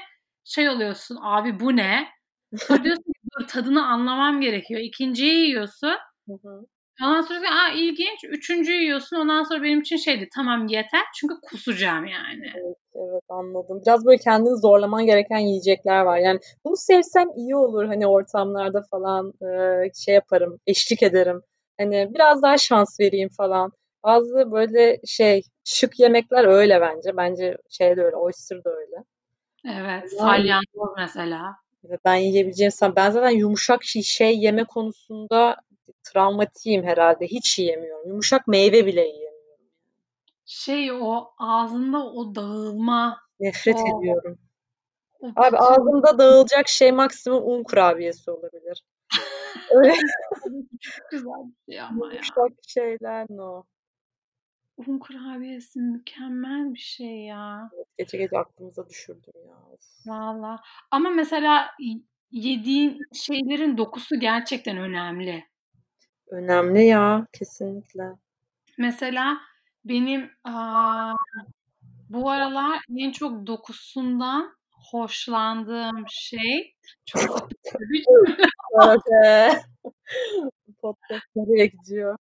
şey 0.44 0.70
oluyorsun 0.70 1.18
abi 1.22 1.60
bu 1.60 1.76
ne? 1.76 2.08
Diyorsun 2.84 3.04
ki 3.04 3.48
tadını 3.48 3.88
anlamam 3.88 4.42
gerekiyor. 4.42 4.82
İkinciyi 4.82 5.48
yiyorsun. 5.48 5.96
Hı 6.28 6.34
hı. 6.44 6.66
Ondan 7.02 7.22
sonra 7.22 7.40
aa 7.40 7.70
ilginç. 7.70 8.20
Üçüncüyü 8.30 8.82
yiyorsun. 8.82 9.18
Ondan 9.18 9.44
sonra 9.44 9.64
benim 9.64 9.82
için 9.82 9.98
şeydi 9.98 10.28
tamam 10.36 10.68
yeter. 10.68 11.02
Çünkü 11.16 11.34
kusacağım 11.44 12.06
yani. 12.06 12.52
Evet, 12.56 12.78
evet 12.96 13.24
anladım. 13.30 13.82
Biraz 13.86 14.06
böyle 14.06 14.18
kendini 14.18 14.58
zorlaman 14.58 15.06
gereken 15.06 15.38
yiyecekler 15.38 16.02
var. 16.02 16.18
Yani 16.18 16.40
bunu 16.66 16.78
sevsem 16.78 17.30
iyi 17.36 17.56
olur 17.56 17.86
hani 17.86 18.08
ortamlarda 18.08 18.82
falan 18.92 19.34
şey 20.06 20.16
yaparım, 20.16 20.60
eşlik 20.68 21.04
ederim. 21.04 21.42
Hani 21.80 22.10
biraz 22.14 22.42
daha 22.42 22.58
şans 22.58 23.00
vereyim 23.00 23.30
falan. 23.38 23.72
Bazı 24.04 24.52
böyle 24.52 25.00
şey 25.06 25.42
şık 25.64 26.00
yemekler 26.00 26.46
öyle 26.46 26.82
bence. 26.82 27.18
Bence 27.18 27.58
şey 27.70 27.98
de 27.98 28.04
öyle, 28.04 28.16
oyster 28.16 28.64
da 28.64 28.70
öyle. 28.70 28.96
Evet. 29.66 30.12
Salyangoz 30.12 30.94
mesela. 30.98 31.56
Ben 32.06 32.16
yiyebileceğim 32.16 32.72
san- 32.72 32.96
Ben 32.96 33.12
zaten 33.12 33.30
yumuşak 33.30 33.84
şey, 33.84 34.02
şey 34.02 34.40
yeme 34.40 34.64
konusunda 34.64 35.56
travmatiyim 36.04 36.84
herhalde. 36.84 37.28
Hiç 37.28 37.60
yiyemiyorum. 37.60 38.08
Yumuşak 38.08 38.48
meyve 38.48 38.86
bile 38.86 39.02
yiyemiyorum. 39.02 39.33
Şey 40.46 40.92
o 40.92 41.34
ağzında 41.38 42.06
o 42.06 42.36
dağılma. 42.36 43.20
Nefret 43.40 43.76
O- 43.76 44.00
ediyorum. 44.02 44.40
O 45.20 45.28
Abi 45.36 45.46
bütün- 45.46 45.58
ağzımda 45.58 46.18
dağılacak 46.20 46.68
şey 46.68 46.92
maksimum 46.92 47.44
un 47.50 47.64
kurabiyesi 47.64 48.32
olabilir. 48.32 48.84
Öyle 49.72 49.94
Çok 50.82 51.10
güzel 51.12 51.32
bir 51.68 51.74
şey 51.74 51.82
ama 51.82 52.06
ya. 52.06 52.12
yumuşak 52.12 52.52
şeyler 52.68 53.26
no. 53.30 53.64
Un 54.78 55.00
kurabiyesi 55.00 55.80
mükemmel 55.80 56.74
bir 56.74 56.80
şey 56.80 57.20
ya. 57.26 57.70
Evet, 57.76 57.88
gece 57.98 58.18
gece 58.18 58.38
aklımıza 58.38 58.90
düşürdüm 58.90 59.34
ya. 59.48 59.58
Valla. 60.06 60.60
Ama 60.92 61.10
mesela 61.10 61.68
yediğin 62.32 63.00
şeylerin 63.14 63.78
dokusu 63.78 64.20
gerçekten 64.20 64.78
önemli. 64.78 65.44
Önemli 66.28 66.86
ya 66.86 67.28
kesinlikle. 67.34 68.04
Mesela 68.78 69.38
benim 69.86 70.32
aa, 70.44 71.14
bu 72.10 72.30
aralar 72.30 72.80
en 72.98 73.12
çok 73.12 73.48
dokusundan 73.48 74.56
hoşlandığım 74.92 76.06
şey 76.10 76.76
çok 77.06 77.22
sapık 77.22 77.80
bir 77.80 78.06
Evet. 78.84 79.66
Podcast 80.82 81.26
nereye 81.36 81.66
gidiyor? 81.66 82.18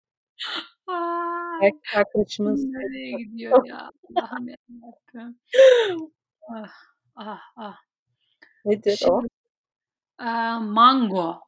Ay, 0.88 1.72
arkadaşımız 1.96 2.66
nereye 2.66 3.12
gidiyor 3.24 3.66
ya? 3.66 3.92
Allah'ım 4.16 4.48
yarabbim. 4.48 5.40
Ah, 6.56 6.70
ah, 7.16 7.40
ah. 7.58 7.76
nedir 8.66 9.00
o? 9.10 9.22
Şimdi, 9.22 9.34
aa, 10.18 10.60
mango. 10.60 11.40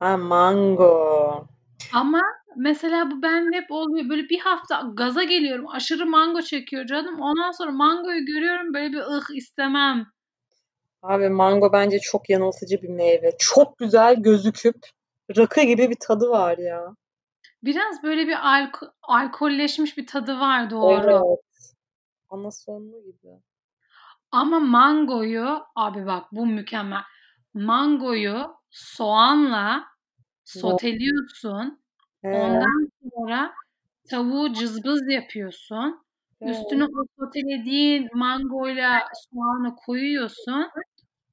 Ha 0.00 0.16
mango. 0.16 1.46
Ama 1.92 2.20
mesela 2.56 3.10
bu 3.10 3.22
bende 3.22 3.56
hep 3.56 3.70
oluyor. 3.70 4.08
Böyle 4.08 4.28
bir 4.28 4.38
hafta 4.38 4.90
gaza 4.94 5.22
geliyorum. 5.22 5.68
Aşırı 5.68 6.06
mango 6.06 6.42
çekiyor 6.42 6.86
canım. 6.86 7.20
Ondan 7.20 7.50
sonra 7.50 7.70
mangoyu 7.70 8.26
görüyorum 8.26 8.74
böyle 8.74 8.92
bir 8.92 8.98
ıh 8.98 9.36
istemem. 9.36 10.06
Abi 11.02 11.28
mango 11.28 11.72
bence 11.72 11.98
çok 11.98 12.30
yanıltıcı 12.30 12.82
bir 12.82 12.88
meyve. 12.88 13.32
Çok 13.38 13.78
güzel 13.78 14.22
gözüküp 14.22 14.76
rakı 15.36 15.62
gibi 15.62 15.90
bir 15.90 15.96
tadı 16.00 16.28
var 16.28 16.58
ya. 16.58 16.94
Biraz 17.62 18.02
böyle 18.02 18.26
bir 18.26 18.48
alko 18.54 18.86
alkolleşmiş 19.02 19.96
bir 19.98 20.06
tadı 20.06 20.40
var 20.40 20.70
doğru. 20.70 21.10
Evet. 21.10 21.74
Anasonlu 22.30 23.02
gibi. 23.02 23.28
Ama 24.30 24.60
mangoyu 24.60 25.58
abi 25.76 26.06
bak 26.06 26.26
bu 26.32 26.46
mükemmel. 26.46 27.02
Mangoyu 27.54 28.56
soğanla 28.70 29.84
soteliyorsun. 30.44 31.81
Ondan 32.24 32.88
sonra 33.12 33.52
tavuğu 34.10 34.52
cızbız 34.52 35.08
yapıyorsun. 35.08 36.04
Üstüne 36.40 36.84
o 36.84 37.04
sotelediğin 37.18 38.08
mangoyla 38.14 39.00
soğanı 39.30 39.76
koyuyorsun. 39.76 40.70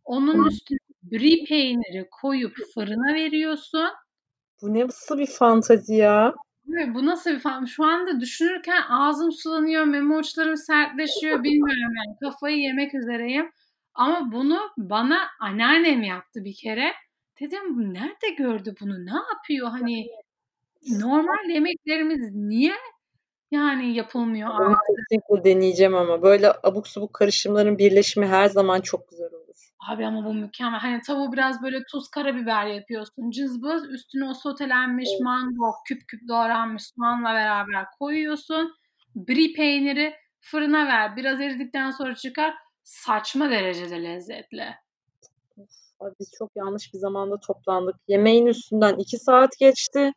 Onun 0.05 0.47
üstüne 0.47 0.79
brie 1.03 1.45
peyniri 1.45 2.07
koyup 2.21 2.55
fırına 2.73 3.13
veriyorsun. 3.15 3.89
Bu 4.61 4.73
ne 4.73 4.85
nasıl 4.85 5.19
bir 5.19 5.27
fantezi 5.27 5.95
ya? 5.95 6.33
Bu 6.87 7.05
nasıl 7.05 7.31
bir 7.31 7.39
fan? 7.39 7.65
Şu 7.65 7.85
anda 7.85 8.19
düşünürken 8.19 8.81
ağzım 8.89 9.31
sulanıyor, 9.31 9.85
meme 9.85 10.15
uçlarım 10.15 10.57
sertleşiyor. 10.57 11.43
Bilmiyorum 11.43 11.93
yani 11.95 12.17
kafayı 12.21 12.57
yemek 12.57 12.95
üzereyim. 12.95 13.51
Ama 13.93 14.31
bunu 14.31 14.59
bana 14.77 15.19
anneannem 15.39 16.03
yaptı 16.03 16.43
bir 16.43 16.55
kere. 16.55 16.93
Dedim 17.39 17.93
nerede 17.93 18.29
gördü 18.37 18.75
bunu? 18.81 19.05
Ne 19.05 19.15
yapıyor? 19.33 19.67
Hani 19.69 20.07
normal 20.87 21.49
yemeklerimiz 21.49 22.35
niye 22.35 22.73
yani 23.51 23.93
yapılmıyor 23.95 24.49
Bunu 24.49 24.67
artık? 24.67 24.81
kesinlikle 25.09 25.43
deneyeceğim 25.49 25.95
ama 25.95 26.21
böyle 26.21 26.53
abuk 26.63 26.87
subuk 26.87 27.13
karışımların 27.13 27.77
birleşimi 27.77 28.25
her 28.27 28.45
zaman 28.45 28.81
çok 28.81 29.09
güzel 29.09 29.33
olur. 29.33 29.69
Abi 29.91 30.05
ama 30.05 30.25
bu 30.25 30.33
mükemmel. 30.33 30.79
Hani 30.79 31.01
tavuğu 31.01 31.33
biraz 31.33 31.63
böyle 31.63 31.83
tuz 31.91 32.09
karabiber 32.09 32.65
yapıyorsun. 32.65 33.31
Cızbız 33.31 33.89
üstüne 33.89 34.25
o 34.29 34.33
sotelenmiş 34.33 35.09
Evet. 35.11 35.21
mango 35.21 35.73
küp 35.87 36.07
küp 36.07 36.27
doğranmış 36.27 36.83
soğanla 36.95 37.33
beraber 37.33 37.85
koyuyorsun. 37.99 38.73
Brie 39.15 39.53
peyniri 39.53 40.13
fırına 40.41 40.87
ver. 40.87 41.15
Biraz 41.15 41.41
eridikten 41.41 41.91
sonra 41.91 42.15
çıkar. 42.15 42.53
Saçma 42.83 43.49
derecede 43.49 44.03
lezzetli. 44.03 44.65
Abi 45.99 46.13
biz 46.19 46.31
çok 46.37 46.51
yanlış 46.55 46.93
bir 46.93 46.99
zamanda 46.99 47.39
toplandık. 47.39 47.95
Yemeğin 48.07 48.45
üstünden 48.45 48.95
iki 48.97 49.17
saat 49.17 49.57
geçti 49.59 50.13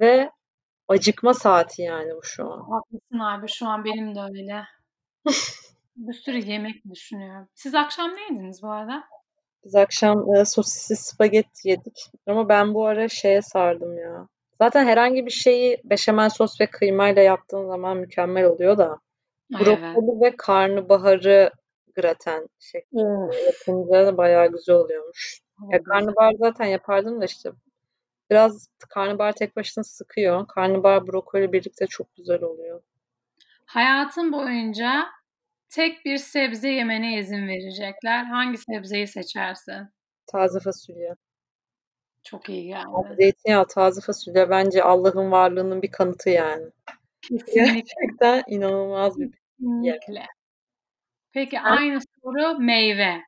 ve 0.00 0.30
acıkma 0.88 1.34
saati 1.34 1.82
yani 1.82 2.14
bu 2.16 2.22
şu 2.22 2.52
an. 2.52 2.70
Haklısın 2.70 3.18
abi 3.18 3.48
şu 3.48 3.66
an 3.66 3.84
benim 3.84 4.14
de 4.14 4.20
öyle. 4.20 4.64
bir 5.96 6.14
sürü 6.14 6.38
yemek 6.38 6.84
düşünüyorum. 6.90 7.48
Siz 7.54 7.74
akşam 7.74 8.10
ne 8.10 8.22
yediniz 8.22 8.62
bu 8.62 8.70
arada? 8.70 9.04
Biz 9.64 9.74
akşam 9.74 10.34
e, 10.34 10.44
sosisli 10.44 10.96
spagetti 10.96 11.68
yedik. 11.68 12.10
Ama 12.26 12.48
ben 12.48 12.74
bu 12.74 12.86
ara 12.86 13.08
şeye 13.08 13.42
sardım 13.42 13.98
ya. 13.98 14.28
Zaten 14.60 14.86
herhangi 14.86 15.26
bir 15.26 15.30
şeyi 15.30 15.80
beşamel 15.84 16.30
sos 16.30 16.60
ve 16.60 16.66
kıymayla 16.66 17.22
yaptığın 17.22 17.66
zaman 17.66 17.96
mükemmel 17.96 18.44
oluyor 18.44 18.78
da. 18.78 18.98
Ay 19.54 19.62
evet. 19.66 19.78
Brokoli 19.78 20.20
ve 20.20 20.36
karnabaharı 20.36 21.50
graten 21.96 22.48
şeklinde 22.58 23.36
yapınca 23.36 24.16
bayağı 24.16 24.46
güzel 24.46 24.76
oluyormuş. 24.76 25.40
Ya 25.70 25.82
karnabahar 25.82 26.34
zaten 26.38 26.66
yapardım 26.66 27.20
da 27.20 27.24
işte 27.24 27.50
biraz 28.30 28.68
karnabahar 28.88 29.32
tek 29.32 29.56
başına 29.56 29.84
sıkıyor. 29.84 30.46
Karnabahar 30.46 31.06
brokoli 31.06 31.52
birlikte 31.52 31.86
çok 31.86 32.16
güzel 32.16 32.42
oluyor. 32.42 32.82
Hayatın 33.64 34.32
boyunca 34.32 35.06
tek 35.68 36.04
bir 36.04 36.18
sebze 36.18 36.68
yemene 36.68 37.18
izin 37.18 37.48
verecekler. 37.48 38.24
Hangi 38.24 38.58
sebzeyi 38.58 39.06
seçersin? 39.06 39.88
Taze 40.26 40.60
fasulye. 40.60 41.14
Çok 42.22 42.48
iyi 42.48 42.66
geldi. 42.66 42.86
Abi 42.88 43.14
zeytinyağı, 43.14 43.66
taze 43.66 44.00
fasulye 44.00 44.50
bence 44.50 44.82
Allah'ın 44.82 45.30
varlığının 45.30 45.82
bir 45.82 45.90
kanıtı 45.90 46.30
yani. 46.30 46.66
Kesinlikle. 47.22 47.64
Gerçekten 47.64 48.42
inanılmaz 48.46 49.20
bir 49.20 49.30
Kesinlikle. 49.30 50.26
Peki 51.32 51.60
aynı 51.60 52.00
soru 52.00 52.58
meyve. 52.58 53.22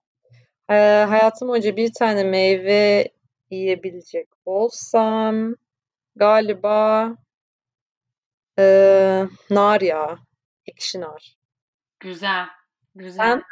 Ee, 0.71 0.75
hayatım 1.09 1.49
boyunca 1.49 1.77
bir 1.77 1.93
tane 1.93 2.25
meyve 2.25 3.09
yiyebilecek 3.51 4.29
olsam 4.45 5.55
galiba 6.17 7.17
ee, 8.59 9.27
nar 9.51 9.81
ya. 9.81 10.19
Ekşi 10.67 11.01
nar. 11.01 11.37
Güzel. 12.01 12.47
Güzel. 12.95 13.25
Sen? 13.25 13.43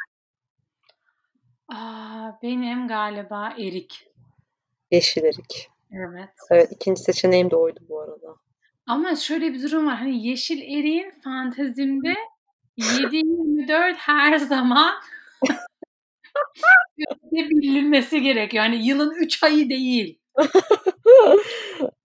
Aa, 1.75 2.31
benim 2.43 2.87
galiba 2.87 3.53
erik. 3.57 4.07
Yeşil 4.91 5.23
erik. 5.23 5.69
Evet. 5.91 6.29
Evet 6.51 6.71
ikinci 6.71 7.01
seçeneğim 7.01 7.51
de 7.51 7.55
oydu 7.55 7.79
bu 7.89 8.01
arada. 8.01 8.35
Ama 8.87 9.15
şöyle 9.15 9.53
bir 9.53 9.63
durum 9.63 9.87
var. 9.87 9.95
Hani 9.95 10.27
yeşil 10.27 10.61
eriğin 10.61 11.11
fantezimde 11.23 12.15
7-24 12.77 13.93
her 13.95 14.37
zaman 14.37 14.93
bilinmesi 17.31 18.21
gerekiyor. 18.21 18.63
Yani 18.63 18.87
yılın 18.87 19.13
3 19.15 19.43
ayı 19.43 19.69
değil. 19.69 20.19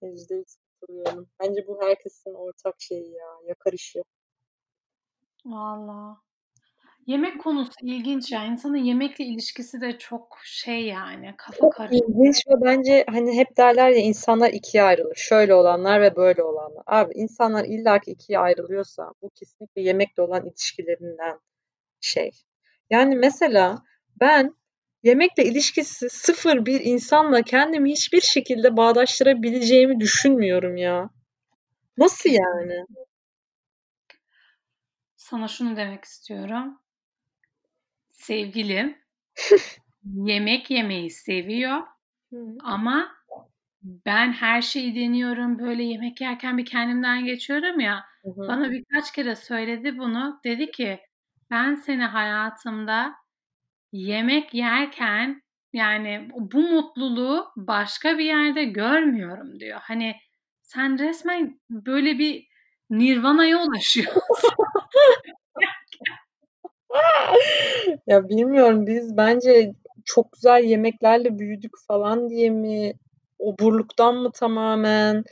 Yüzde 0.02 0.34
yüz 0.34 0.56
katılıyorum. 0.80 1.28
Bence 1.40 1.66
bu 1.68 1.78
herkesin 1.82 2.34
ortak 2.34 2.74
şeyi 2.78 3.12
ya. 3.12 3.26
Yakar 3.48 3.72
işi. 3.72 4.02
Valla. 5.44 6.16
Yemek 7.06 7.42
konusu 7.42 7.70
ilginç 7.82 8.32
ya. 8.32 8.44
İnsanın 8.44 8.76
yemekle 8.76 9.24
ilişkisi 9.24 9.80
de 9.80 9.98
çok 9.98 10.38
şey 10.44 10.86
yani. 10.86 11.34
Kafa 11.38 11.58
Çok 11.58 11.72
karışık. 11.72 12.08
ilginç 12.08 12.42
ve 12.48 12.52
bence 12.64 13.04
hani 13.10 13.36
hep 13.36 13.56
derler 13.56 13.88
ya 13.90 13.96
insanlar 13.96 14.50
ikiye 14.50 14.82
ayrılır. 14.82 15.14
Şöyle 15.16 15.54
olanlar 15.54 16.00
ve 16.00 16.16
böyle 16.16 16.42
olanlar. 16.42 16.82
Abi 16.86 17.14
insanlar 17.14 17.64
illaki 17.64 18.10
ikiye 18.10 18.38
ayrılıyorsa 18.38 19.12
bu 19.22 19.30
kesinlikle 19.30 19.82
yemekle 19.82 20.22
olan 20.22 20.46
ilişkilerinden 20.46 21.38
şey. 22.00 22.30
Yani 22.90 23.16
mesela 23.16 23.82
ben 24.20 24.54
yemekle 25.02 25.44
ilişkisi 25.44 26.08
sıfır 26.08 26.66
bir 26.66 26.80
insanla 26.80 27.42
kendimi 27.42 27.90
hiçbir 27.90 28.20
şekilde 28.20 28.76
bağdaştırabileceğimi 28.76 30.00
düşünmüyorum 30.00 30.76
ya. 30.76 31.10
Nasıl 31.96 32.30
yani? 32.30 32.86
Sana 35.16 35.48
şunu 35.48 35.76
demek 35.76 36.04
istiyorum. 36.04 36.78
Sevgilim 38.08 38.98
yemek 40.04 40.70
yemeyi 40.70 41.10
seviyor 41.10 41.82
ama 42.62 43.12
ben 43.82 44.32
her 44.32 44.62
şeyi 44.62 44.94
deniyorum. 44.94 45.58
Böyle 45.58 45.82
yemek 45.82 46.20
yerken 46.20 46.58
bir 46.58 46.64
kendimden 46.64 47.24
geçiyorum 47.24 47.80
ya. 47.80 48.04
Hı 48.24 48.30
hı. 48.30 48.48
Bana 48.48 48.70
birkaç 48.70 49.12
kere 49.12 49.36
söyledi 49.36 49.98
bunu. 49.98 50.40
Dedi 50.44 50.70
ki 50.70 51.00
ben 51.50 51.74
seni 51.74 52.04
hayatımda 52.04 53.14
yemek 53.92 54.54
yerken 54.54 55.42
yani 55.72 56.28
bu 56.36 56.58
mutluluğu 56.58 57.52
başka 57.56 58.18
bir 58.18 58.24
yerde 58.24 58.64
görmüyorum 58.64 59.60
diyor. 59.60 59.78
Hani 59.82 60.14
sen 60.62 60.98
resmen 60.98 61.60
böyle 61.70 62.18
bir 62.18 62.46
nirvanaya 62.90 63.62
ulaşıyorsun. 63.62 64.22
Ya 68.06 68.28
bilmiyorum 68.28 68.86
biz 68.86 69.16
bence 69.16 69.72
çok 70.04 70.32
güzel 70.32 70.64
yemeklerle 70.64 71.38
büyüdük 71.38 71.72
falan 71.86 72.30
diye 72.30 72.50
mi? 72.50 72.92
Oburluktan 73.38 74.16
mı 74.16 74.32
tamamen? 74.32 75.24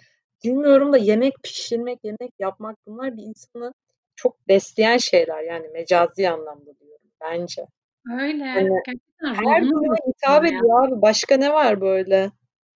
bilmiyorum 0.45 0.93
da 0.93 0.97
yemek 0.97 1.35
pişirmek, 1.43 1.99
yemek 2.05 2.33
yapmak 2.39 2.77
bunlar 2.87 3.17
bir 3.17 3.23
insanı 3.23 3.75
çok 4.17 4.49
besleyen 4.49 4.97
şeyler 4.97 5.43
yani 5.43 5.69
mecazi 5.69 6.31
anlamda 6.31 6.79
diyorum 6.81 7.11
bence. 7.21 7.67
Öyle. 8.09 8.45
Hani 8.45 8.69
Gerçekten 8.87 9.35
her 9.35 9.63
ruhunu 9.63 9.93
besliyor 9.93 9.97
hitap 10.09 10.45
yani. 10.45 10.57
ediyor 10.57 10.89
abi. 10.89 11.03
Başka 11.03 11.37
ne 11.37 11.53
var 11.53 11.81
böyle? 11.81 12.31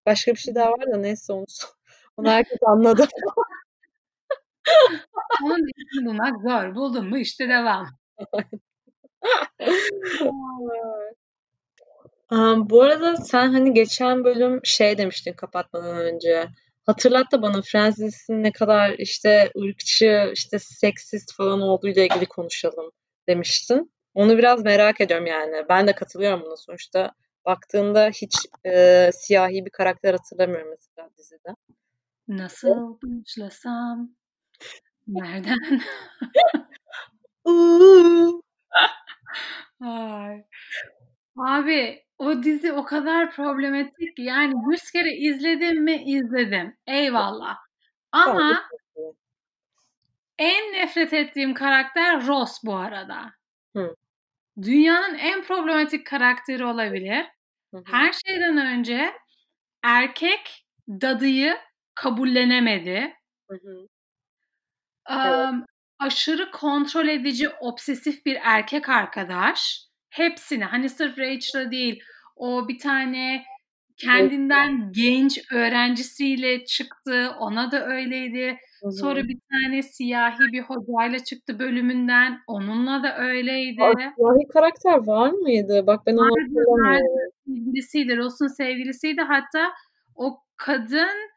Başka 0.07 0.33
bir 0.33 0.37
şey 0.37 0.55
daha 0.55 0.71
var 0.71 0.93
da 0.93 0.97
neyse 0.97 1.33
onu 1.33 1.45
onu 2.17 2.29
herkes 2.31 2.59
anladı. 2.63 3.07
Onun 5.45 5.59
iyisini 5.59 6.07
bulmak 6.07 6.41
zor. 6.43 6.75
Buldun 6.75 7.09
mu 7.09 7.19
işte 7.19 7.49
devam. 7.49 7.87
Amm, 12.31 12.71
bu 12.71 12.83
arada 12.83 13.17
sen, 13.17 13.53
hani, 13.53 13.75
geçen 13.75 14.25
bölüm 14.25 14.61
şey 14.65 14.99
demiştin 14.99 15.33
kapatmadan 15.33 15.97
önce, 15.97 16.49
hatırlat 16.87 17.33
da 17.33 17.43
bana 17.43 17.63
dizisinin 17.97 18.43
ne 18.43 18.53
kadar, 18.53 18.91
işte, 18.99 19.51
ırkçı, 19.59 20.31
işte, 20.35 20.59
seksist 20.59 21.35
falan 21.37 21.61
olduğuyla 21.61 22.03
ilgili 22.05 22.27
konuşalım 22.27 22.91
demiştin. 23.29 23.94
Onu 24.15 24.39
biraz 24.39 24.65
merak 24.65 25.01
ediyorum 25.01 25.27
yani. 25.27 25.65
Ben 25.69 25.87
de 25.87 25.93
katılıyorum 25.95 26.43
buna. 26.47 26.57
Sonuçta 26.57 27.13
baktığında 27.47 28.09
hiç, 28.09 28.35
eee, 28.65 29.11
siyahi 29.15 29.65
bir 29.65 29.71
karakter 29.71 30.13
hatırlamıyorum 30.15 30.71
mesela 30.71 31.09
dizide. 31.19 31.49
Nasıl 32.29 32.99
başlasam? 33.03 34.11
Nereden? 35.09 35.59
Ay. 39.81 40.45
Abi, 41.39 42.03
o 42.19 42.43
dizi 42.43 42.73
o 42.73 42.85
kadar 42.85 43.31
problematik 43.33 44.17
ki 44.17 44.23
yani 44.23 44.55
100 44.73 44.91
kere 44.93 45.13
izledim 45.17 45.85
mi? 45.85 46.03
İzledim. 46.07 46.77
Eyvallah. 46.87 47.57
Ama 48.13 48.65
en 50.39 50.73
nefret 50.73 51.13
ettiğim 51.13 51.55
karakter 51.55 52.27
Ross 52.27 52.65
bu 52.65 52.75
arada. 52.77 53.33
Dünyanın 54.63 55.15
en 55.19 55.43
problematik 55.45 56.07
karakteri 56.07 56.65
olabilir. 56.65 57.27
Hı 57.75 57.77
hı. 57.79 57.83
Her 57.85 58.13
şeyden 58.13 58.59
önce 58.59 59.13
erkek 59.83 60.67
dadıyı 60.89 61.59
kabullenemedi. 61.95 63.15
Hı 63.51 63.57
hı. 63.57 63.89
Emm, 65.11 65.65
aşırı 65.99 66.51
kontrol 66.51 67.09
edici, 67.09 67.49
obsesif 67.61 68.27
bir 68.27 68.39
erkek 68.43 68.89
arkadaş. 68.89 69.81
Hepsini, 70.11 70.65
hani 70.65 70.89
sırf 70.89 71.19
Rachel'ı 71.19 71.71
değil, 71.71 72.03
o 72.37 72.69
bir 72.69 72.79
tane 72.79 73.45
kendinden 73.97 74.93
genç 74.93 75.53
öğrencisiyle 75.53 76.65
çıktı, 76.65 77.31
ona 77.41 77.73
da 77.73 77.87
öyleydi. 77.87 78.57
Sonra 79.01 79.23
bir 79.25 79.39
tane 79.53 79.83
siyahi 79.83 80.53
bir 80.53 80.63
hocayla 80.63 81.19
çıktı 81.25 81.59
bölümünden, 81.59 82.39
onunla 82.47 83.03
da 83.03 83.19
öyleydi. 83.19 83.81
Siyahi 84.17 84.49
karakter 84.53 85.07
var 85.07 85.31
mıydı? 85.31 85.87
Bak 85.87 86.07
ben 86.07 86.17
onu 86.17 86.27
hatırlamıyorum. 86.27 87.07
Sevgilisiydi, 87.47 88.17
Ross'un 88.17 88.47
sevgilisiydi. 88.47 89.21
Hatta 89.21 89.73
o 90.15 90.39
kadın, 90.57 91.31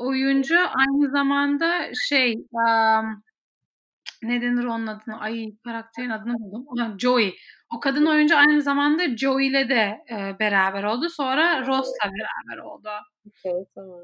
oyuncu 0.00 0.56
aynı 0.58 1.10
zamanda 1.10 1.94
şey, 2.08 2.32
emm, 2.32 3.22
ne 4.22 4.42
denir 4.42 4.64
onun 4.64 4.86
adına? 4.86 5.20
Ay, 5.20 5.46
karakterin 5.64 6.10
adını 6.10 6.34
buldum. 6.38 7.00
Joey. 7.00 7.36
O 7.74 7.80
kadın 7.80 8.06
oyuncu 8.06 8.36
aynı 8.36 8.62
zamanda 8.62 9.16
Joey'le 9.16 9.68
de, 9.68 10.04
eee, 10.10 10.36
beraber 10.40 10.82
oldu. 10.84 11.08
Sonra 11.08 11.66
Ross'la 11.66 12.10
beraber 12.10 12.62
oldu. 12.64 12.88
Okay, 13.44 13.64
tamam. 13.74 14.00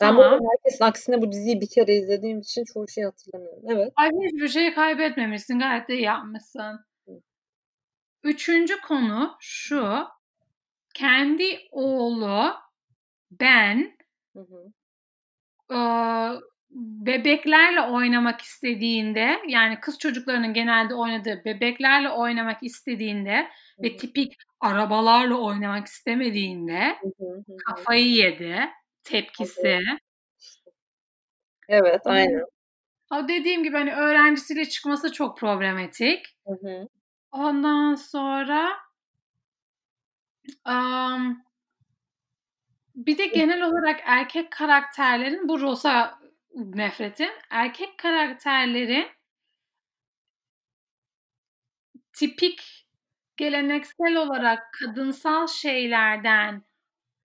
Ben 0.00 0.08
Tamam. 0.08 0.40
herkesin 0.52 0.84
aksine 0.84 1.22
bu 1.22 1.32
diziyi 1.32 1.60
bir 1.60 1.68
kere 1.74 1.96
izlediğim 1.96 2.40
için 2.40 2.64
çoğu 2.74 2.88
şeyi 2.88 3.04
hatırlamıyorum. 3.06 3.62
Evet. 3.70 3.92
Ay, 3.96 4.10
hiçbir 4.24 4.48
şey 4.48 4.74
kaybetmemişsin. 4.74 5.58
Gayet 5.58 5.88
de 5.88 5.94
iyi 5.94 6.02
yapmışsın. 6.04 6.80
3. 8.24 8.76
konu 8.88 9.36
şu: 9.40 10.04
Kendi 10.94 11.58
oğlu 11.72 12.54
Ben 13.30 13.98
Hı 14.36 14.40
hı. 14.40 14.72
Bebeklerle 16.70 17.80
oynamak 17.82 18.40
istediğinde, 18.40 19.38
yani 19.48 19.80
kız 19.80 19.98
çocuklarının 19.98 20.52
genelde 20.54 20.94
oynadığı 20.94 21.44
bebeklerle 21.44 22.10
oynamak 22.10 22.62
istediğinde 22.62 23.36
Hı 23.38 23.82
ve 23.82 23.96
tipik 23.96 24.32
arabalarla 24.60 25.34
oynamak 25.34 25.86
istemediğinde 25.86 26.96
Hı 27.00 27.06
hı. 27.24 27.44
Kafayı 27.66 28.10
yedi. 28.10 28.60
Tepkisi. 29.04 29.80
Evet, 31.68 32.00
aynen. 32.04 32.42
o 33.12 33.28
dediğim 33.28 33.64
gibi, 33.64 33.76
hani, 33.76 33.94
öğrencisiyle 33.94 34.64
çıkması 34.64 35.12
çok 35.12 35.38
problematik. 35.38 36.26
Hı 36.46 36.54
hı. 36.54 36.88
Ondan 37.32 37.94
sonra 37.94 38.70
amm 40.64 41.42
bir 42.94 43.18
de 43.18 43.26
genel 43.26 43.62
olarak 43.62 44.00
erkek 44.04 44.52
karakterlerin 44.52 45.48
bu 45.48 45.60
Ross'a 45.60 46.17
nefretim. 46.58 47.30
Erkek 47.50 47.98
karakterlerin 47.98 49.06
tipik 52.12 52.86
geleneksel 53.36 54.16
olarak 54.16 54.72
kadınsal 54.72 55.46
şeylerden 55.46 56.62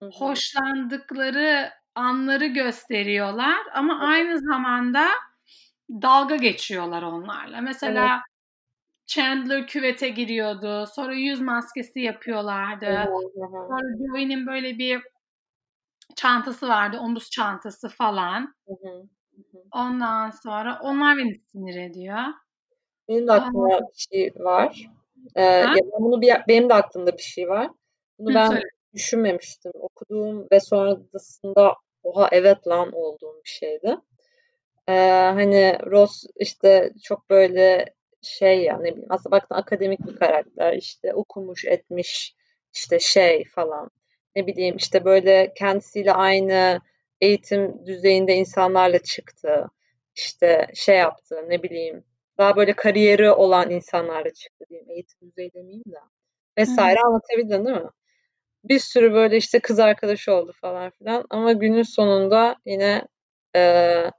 hoşlandıkları 0.00 1.70
anları 1.94 2.46
gösteriyorlar 2.46 3.66
ama 3.74 4.00
aynı 4.00 4.38
zamanda 4.38 5.08
dalga 5.90 6.36
geçiyorlar 6.36 7.02
onlarla. 7.02 7.60
Mesela 7.60 8.22
Chandler 9.06 9.66
küvete 9.66 10.08
giriyordu. 10.08 10.86
Sonra 10.86 11.14
yüz 11.14 11.40
maskesi 11.40 12.00
yapıyorlardı. 12.00 12.86
hı. 12.86 13.06
Sonra 13.68 13.96
Joey'nin 13.98 14.46
böyle 14.46 14.78
bir 14.78 15.02
çantası 16.16 16.68
vardı, 16.68 16.98
omuz 16.98 17.30
çantası 17.30 17.88
falan. 17.88 18.54
Hı 18.66 18.72
hı. 18.72 19.08
Ondan 19.72 20.30
sonra 20.30 20.80
onlar 20.82 21.16
beni 21.18 21.38
sinir 21.52 21.76
ediyor. 21.76 22.18
Benim 23.08 23.26
de 23.26 23.32
aklımda 23.32 23.80
bir 23.80 24.06
şey 24.10 24.32
var. 24.36 24.90
Ha? 25.34 25.42
ya 25.42 25.74
ben 25.74 26.02
bunu 26.04 26.20
bir 26.22 26.32
benim 26.48 26.68
de 26.68 26.74
aklımda 26.74 27.12
bir 27.12 27.22
şey 27.22 27.48
var. 27.48 27.70
Bunu 28.18 28.30
Hı, 28.30 28.34
ben 28.34 28.48
söyle. 28.48 28.64
düşünmemiştim. 28.94 29.72
Okuduğum 29.74 30.46
ve 30.52 30.60
sonrasında 30.60 31.74
oha 32.02 32.28
evet 32.32 32.66
lan 32.66 32.92
olduğum 32.92 33.40
bir 33.44 33.50
şeydi. 33.50 33.96
Eee, 34.88 35.30
hani 35.34 35.78
Ross 35.86 36.24
işte 36.36 36.92
çok 37.02 37.30
böyle 37.30 37.94
şey 38.22 38.62
ya 38.62 38.78
ne 38.78 38.92
bileyim 38.92 39.08
aslında 39.10 39.36
baktığında 39.36 39.58
akademik 39.60 40.06
bir 40.06 40.16
karakter. 40.16 40.72
İşte 40.72 41.14
okumuş 41.14 41.64
etmiş 41.64 42.34
işte 42.74 42.98
şey 42.98 43.44
falan. 43.44 43.90
Ne 44.36 44.46
bileyim 44.46 44.76
işte 44.76 45.04
böyle 45.04 45.52
kendisiyle 45.54 46.12
aynı 46.12 46.80
eğitim 47.24 47.86
düzeyinde 47.86 48.34
insanlarla 48.34 48.98
çıktı. 48.98 49.66
İşte 50.16 50.66
şey 50.74 50.96
yaptı 50.98 51.44
ne 51.48 51.62
bileyim 51.62 52.04
daha 52.38 52.56
böyle 52.56 52.72
kariyeri 52.76 53.30
olan 53.30 53.70
insanlarla 53.70 54.30
çıktı 54.34 54.64
diyeyim. 54.70 54.90
Eğitim 54.90 55.28
düzeyi 55.30 55.52
demeyeyim 55.54 55.84
de. 55.86 55.96
Hı 55.96 56.00
hı. 56.00 56.06
Vesaire 56.58 57.00
anlatabildim 57.00 57.66
değil 57.66 57.76
mi? 57.76 57.90
Bir 58.64 58.78
sürü 58.78 59.12
böyle 59.14 59.36
işte 59.36 59.60
kız 59.60 59.80
arkadaşı 59.80 60.32
oldu 60.34 60.52
falan 60.60 60.90
filan 60.90 61.24
ama 61.30 61.52
günün 61.52 61.82
sonunda 61.82 62.56
yine 62.66 63.02
eee, 63.54 64.10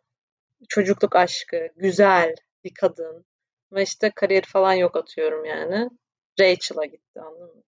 çocukluk 0.70 1.16
aşkı, 1.16 1.70
güzel 1.76 2.36
bir 2.64 2.74
kadın 2.74 3.26
ama 3.72 3.82
işte 3.82 4.12
kariyeri 4.16 4.46
falan 4.48 4.74
yok 4.74 4.96
atıyorum 4.96 5.46
yani. 5.46 5.90
Rachel'a 6.40 6.86
gitti 6.86 7.22
anladın 7.22 7.56
mı? 7.56 7.64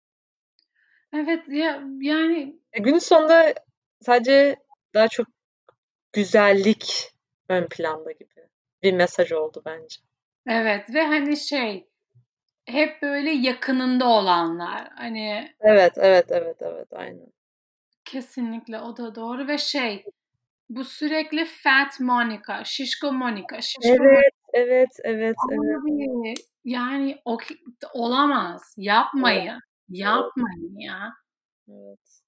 Evet 1.13 1.49
ya 1.49 1.83
yani 2.01 2.57
E, 2.73 2.81
günün 2.81 2.99
sonunda 2.99 3.55
sadece 4.01 4.57
daha 4.95 5.09
çok 5.09 5.27
güzellik 6.13 7.13
ön 7.49 7.67
planda 7.71 8.13
gibi 8.13 8.49
bir 8.83 8.93
mesaj 8.93 9.33
oldu 9.33 9.63
bence. 9.67 10.01
evet 10.49 10.95
ve 10.95 11.03
hani 11.07 11.37
şey 11.37 11.89
hep 12.67 13.03
böyle 13.03 13.31
yakınında 13.31 14.09
olanlar. 14.09 14.89
Hani 14.97 15.55
Evet, 15.61 15.93
evet, 15.97 16.27
evet, 16.29 16.57
evet, 16.61 16.89
aynen. 16.93 17.33
kesinlikle 18.05 18.81
o 18.81 18.97
da 18.97 19.15
doğru 19.15 19.49
ve 19.49 19.59
şey 19.59 20.05
bu 20.69 20.85
sürekli 20.85 21.45
fat 21.45 22.01
Monica, 22.01 22.65
şişko 22.65 23.13
Monica, 23.13 23.61
şişko 23.61 23.89
Monica. 23.89 24.05
Evet, 24.05 24.33
evet, 24.53 24.89
evet, 25.05 25.37
evet. 25.51 25.61
Abi 25.83 26.35
yani 26.65 27.19
o 27.25 27.39
olamaz. 27.93 28.75
Yapmayın. 28.77 29.47
Evet. 29.49 29.61
Yapmayın 29.89 30.79
ya. 30.79 31.13
Evet. 31.69 32.24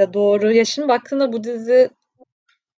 Ya 0.00 0.14
doğru. 0.14 0.52
Ya 0.52 0.64
şimdi 0.64 0.88
baktığında 0.88 1.32
bu 1.32 1.44
dizi 1.44 1.90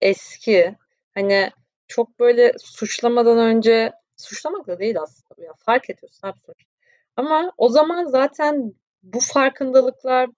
eski. 0.02 0.76
Hani 1.14 1.52
çok 1.88 2.20
böyle 2.20 2.54
suçlamadan 2.60 3.38
önce 3.38 3.94
suçlamak 4.18 4.68
da 4.68 4.80
değil 4.80 5.02
aslında. 5.02 5.44
Ya 5.44 5.54
fark 5.58 5.90
ediyorsun 5.90 6.28
abi 6.28 6.40
sonuçta. 6.46 6.72
Ama 7.16 7.52
o 7.58 7.70
zaman 7.70 8.06
zaten 8.06 8.74
bu 9.04 9.20
farkındalıklar 9.20 10.30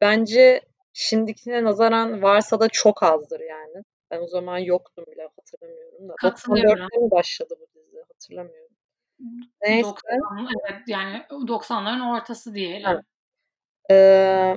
bence 0.00 0.60
şimdikine 0.92 1.64
nazaran 1.64 2.22
varsa 2.22 2.60
da 2.60 2.68
çok 2.68 3.02
azdır 3.02 3.40
yani. 3.40 3.84
Ben 4.10 4.20
o 4.22 4.26
zaman 4.26 4.58
yoktum 4.58 5.04
bile 5.06 5.28
hatırlamıyorum 5.36 6.08
da. 6.08 6.14
Katılıyorum. 6.16 6.70
94'te 6.70 6.98
mi 6.98 7.10
başladı 7.10 7.54
bu 7.60 7.80
dizi 7.80 8.02
hatırlamıyorum. 8.12 8.76
Neyse. 9.62 9.88
90, 9.88 10.18
evet 10.70 10.82
yani 10.86 11.22
90'ların 11.30 12.20
ortası 12.20 12.54
diyelim. 12.54 12.88
Evet. 12.88 13.04
Ee, 13.90 14.56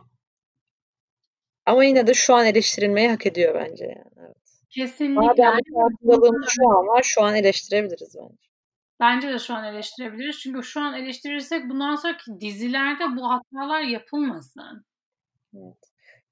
ama 1.66 1.84
yine 1.84 2.08
de 2.08 2.14
şu 2.14 2.36
an 2.36 2.46
eleştirilmeyi 2.46 3.10
hak 3.10 3.26
ediyor 3.26 3.56
bence 3.56 3.86
yani. 3.86 4.26
Evet. 4.26 4.38
Kesinlikle. 4.70 5.14
Madem 5.14 5.58
farkındalığımız 5.74 6.48
şu 6.50 6.70
an 6.70 6.88
var, 6.88 7.02
şu 7.04 7.24
an 7.24 7.36
eleştirebiliriz 7.36 8.16
bence. 8.16 8.52
Bence 9.00 9.30
de 9.30 9.40
şu 9.40 9.54
an 9.54 9.64
eleştirebiliriz. 9.64 10.40
Çünkü 10.40 10.64
şu 10.64 10.82
an 10.82 10.94
eleştirirsek 10.94 11.70
bundan 11.70 11.96
sonraki 11.96 12.40
dizilerde 12.42 13.04
bu 13.18 13.30
hatalar 13.30 13.82
yapılmasın. 13.82 14.86
Evet. 15.58 15.78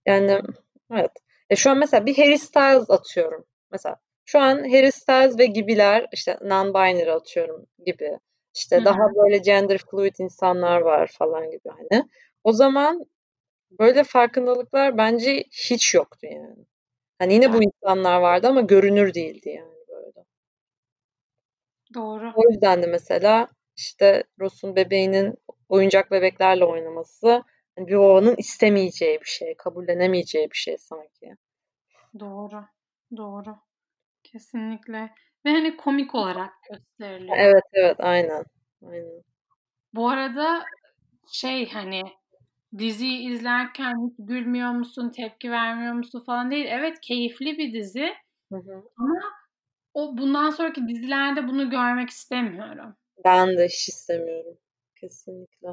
Yani 0.06 0.42
evet. 0.92 1.12
E 1.50 1.56
şu 1.56 1.72
an 1.72 1.78
mesela 1.78 2.06
bir 2.06 2.18
Harry 2.18 2.38
Styles 2.38 2.90
atıyorum. 2.90 3.46
Mesela 3.72 3.96
şu 4.26 4.40
an 4.40 4.58
Harry 4.58 4.92
Styles 4.92 5.40
ve 5.40 5.46
gibiler 5.46 6.08
işte 6.14 6.32
non-binary 6.32 7.12
atıyorum 7.12 7.66
gibi. 7.86 8.20
İşte 8.56 8.76
Hı-hı. 8.76 8.86
daha 8.86 9.16
böyle 9.16 9.38
gender 9.38 9.78
fluid 9.78 10.16
insanlar 10.20 10.82
var 10.82 11.10
falan 11.20 11.52
gibi 11.52 11.70
hani. 11.70 12.04
O 12.44 12.52
zaman 12.52 13.06
böyle 13.72 14.04
farkındalıklar 14.04 14.98
bence 14.98 15.44
hiç 15.52 15.94
yoktu 15.94 16.28
yani. 16.32 16.66
Hani 17.20 17.34
yine 17.34 17.54
bu 17.54 17.64
insanlar 17.64 18.22
vardı 18.22 18.48
ama 18.48 18.62
görünür 18.62 19.14
değildi 19.14 19.50
yani 19.50 19.84
böyle. 19.88 20.26
Doğru. 21.94 22.34
O 22.36 22.50
yüzden 22.50 22.84
de 22.84 22.88
mesela 22.88 23.48
işte 23.78 24.24
Ross'un 24.40 24.76
bebeğinin 24.76 25.36
oyuncak 25.70 26.12
bebeklerle 26.12 26.66
oynaması 26.66 27.44
hani 27.76 27.88
bir 27.88 27.98
babanın 27.98 28.36
istemeyeceği 28.38 29.20
bir 29.22 29.26
şey, 29.26 29.56
kabullenemeyeceği 29.58 30.52
bir 30.52 30.58
şey 30.58 30.78
sanki. 30.78 31.36
Doğru. 32.20 32.66
Doğru. 33.18 33.56
Kesinlikle. 34.24 35.14
Ve 35.46 35.50
hani 35.52 35.78
komik 35.78 36.16
olarak 36.16 36.54
gösteriliyor. 36.72 37.38
Evet 37.38 37.64
evet 37.74 37.96
aynen. 38.00 38.46
Aynen. 38.86 39.24
Bu 39.94 40.10
arada 40.10 40.66
şey 41.32 41.70
hani 41.70 42.04
diziyi 42.78 43.30
izlerken 43.30 44.08
hiç 44.08 44.16
gülmüyor 44.20 44.72
musun, 44.72 45.10
tepki 45.10 45.52
vermiyor 45.52 45.94
musun 45.94 46.24
falan 46.26 46.52
değil. 46.52 46.66
Evet 46.70 46.98
keyifli 47.02 47.58
bir 47.58 47.74
dizi. 47.74 48.14
Hı 48.52 48.58
hı. 48.58 48.84
Ama 48.98 49.20
o 49.94 50.18
bundan 50.18 50.50
sonraki 50.50 50.88
dizilerde 50.88 51.48
bunu 51.48 51.70
görmek 51.70 52.10
istemiyorum. 52.10 52.96
Ben 53.26 53.58
de 53.58 53.66
hiç 53.66 53.90
istemiyorum. 53.90 54.58
Kesinlikle. 54.96 55.68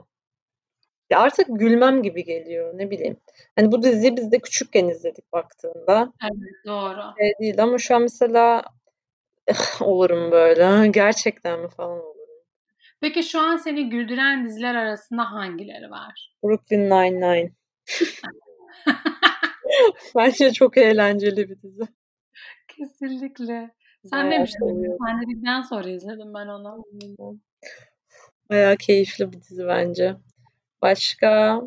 Ya 1.10 1.20
artık 1.20 1.46
gülmem 1.50 2.02
gibi 2.02 2.24
geliyor 2.24 2.78
ne 2.78 2.90
bileyim. 2.90 3.16
Hani 3.56 3.72
bu 3.72 3.82
diziyi 3.82 4.16
biz 4.16 4.32
de 4.32 4.38
küçükken 4.38 4.88
izledik 4.88 5.32
baktığında. 5.32 6.12
Evet 6.22 6.66
doğru. 6.66 7.02
Şey 7.18 7.32
değil 7.40 7.62
ama 7.62 7.78
şu 7.78 7.94
an 7.96 8.02
mesela 8.02 8.64
olurum 9.80 10.30
böyle. 10.30 10.88
Gerçekten 10.88 11.60
mi 11.60 11.68
falan 11.68 11.90
olurum. 11.90 12.15
Peki 13.00 13.22
şu 13.22 13.40
an 13.40 13.56
seni 13.56 13.90
güldüren 13.90 14.44
diziler 14.44 14.74
arasında 14.74 15.32
hangileri 15.32 15.90
var? 15.90 16.32
Brooklyn 16.42 16.90
Nine-Nine. 16.90 17.52
Bence 20.16 20.52
çok 20.52 20.76
eğlenceli 20.76 21.50
bir 21.50 21.62
dizi. 21.62 21.82
Kesinlikle. 22.68 23.70
Sen 24.04 24.20
Bayağı 24.20 24.30
demiştin. 24.30 24.96
Sen 25.06 25.22
dedikten 25.22 25.62
sonra 25.62 25.88
izledim 25.88 26.34
ben 26.34 26.46
onu. 26.46 26.84
Bayağı 28.50 28.76
keyifli 28.76 29.32
bir 29.32 29.42
dizi 29.42 29.66
bence. 29.66 30.16
Başka 30.82 31.60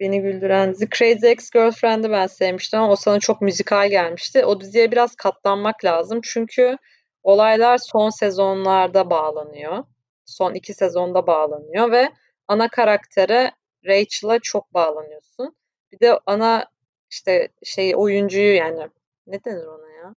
beni 0.00 0.22
güldüren 0.22 0.72
dizi 0.72 0.88
Crazy 0.90 1.26
Ex-Girlfriend'i 1.26 2.10
ben 2.10 2.26
sevmiştim 2.26 2.80
ama 2.80 2.92
o 2.92 2.96
sana 2.96 3.18
çok 3.18 3.40
müzikal 3.40 3.90
gelmişti. 3.90 4.44
O 4.44 4.60
diziye 4.60 4.92
biraz 4.92 5.16
katlanmak 5.16 5.84
lazım 5.84 6.20
çünkü 6.22 6.76
olaylar 7.22 7.78
son 7.78 8.10
sezonlarda 8.10 9.10
bağlanıyor. 9.10 9.84
Son 10.24 10.54
iki 10.54 10.74
sezonda 10.74 11.26
bağlanıyor 11.26 11.90
ve 11.90 12.12
ana 12.48 12.68
karaktere 12.68 13.52
Rachel'a 13.86 14.38
çok 14.38 14.74
bağlanıyorsun. 14.74 15.56
Bir 15.92 16.00
de 16.00 16.18
ana 16.26 16.64
işte 17.10 17.48
şey 17.64 17.96
oyuncuyu 17.96 18.54
yani 18.54 18.88
ne 19.26 19.44
denir 19.44 19.66
ona 19.66 19.90
ya? 19.90 20.14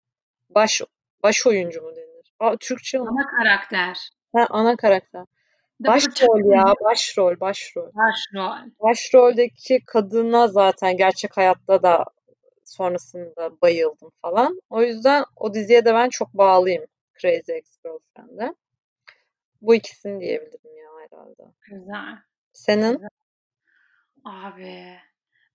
Baş 0.50 0.82
baş 1.24 1.48
oyuncu 1.48 1.82
mu 1.82 1.96
denir? 1.96 2.34
Aa, 2.40 2.56
Türkçe? 2.60 3.00
Ana 3.00 3.28
karakter. 3.38 4.10
Ha, 4.36 4.48
ana 4.50 4.76
karakter. 4.76 5.26
Başrol 5.80 6.52
ya, 6.52 6.74
başrol, 6.84 7.40
başrol. 7.40 7.92
Başrol. 7.94 8.70
Başroldeki 8.80 9.80
kadına 9.88 10.48
zaten 10.48 10.98
gerçek 10.98 11.38
hayatta 11.38 11.84
da 11.84 12.06
sonrasında 12.66 13.62
bayıldım 13.62 14.12
falan. 14.22 14.62
O 14.70 14.82
yüzden 14.82 15.26
o 15.36 15.54
diziye 15.54 15.86
de 15.86 15.94
ben 15.94 16.10
çok 16.10 16.34
bağlıyım 16.34 16.86
Crazy 17.22 17.52
Ex-Girlfriend'e. 17.52 18.54
Bu 19.66 19.76
ikisini 19.76 20.20
diyebilirim 20.20 20.78
ya 20.78 20.90
herhalde. 21.10 21.44
Güzel. 21.62 22.18
Senin? 22.54 22.94
Güzel. 22.94 23.10
Abi 24.26 24.98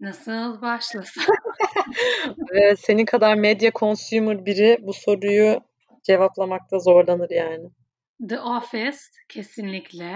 nasıl 0.00 0.62
başlasın? 0.62 1.22
senin 2.76 3.04
kadar 3.04 3.34
medya 3.34 3.70
consumer 3.74 4.46
biri 4.46 4.78
bu 4.80 4.92
soruyu 4.92 5.60
cevaplamakta 6.02 6.78
zorlanır 6.78 7.30
yani. 7.30 7.70
The 8.28 8.40
Office 8.40 8.98
kesinlikle. 9.28 10.14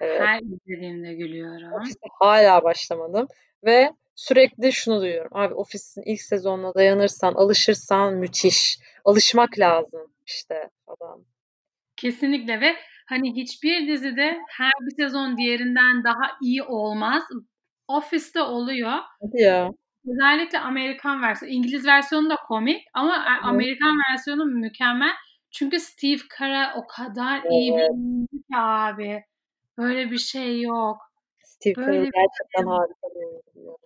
Evet. 0.00 0.20
Her 0.20 0.40
izlediğimde 0.40 1.14
gülüyorum. 1.14 1.72
Office'e 1.72 2.08
hala 2.18 2.64
başlamadım 2.64 3.28
ve 3.64 3.92
sürekli 4.14 4.72
şunu 4.72 5.00
duyuyorum. 5.00 5.30
Abi 5.34 5.54
Office'in 5.54 6.04
ilk 6.14 6.22
sezonuna 6.22 6.74
dayanırsan, 6.74 7.34
alışırsan 7.34 8.14
müthiş. 8.14 8.78
Alışmak 9.04 9.58
lazım 9.58 10.12
işte 10.26 10.70
falan. 10.86 11.24
Kesinlikle 11.96 12.60
ve 12.60 12.76
hani 13.10 13.36
hiçbir 13.36 13.88
dizide 13.88 14.38
her 14.48 14.72
bir 14.80 15.02
sezon 15.02 15.36
diğerinden 15.36 16.04
daha 16.04 16.36
iyi 16.42 16.62
olmaz. 16.62 17.22
Office'te 17.88 18.42
oluyor. 18.42 18.92
Ya. 19.32 19.70
Özellikle 20.08 20.58
Amerikan 20.58 21.22
versiyonu. 21.22 21.54
İngiliz 21.54 21.86
versiyonu 21.86 22.30
da 22.30 22.36
komik 22.36 22.82
ama 22.94 23.24
evet. 23.28 23.44
Amerikan 23.44 23.96
versiyonu 24.10 24.44
mükemmel. 24.44 25.12
Çünkü 25.50 25.80
Steve 25.80 26.20
Carell 26.38 26.72
o 26.76 26.86
kadar 26.86 27.38
evet. 27.38 27.52
iyi 27.52 27.72
bir 27.72 28.38
ki 28.38 28.56
abi. 28.56 29.24
Böyle 29.78 30.10
bir 30.10 30.18
şey 30.18 30.60
yok. 30.60 30.96
Steve 31.44 31.74
Carell 31.74 31.92
gerçekten 31.94 32.62
şey 32.62 32.64
harika 32.64 33.08
bir 33.14 33.26
oyuncu. 33.26 33.76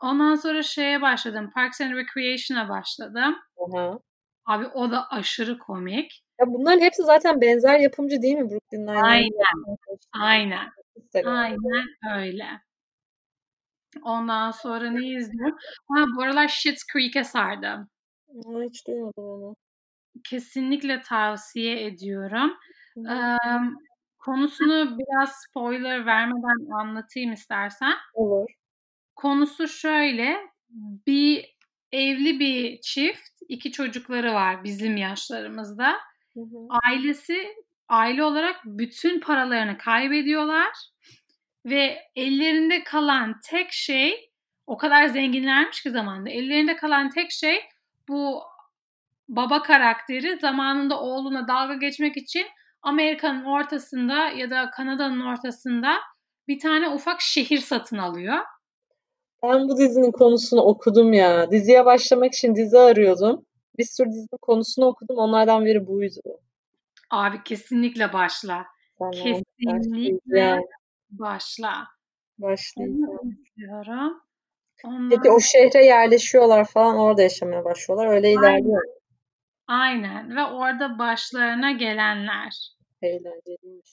Ondan 0.00 0.34
sonra 0.34 0.62
şeye 0.62 1.02
başladım. 1.02 1.50
Parks 1.54 1.80
and 1.80 1.92
Recreation'a 1.92 2.68
başladım. 2.68 3.36
Aha. 3.58 3.98
Abi 4.46 4.66
o 4.66 4.90
da 4.90 5.08
aşırı 5.10 5.58
komik. 5.58 6.22
Ya 6.40 6.46
bunların 6.46 6.80
hepsi 6.80 7.02
zaten 7.02 7.40
benzer 7.40 7.78
yapımcı 7.80 8.22
değil 8.22 8.36
mi 8.36 8.50
Brooklyn 8.50 8.80
Nine-Nine? 8.86 9.02
Aynen. 9.02 9.76
Aynen. 10.12 10.68
Aynen 11.24 11.86
öyle. 12.16 12.46
Ondan 14.02 14.50
sonra 14.50 14.90
ne 14.90 15.06
izliyorum? 15.08 15.56
Ha, 15.92 16.04
bu 16.16 16.22
aralar 16.22 16.48
Schitt's 16.48 16.82
Creek'e 16.92 17.24
sardım. 17.24 17.88
Hiç 18.64 18.86
duymadım 18.86 19.24
onu. 19.24 19.56
Kesinlikle 20.24 21.02
tavsiye 21.02 21.86
ediyorum. 21.86 22.52
Ee, 23.10 23.36
konusunu 24.18 24.98
biraz 24.98 25.32
spoiler 25.48 26.06
vermeden 26.06 26.70
anlatayım 26.80 27.32
istersen. 27.32 27.94
Olur. 28.14 28.46
Konusu 29.16 29.68
şöyle. 29.68 30.36
Bir 31.06 31.56
evli 31.92 32.40
bir 32.40 32.80
çift, 32.80 33.30
iki 33.48 33.72
çocukları 33.72 34.34
var 34.34 34.64
bizim 34.64 34.96
yaşlarımızda. 34.96 35.96
Hı 36.38 36.42
hı. 36.42 36.78
Ailesi 36.84 37.56
aile 37.88 38.24
olarak 38.24 38.56
bütün 38.64 39.20
paralarını 39.20 39.78
kaybediyorlar 39.78 40.72
ve 41.66 41.98
ellerinde 42.16 42.84
kalan 42.84 43.34
tek 43.50 43.72
şey 43.72 44.30
o 44.66 44.76
kadar 44.76 45.06
zenginlermiş 45.06 45.82
ki 45.82 45.90
zamanda 45.90 46.30
ellerinde 46.30 46.76
kalan 46.76 47.10
tek 47.10 47.30
şey 47.30 47.60
bu 48.08 48.42
baba 49.28 49.62
karakteri 49.62 50.36
zamanında 50.36 51.00
oğluna 51.00 51.48
dalga 51.48 51.74
geçmek 51.74 52.16
için 52.16 52.46
Amerika'nın 52.82 53.44
ortasında 53.44 54.28
ya 54.28 54.50
da 54.50 54.70
Kanada'nın 54.70 55.20
ortasında 55.20 55.94
bir 56.48 56.58
tane 56.58 56.88
ufak 56.88 57.20
şehir 57.20 57.58
satın 57.58 57.98
alıyor. 57.98 58.38
Ben 59.42 59.68
bu 59.68 59.76
dizinin 59.76 60.12
konusunu 60.12 60.60
okudum 60.60 61.12
ya. 61.12 61.50
Diziye 61.50 61.84
başlamak 61.84 62.34
için 62.34 62.54
dizi 62.54 62.78
arıyordum. 62.78 63.47
Bir 63.78 63.84
sürü 63.84 64.08
dizinin 64.08 64.38
konusunu 64.42 64.86
okudum. 64.86 65.16
Onlardan 65.16 65.64
biri 65.64 65.86
buydu. 65.86 66.40
Abi 67.10 67.42
kesinlikle 67.42 68.12
başla. 68.12 68.66
Tamam, 68.98 69.12
kesinlikle 69.12 70.60
başla. 71.10 71.86
Başlayacağım. 72.38 73.38
Ondan... 74.84 75.10
Peki 75.10 75.30
o 75.30 75.40
şehre 75.40 75.84
yerleşiyorlar 75.84 76.64
falan 76.64 76.96
orada 76.96 77.22
yaşamaya 77.22 77.64
başlıyorlar. 77.64 78.06
Öyle 78.06 78.32
ilerliyor. 78.32 78.82
Aynen. 79.66 80.36
Ve 80.36 80.44
orada 80.44 80.98
başlarına 80.98 81.70
gelenler. 81.70 82.74
Eğlenceliymiş. 83.02 83.90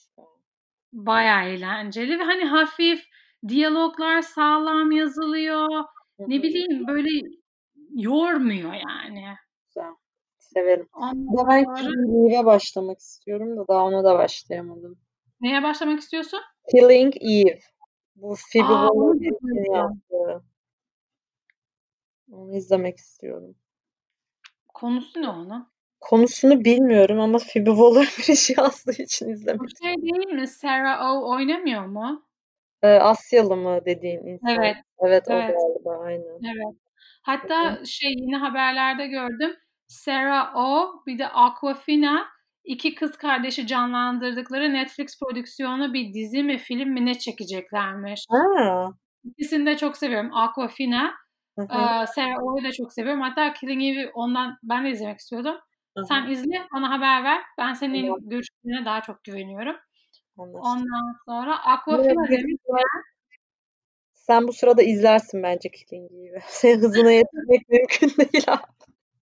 Baya 0.94 1.44
eğlenceli 1.44 2.20
ve 2.20 2.24
hani 2.24 2.46
hafif 2.46 3.06
diyaloglar 3.48 4.22
sağlam 4.22 4.92
yazılıyor. 4.92 5.84
Ne 6.20 6.44
bileyim 6.44 6.88
böyle 6.88 7.10
yormuyor 7.90 8.74
yani. 8.74 9.26
Severim. 10.58 10.90
Ondan 10.94 11.48
ben. 11.48 11.76
Killing 11.76 12.34
Eve'e 12.34 12.46
başlamak 12.46 13.00
istiyorum 13.00 13.58
da 13.58 13.68
daha 13.68 13.84
ona 13.84 14.04
da 14.04 14.18
başlayamadım. 14.18 15.00
Neye 15.42 15.64
başlamak 15.64 16.00
istiyorsun? 16.00 16.40
Killing 16.72 17.16
Eve. 17.22 17.60
Bu 18.16 18.36
Phoebe 18.52 18.66
Waller-Bridge'in 18.66 19.76
yaptığı. 19.76 20.44
Onu 22.32 22.56
izlemek 22.56 22.98
istiyorum. 22.98 23.56
Konusu 24.74 25.22
ne 25.22 25.30
onun? 25.30 25.68
Konusunu 26.00 26.66
bilmiyorum 26.66 27.20
ama 27.20 27.38
Phoebe 27.38 27.70
Waller-Bridge 27.70 28.54
yazdığı 28.62 29.04
için 29.04 29.30
izlemek 29.30 29.62
Bu 29.62 29.86
şey 29.86 29.96
değil 29.96 30.34
mi? 30.34 30.48
Sarah 30.48 31.02
O 31.02 31.32
oynamıyor 31.32 31.86
mu? 31.86 32.26
Ee, 32.82 32.88
Asyalı 32.88 33.56
mı 33.56 33.80
dediğin 33.86 34.20
insan? 34.20 34.56
Evet. 34.56 34.76
Evet, 35.00 35.24
evet. 35.30 35.56
o 35.56 35.84
galiba 35.84 36.04
aynen. 36.04 36.56
Evet. 36.56 36.76
Hatta 37.22 37.86
şey 37.86 38.12
yine 38.12 38.38
haberlerde 38.38 39.08
gördüm. 39.08 39.56
Sarah 39.88 40.56
O 40.56 41.02
bir 41.08 41.20
de 41.20 41.28
Aquafina 41.28 42.28
iki 42.64 42.96
kız 42.96 43.18
kardeşi 43.18 43.68
canlandırdıkları 43.68 44.74
Netflix 44.74 45.20
prodüksiyonu 45.20 45.94
bir 45.94 46.14
dizi 46.14 46.44
mi 46.44 46.58
film 46.58 46.90
mi 46.90 47.06
ne 47.06 47.20
çekeceklermiş. 47.20 48.26
Ha. 48.30 48.90
İkisini 49.24 49.66
de 49.66 49.78
çok 49.78 49.98
seviyorum. 49.98 50.34
Aquafina. 50.34 51.14
Hı 51.60 51.66
Sarah 52.16 52.44
O'yu 52.44 52.64
da 52.64 52.72
çok 52.72 52.94
seviyorum. 52.94 53.22
Hatta 53.22 53.54
Killing 53.54 53.84
Eve'i 53.84 54.12
ondan 54.14 54.58
ben 54.64 54.86
de 54.86 54.90
izlemek 54.90 55.20
istiyordum. 55.20 55.56
Hı-hı. 55.98 56.06
Sen 56.06 56.30
izle, 56.30 56.68
bana 56.74 56.92
haber 56.92 57.24
ver. 57.24 57.42
Ben 57.58 57.74
senin 57.74 58.08
Hı-hı. 58.08 58.18
görüşlerine 58.22 58.86
daha 58.86 59.02
çok 59.02 59.24
güveniyorum. 59.24 59.76
Anlaştık. 60.38 60.66
Ondan 60.66 61.16
sonra 61.26 61.58
Aquafina 61.64 62.30
demiş 62.30 62.56
sen 64.28 64.48
bu 64.48 64.54
sırada 64.54 64.82
izlersin 64.84 65.44
bence 65.44 65.70
Killing 65.70 66.12
Eve'i. 66.12 66.42
Senin 66.48 66.82
hızına 66.82 67.12
yetişmek 67.12 67.70
mümkün 67.70 68.10
değil 68.34 68.46
abi. 68.48 68.62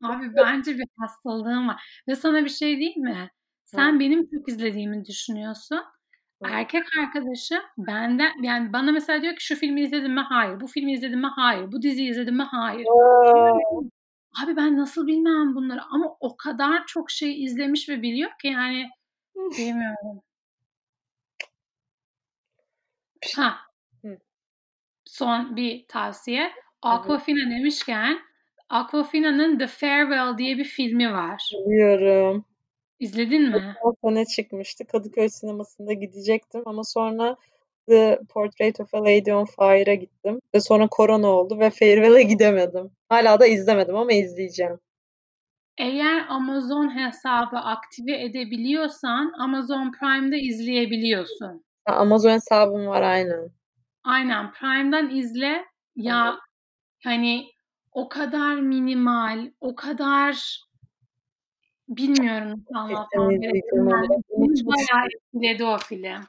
Abi 0.03 0.35
bence 0.35 0.77
bir 0.77 0.87
hastalığım 0.97 1.67
var. 1.67 2.03
Ve 2.07 2.15
sana 2.15 2.43
bir 2.45 2.49
şey 2.49 2.77
diyeyim 2.77 3.03
mi? 3.03 3.29
Sen 3.65 3.95
Hı. 3.95 3.99
benim 3.99 4.29
çok 4.29 4.49
izlediğimi 4.49 5.05
düşünüyorsun. 5.05 5.83
Hı. 6.43 6.49
Erkek 6.49 6.83
arkadaşım 6.99 7.61
benden 7.77 8.43
yani 8.43 8.73
bana 8.73 8.91
mesela 8.91 9.21
diyor 9.21 9.35
ki 9.35 9.45
şu 9.45 9.55
filmi 9.55 9.81
izledim 9.81 10.13
mi? 10.13 10.21
Hayır. 10.21 10.61
Bu 10.61 10.67
filmi 10.67 10.93
izledim 10.93 11.19
mi? 11.19 11.27
Hayır. 11.35 11.71
Bu 11.71 11.81
diziyi 11.81 12.09
izledim 12.09 12.35
mi? 12.35 12.43
Hayır. 12.43 12.85
Hı. 12.85 13.89
Abi 14.43 14.55
ben 14.55 14.77
nasıl 14.77 15.07
bilmem 15.07 15.55
bunları 15.55 15.81
ama 15.83 16.17
o 16.19 16.37
kadar 16.37 16.85
çok 16.85 17.11
şey 17.11 17.43
izlemiş 17.43 17.89
ve 17.89 18.01
biliyor 18.01 18.31
ki 18.41 18.47
yani 18.47 18.89
bilmiyorum. 19.35 20.21
Ha. 23.35 23.57
Son 25.05 25.55
bir 25.55 25.87
tavsiye. 25.87 26.51
Aquafina 26.81 27.49
demişken 27.49 28.19
Aquafina'nın 28.73 29.59
The 29.59 29.67
Farewell 29.67 30.37
diye 30.37 30.57
bir 30.57 30.63
filmi 30.63 31.11
var. 31.11 31.51
Biliyorum. 31.65 32.45
İzledin 32.99 33.49
mi? 33.49 33.75
O 33.83 33.93
sene 34.03 34.25
çıkmıştı. 34.25 34.87
Kadıköy 34.87 35.29
sinemasında 35.29 35.93
gidecektim 35.93 36.61
ama 36.65 36.83
sonra 36.83 37.35
The 37.89 38.19
Portrait 38.29 38.79
of 38.79 38.93
a 38.93 39.03
Lady 39.03 39.33
on 39.33 39.45
Fire'a 39.45 39.93
gittim. 39.93 40.39
Ve 40.55 40.59
sonra 40.59 40.87
korona 40.87 41.27
oldu 41.27 41.59
ve 41.59 41.69
Farewell'e 41.69 42.23
gidemedim. 42.23 42.91
Hala 43.09 43.39
da 43.39 43.45
izlemedim 43.45 43.95
ama 43.95 44.13
izleyeceğim. 44.13 44.79
Eğer 45.77 46.25
Amazon 46.29 46.97
hesabı 46.97 47.57
aktive 47.57 48.23
edebiliyorsan 48.23 49.33
Amazon 49.39 49.91
Prime'da 49.91 50.35
izleyebiliyorsun. 50.35 51.63
Ha, 51.85 51.95
Amazon 51.95 52.29
hesabım 52.29 52.87
var 52.87 53.01
aynen. 53.01 53.49
Aynen 54.03 54.51
Prime'dan 54.51 55.15
izle. 55.15 55.65
Ya 55.95 56.39
hani 57.03 57.53
o 57.93 58.09
kadar 58.09 58.55
minimal, 58.55 59.51
o 59.61 59.75
kadar 59.75 60.59
bilmiyorum 61.89 62.49
nasıl 62.49 62.75
anlatmam 62.75 63.29
gerekiyor. 63.29 63.85
Bayağı 64.65 65.05
etkiledi 65.05 65.63
o 65.63 65.77
film. 65.77 66.21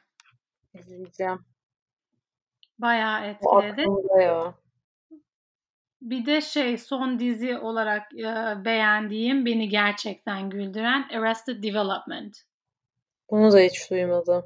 İzleyeceğim. 0.75 1.39
Bayağı 2.79 3.27
etkiledi. 3.27 3.85
O 3.89 4.19
ya. 4.19 4.55
Bir 6.03 6.27
de 6.27 6.41
şey 6.41 6.79
son 6.79 7.19
dizi 7.19 7.59
olarak 7.59 8.15
e, 8.15 8.65
beğendiğim, 8.65 9.47
beni 9.47 9.69
gerçekten 9.69 10.51
güldüren 10.51 11.09
Arrested 11.13 11.63
Development. 11.63 12.37
Bunu 13.31 13.53
da 13.53 13.59
hiç 13.59 13.91
duymadım. 13.91 14.45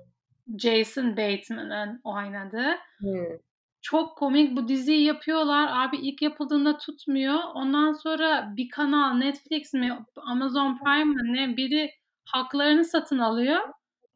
Jason 0.59 1.17
Bateman'ın 1.17 2.01
oynadığı. 2.05 2.77
Hmm. 2.99 3.39
Çok 3.83 4.19
komik 4.19 4.57
bu 4.57 4.69
diziyi 4.69 5.05
yapıyorlar. 5.05 5.69
Abi 5.73 5.97
ilk 5.97 6.23
yapıldığında 6.23 6.79
tutmuyor. 6.79 7.39
Ondan 7.55 7.93
sonra 7.93 8.53
bir 8.57 8.69
kanal 8.69 9.15
Netflix 9.15 9.75
mi 9.75 9.99
Amazon 10.17 10.79
Prime 10.79 11.05
mi 11.05 11.33
ne 11.33 11.57
biri 11.57 11.91
haklarını 12.25 12.85
satın 12.85 13.19
alıyor. 13.19 13.61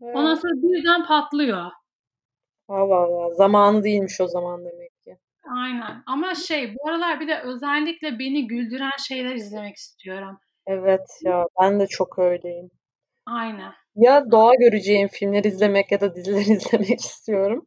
Ondan 0.01 0.35
sonra 0.35 0.53
birden 0.53 1.07
patlıyor. 1.07 1.71
Allah 2.69 2.97
Allah. 2.97 3.35
Zamanı 3.35 3.85
değilmiş 3.85 4.21
o 4.21 4.27
zaman 4.27 4.65
demek 4.65 5.05
ki. 5.05 5.17
Aynen. 5.57 6.03
Ama 6.07 6.35
şey 6.35 6.75
bu 6.75 6.89
aralar 6.89 7.21
bir 7.21 7.29
de 7.29 7.41
özellikle 7.41 8.19
beni 8.19 8.47
güldüren 8.47 8.97
şeyler 9.09 9.35
izlemek 9.35 9.77
istiyorum. 9.77 10.39
Evet 10.67 11.07
ya 11.23 11.47
ben 11.61 11.81
de 11.81 11.87
çok 11.87 12.19
öyleyim. 12.19 12.71
Aynen. 13.27 13.73
Ya 13.97 14.31
doğa 14.31 14.55
göreceğim 14.55 15.09
filmler 15.09 15.45
izlemek 15.45 15.93
ya 15.93 16.01
da 16.01 16.15
diziler 16.15 16.41
izlemek 16.57 17.01
istiyorum. 17.01 17.67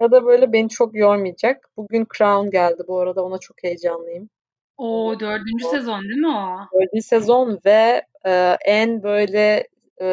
Ya 0.00 0.10
da 0.10 0.26
böyle 0.26 0.52
beni 0.52 0.68
çok 0.68 0.94
yormayacak. 0.94 1.68
Bugün 1.76 2.06
Crown 2.18 2.50
geldi 2.50 2.82
bu 2.88 3.00
arada 3.00 3.24
ona 3.24 3.38
çok 3.38 3.62
heyecanlıyım. 3.62 4.30
O 4.76 5.14
dördüncü 5.20 5.66
o, 5.66 5.70
sezon 5.70 6.02
değil 6.02 6.20
mi 6.20 6.28
o? 6.28 6.56
Dördüncü 6.74 7.02
sezon 7.02 7.60
ve 7.64 8.06
e, 8.26 8.56
en 8.66 9.02
böyle 9.02 9.68
e, 10.00 10.06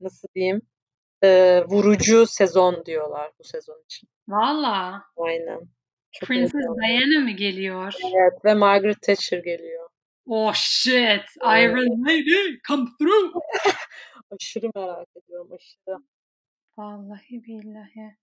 nasıl 0.00 0.28
diyeyim 0.34 0.62
e, 1.22 1.62
vurucu 1.68 2.26
sezon 2.26 2.84
diyorlar 2.86 3.30
bu 3.38 3.44
sezon 3.44 3.82
için. 3.84 4.08
Valla. 4.28 5.02
Aynen. 5.16 5.60
Çok 6.12 6.28
Princess 6.28 6.52
Diana 6.52 7.24
mı 7.24 7.30
geliyor? 7.30 7.94
Evet 8.04 8.44
ve 8.44 8.54
Margaret 8.54 9.02
Thatcher 9.02 9.38
geliyor. 9.38 9.88
Oh 10.26 10.52
shit! 10.54 11.24
Iron 11.42 12.06
Lady 12.06 12.58
come 12.68 12.84
through! 12.98 13.32
aşırı 14.30 14.70
merak 14.74 15.08
ediyorum 15.16 15.52
aşırı. 15.52 15.98
Vallahi 16.78 17.44
billahi. 17.44 18.16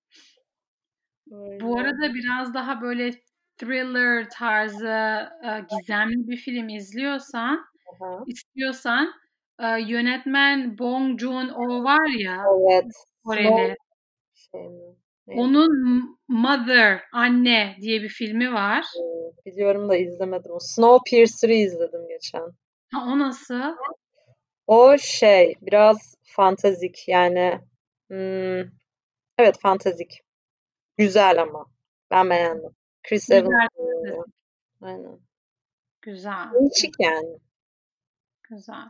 Öyle. 1.32 1.60
Bu 1.60 1.80
arada 1.80 2.14
biraz 2.14 2.54
daha 2.54 2.82
böyle 2.82 3.12
thriller 3.58 4.30
tarzı 4.30 4.88
e, 5.44 5.50
gizemli 5.70 6.28
bir 6.28 6.38
film 6.38 6.70
izliyorsan, 6.70 7.66
Aha. 7.94 8.24
istiyorsan 8.28 9.14
e, 9.60 9.82
yönetmen 9.82 10.78
Bong 10.78 11.20
Joon-ho 11.22 11.84
var 11.84 12.10
ya. 12.20 12.46
Evet. 12.60 12.92
Koreli. 13.24 13.76
Şey 14.34 14.62
Onun 15.28 16.20
Mother, 16.28 17.02
Anne 17.12 17.76
diye 17.82 18.02
bir 18.02 18.10
filmi 18.10 18.54
var. 18.54 18.86
Biliyorum 19.46 19.90
da 19.90 19.96
izlemedim. 19.96 20.52
Snowpiercer'ı 20.60 21.54
izledim 21.54 22.08
geçen. 22.08 22.52
Ha, 22.92 23.06
o 23.08 23.20
nasıl? 23.20 23.76
O 24.68 24.98
şey 24.98 25.56
biraz 25.62 26.16
fantazik 26.24 27.08
yani 27.08 27.60
hmm, 28.08 28.70
evet 29.38 29.60
fantazik. 29.62 30.25
Güzel 30.98 31.42
ama. 31.42 31.66
Ben 32.12 32.30
beğendim. 32.30 32.76
Chris 33.04 33.32
Evans. 33.32 33.70
Aynen. 34.82 35.20
Güzel. 36.02 36.52
Değişik 36.54 36.94
yani. 37.00 37.38
Güzel. 38.50 38.86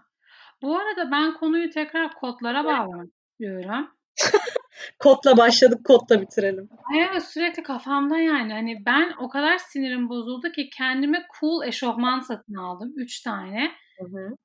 Bu 0.61 0.77
arada 0.77 1.11
ben 1.11 1.33
konuyu 1.33 1.69
tekrar 1.69 2.13
kodlara 2.13 2.65
bağlamak 2.65 3.07
istiyorum. 3.31 3.91
Kodla 4.99 5.37
başladık, 5.37 5.85
kodla 5.85 6.21
bitirelim. 6.21 6.69
Evet 6.97 7.23
sürekli 7.23 7.63
kafamda 7.63 8.17
yani. 8.17 8.53
Hani 8.53 8.85
ben 8.85 9.13
o 9.19 9.29
kadar 9.29 9.57
sinirim 9.57 10.09
bozuldu 10.09 10.51
ki 10.51 10.69
kendime 10.69 11.27
cool 11.39 11.63
eşofman 11.67 12.19
satın 12.19 12.53
aldım. 12.53 12.93
Üç 12.95 13.21
tane. 13.21 13.71
Hı 13.99 14.05
hı. 14.05 14.35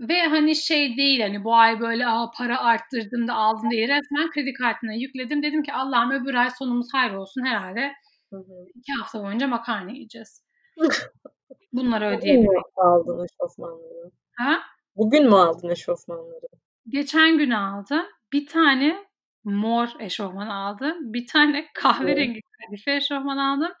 Ve 0.00 0.22
hani 0.22 0.56
şey 0.56 0.96
değil 0.96 1.20
hani 1.20 1.44
bu 1.44 1.54
ay 1.54 1.80
böyle 1.80 2.06
Aa, 2.06 2.30
para 2.30 2.60
arttırdım 2.60 3.28
da 3.28 3.34
aldım 3.34 3.70
diye 3.70 3.88
resmen 3.88 4.30
kredi 4.30 4.52
kartına 4.52 4.92
yükledim. 4.92 5.42
Dedim 5.42 5.62
ki 5.62 5.72
Allah'ım 5.72 6.10
öbür 6.10 6.34
ay 6.34 6.50
sonumuz 6.50 6.88
hayır 6.92 7.12
olsun 7.12 7.44
herhalde. 7.44 7.92
Hı 8.32 8.36
hı. 8.36 8.66
İki 8.74 8.92
hafta 8.92 9.22
boyunca 9.22 9.46
makarna 9.46 9.90
yiyeceğiz. 9.90 10.44
Bunları 11.72 12.06
ödeyebilirim. 12.06 12.46
Bugün 12.46 12.56
mü 12.56 12.62
aldın 12.76 13.24
eşofmanları? 13.24 14.10
Ha? 14.36 14.60
Bugün 14.96 15.24
mü 15.24 15.34
aldın 15.34 15.68
eşofmanları? 15.68 16.46
Geçen 16.88 17.38
gün 17.38 17.50
aldım. 17.50 18.06
Bir 18.32 18.46
tane 18.46 19.06
mor 19.44 19.88
eşofman 19.98 20.48
aldım. 20.48 20.96
Bir 21.00 21.26
tane 21.26 21.66
kahverengi 21.74 22.40
kadife 22.42 22.96
eşofman 22.96 23.36
aldım. 23.36 23.72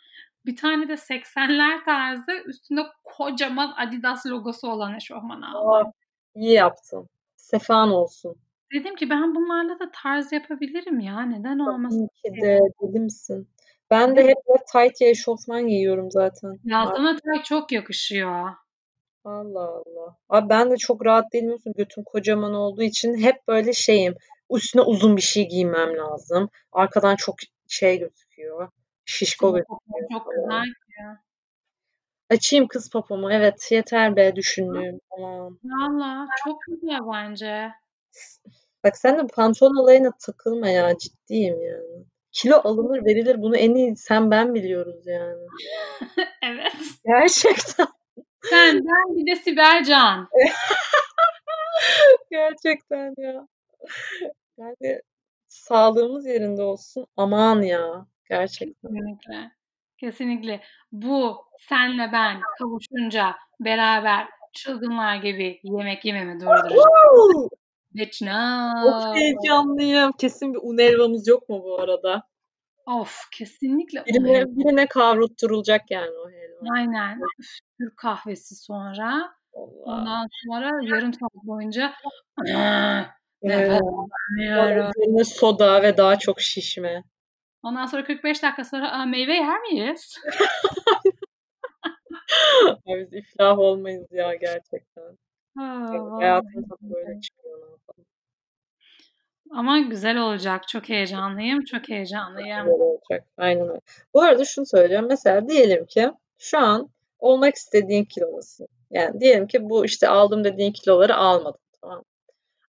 Bir 0.46 0.56
tane 0.56 0.88
de 0.88 0.92
80'ler 0.92 1.84
tarzı 1.84 2.32
üstünde 2.46 2.80
kocaman 3.04 3.74
Adidas 3.76 4.26
logosu 4.26 4.68
olan 4.68 4.94
eşofman 4.94 5.42
aldım. 5.42 5.92
İyi 6.36 6.52
yaptın. 6.52 7.08
Sefan 7.36 7.90
olsun. 7.90 8.36
Dedim 8.72 8.96
ki 8.96 9.10
ben 9.10 9.34
bunlarla 9.34 9.78
da 9.78 9.90
tarz 10.02 10.32
yapabilirim 10.32 11.00
ya. 11.00 11.22
Neden 11.22 11.58
olmasın? 11.58 12.08
Tabii 12.24 12.34
ki 12.36 12.42
de. 12.42 12.60
Deli 12.82 13.00
misin? 13.00 13.48
Ben 13.90 14.16
de 14.16 14.22
hep 14.24 14.36
böyle 14.48 14.64
tight 14.72 15.02
eşofman 15.02 15.66
giyiyorum 15.68 16.10
zaten. 16.10 16.58
Ya 16.64 16.86
sana 16.96 17.16
tight 17.16 17.44
çok 17.44 17.72
yakışıyor. 17.72 18.50
Allah 19.24 19.60
Allah. 19.68 20.16
Abi 20.28 20.48
ben 20.48 20.70
de 20.70 20.76
çok 20.76 21.06
rahat 21.06 21.32
değilim 21.32 21.50
musun? 21.50 21.72
Götüm 21.76 22.04
kocaman 22.04 22.54
olduğu 22.54 22.82
için 22.82 23.18
hep 23.18 23.48
böyle 23.48 23.72
şeyim. 23.72 24.14
Üstüne 24.50 24.82
uzun 24.82 25.16
bir 25.16 25.22
şey 25.22 25.48
giymem 25.48 25.96
lazım. 25.96 26.48
Arkadan 26.72 27.16
çok 27.16 27.36
şey 27.68 27.98
gözüküyor. 27.98 28.70
Şişko 29.04 29.52
gözüküyor. 29.54 30.10
Çok 30.12 30.32
güzel 30.34 30.64
ya. 31.00 31.20
Açayım 32.30 32.68
kız 32.68 32.90
popomu. 32.90 33.32
Evet 33.32 33.68
yeter 33.72 34.16
be 34.16 34.36
düşündüğüm. 34.36 35.00
Tamam. 35.16 35.58
Valla 35.64 36.26
çok 36.44 36.58
güzel 36.66 37.00
bence. 37.12 37.70
Bak 38.84 38.96
sen 38.96 39.18
de 39.18 39.26
pantolon 39.26 39.76
olayına 39.76 40.10
takılma 40.20 40.68
ya. 40.68 40.98
Ciddiyim 40.98 41.62
yani. 41.62 42.04
Kilo 42.32 42.60
alınır 42.64 43.04
verilir. 43.04 43.42
Bunu 43.42 43.56
en 43.56 43.74
iyi 43.74 43.96
sen 43.96 44.30
ben 44.30 44.54
biliyoruz 44.54 45.06
yani. 45.06 45.46
evet. 46.42 46.72
Gerçekten. 47.04 47.86
Sen 48.42 48.74
ben 48.74 49.16
bir 49.16 49.32
de 49.32 49.36
Sibel 49.36 49.84
Can. 49.84 50.28
Gerçekten 52.30 53.14
ya. 53.18 53.46
Yani 54.58 55.00
sağlığımız 55.48 56.26
yerinde 56.26 56.62
olsun. 56.62 57.06
Aman 57.16 57.62
ya. 57.62 58.06
Gerçekten. 58.28 58.88
Kesinlikle. 58.94 59.55
Kesinlikle. 59.98 60.60
Bu 60.92 61.36
senle 61.58 62.12
ben 62.12 62.40
kavuşunca 62.58 63.34
beraber 63.60 64.28
çılgınlar 64.52 65.16
gibi 65.16 65.60
yemek 65.62 66.04
yememi 66.04 66.40
durduracak. 66.40 66.88
Bitch 67.94 68.22
no. 68.22 68.72
Çok 68.82 69.16
heyecanlıyım. 69.16 70.12
Kesin 70.12 70.54
bir 70.54 70.58
un 70.62 70.78
helvamız 70.78 71.28
yok 71.28 71.48
mu 71.48 71.62
bu 71.64 71.80
arada? 71.80 72.22
Of 72.86 73.28
kesinlikle 73.32 74.04
birine, 74.06 74.44
birine 74.46 74.86
kavrutturulacak 74.86 75.90
yani 75.90 76.10
o 76.10 76.30
helva. 76.30 76.74
Aynen. 76.76 77.20
Türk 77.80 77.96
kahvesi 77.96 78.54
sonra. 78.54 79.36
Allah. 79.54 79.84
Ondan 79.84 80.28
sonra 80.46 80.70
yarım 80.82 81.14
saat 81.14 81.34
boyunca 81.34 81.92
nefes 83.42 83.80
almıyorum. 83.80 85.24
soda 85.24 85.82
ve 85.82 85.96
daha 85.96 86.18
çok 86.18 86.40
şişme. 86.40 87.02
Ondan 87.62 87.86
sonra 87.86 88.04
45 88.04 88.42
dakika 88.42 88.64
sonra 88.64 89.06
meyve 89.06 89.34
yer 89.34 89.60
miyiz? 89.60 90.18
Biz 92.86 93.12
iflah 93.12 93.58
olmayız 93.58 94.06
ya 94.10 94.34
gerçekten. 94.34 95.18
Ha, 95.56 95.86
hayatım 96.18 96.64
böyle 96.80 97.20
çıkıyor. 97.20 97.78
Ama 99.50 99.80
güzel 99.80 100.18
olacak. 100.18 100.68
Çok 100.68 100.88
heyecanlıyım. 100.88 101.64
Çok 101.64 101.88
heyecanlıyım. 101.88 102.64
Güzel 102.64 102.80
olacak. 102.80 103.24
Aynen 103.36 103.68
öyle. 103.68 103.80
Bu 104.14 104.22
arada 104.22 104.44
şunu 104.44 104.66
söyleyeceğim. 104.66 105.06
Mesela 105.08 105.48
diyelim 105.48 105.86
ki 105.86 106.10
şu 106.38 106.58
an 106.58 106.90
olmak 107.18 107.54
istediğin 107.54 108.04
kilodasın. 108.04 108.68
Yani 108.90 109.20
diyelim 109.20 109.46
ki 109.46 109.70
bu 109.70 109.84
işte 109.84 110.08
aldım 110.08 110.44
dediğin 110.44 110.72
kiloları 110.72 111.16
almadın. 111.16 111.60
Tamam 111.80 112.04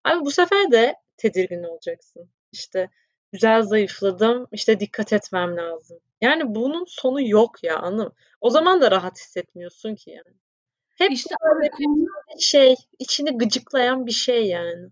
Abi 0.04 0.26
bu 0.26 0.32
sefer 0.32 0.72
de 0.72 0.96
tedirgin 1.18 1.64
olacaksın. 1.64 2.30
İşte 2.52 2.90
güzel 3.32 3.62
zayıfladım. 3.62 4.48
İşte 4.52 4.80
dikkat 4.80 5.14
etmem 5.14 5.58
lazım. 5.58 6.00
Yani 6.22 6.56
bunun 6.56 6.86
sonu 6.88 7.28
yok 7.28 7.64
ya 7.64 7.78
anladın 7.78 8.14
O 8.42 8.50
zaman 8.50 8.82
da 8.82 8.92
rahat 8.92 9.20
hissetmiyorsun 9.20 9.96
ki 9.96 10.10
yani. 10.10 10.38
Hep 10.98 11.12
işte 11.12 11.36
böyle 11.44 11.70
bir 11.78 12.42
şey, 12.42 12.76
içini 13.00 13.38
gıcıklayan 13.38 14.06
bir 14.06 14.12
şey 14.12 14.48
yani. 14.48 14.90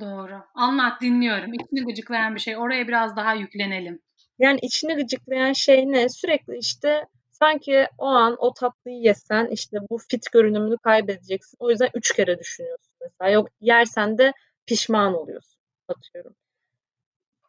Doğru. 0.00 0.42
Anlat 0.54 1.00
dinliyorum. 1.00 1.54
İçini 1.54 1.84
gıcıklayan 1.84 2.34
bir 2.34 2.40
şey. 2.40 2.56
Oraya 2.56 2.88
biraz 2.88 3.16
daha 3.16 3.34
yüklenelim. 3.34 4.00
Yani 4.38 4.58
içini 4.62 4.94
gıcıklayan 4.94 5.52
şey 5.52 5.92
ne? 5.92 6.08
Sürekli 6.08 6.58
işte 6.58 7.06
sanki 7.30 7.86
o 7.98 8.06
an 8.06 8.36
o 8.38 8.54
tatlıyı 8.54 9.00
yesen 9.00 9.46
işte 9.46 9.78
bu 9.90 9.98
fit 9.98 10.32
görünümünü 10.32 10.76
kaybedeceksin. 10.78 11.56
O 11.60 11.70
yüzden 11.70 11.88
üç 11.94 12.16
kere 12.16 12.38
düşünüyorsun 12.38 12.92
mesela. 13.00 13.30
Yok 13.30 13.48
yersen 13.60 14.18
de 14.18 14.32
pişman 14.66 15.14
oluyorsun. 15.14 15.60
Atıyorum. 15.88 16.34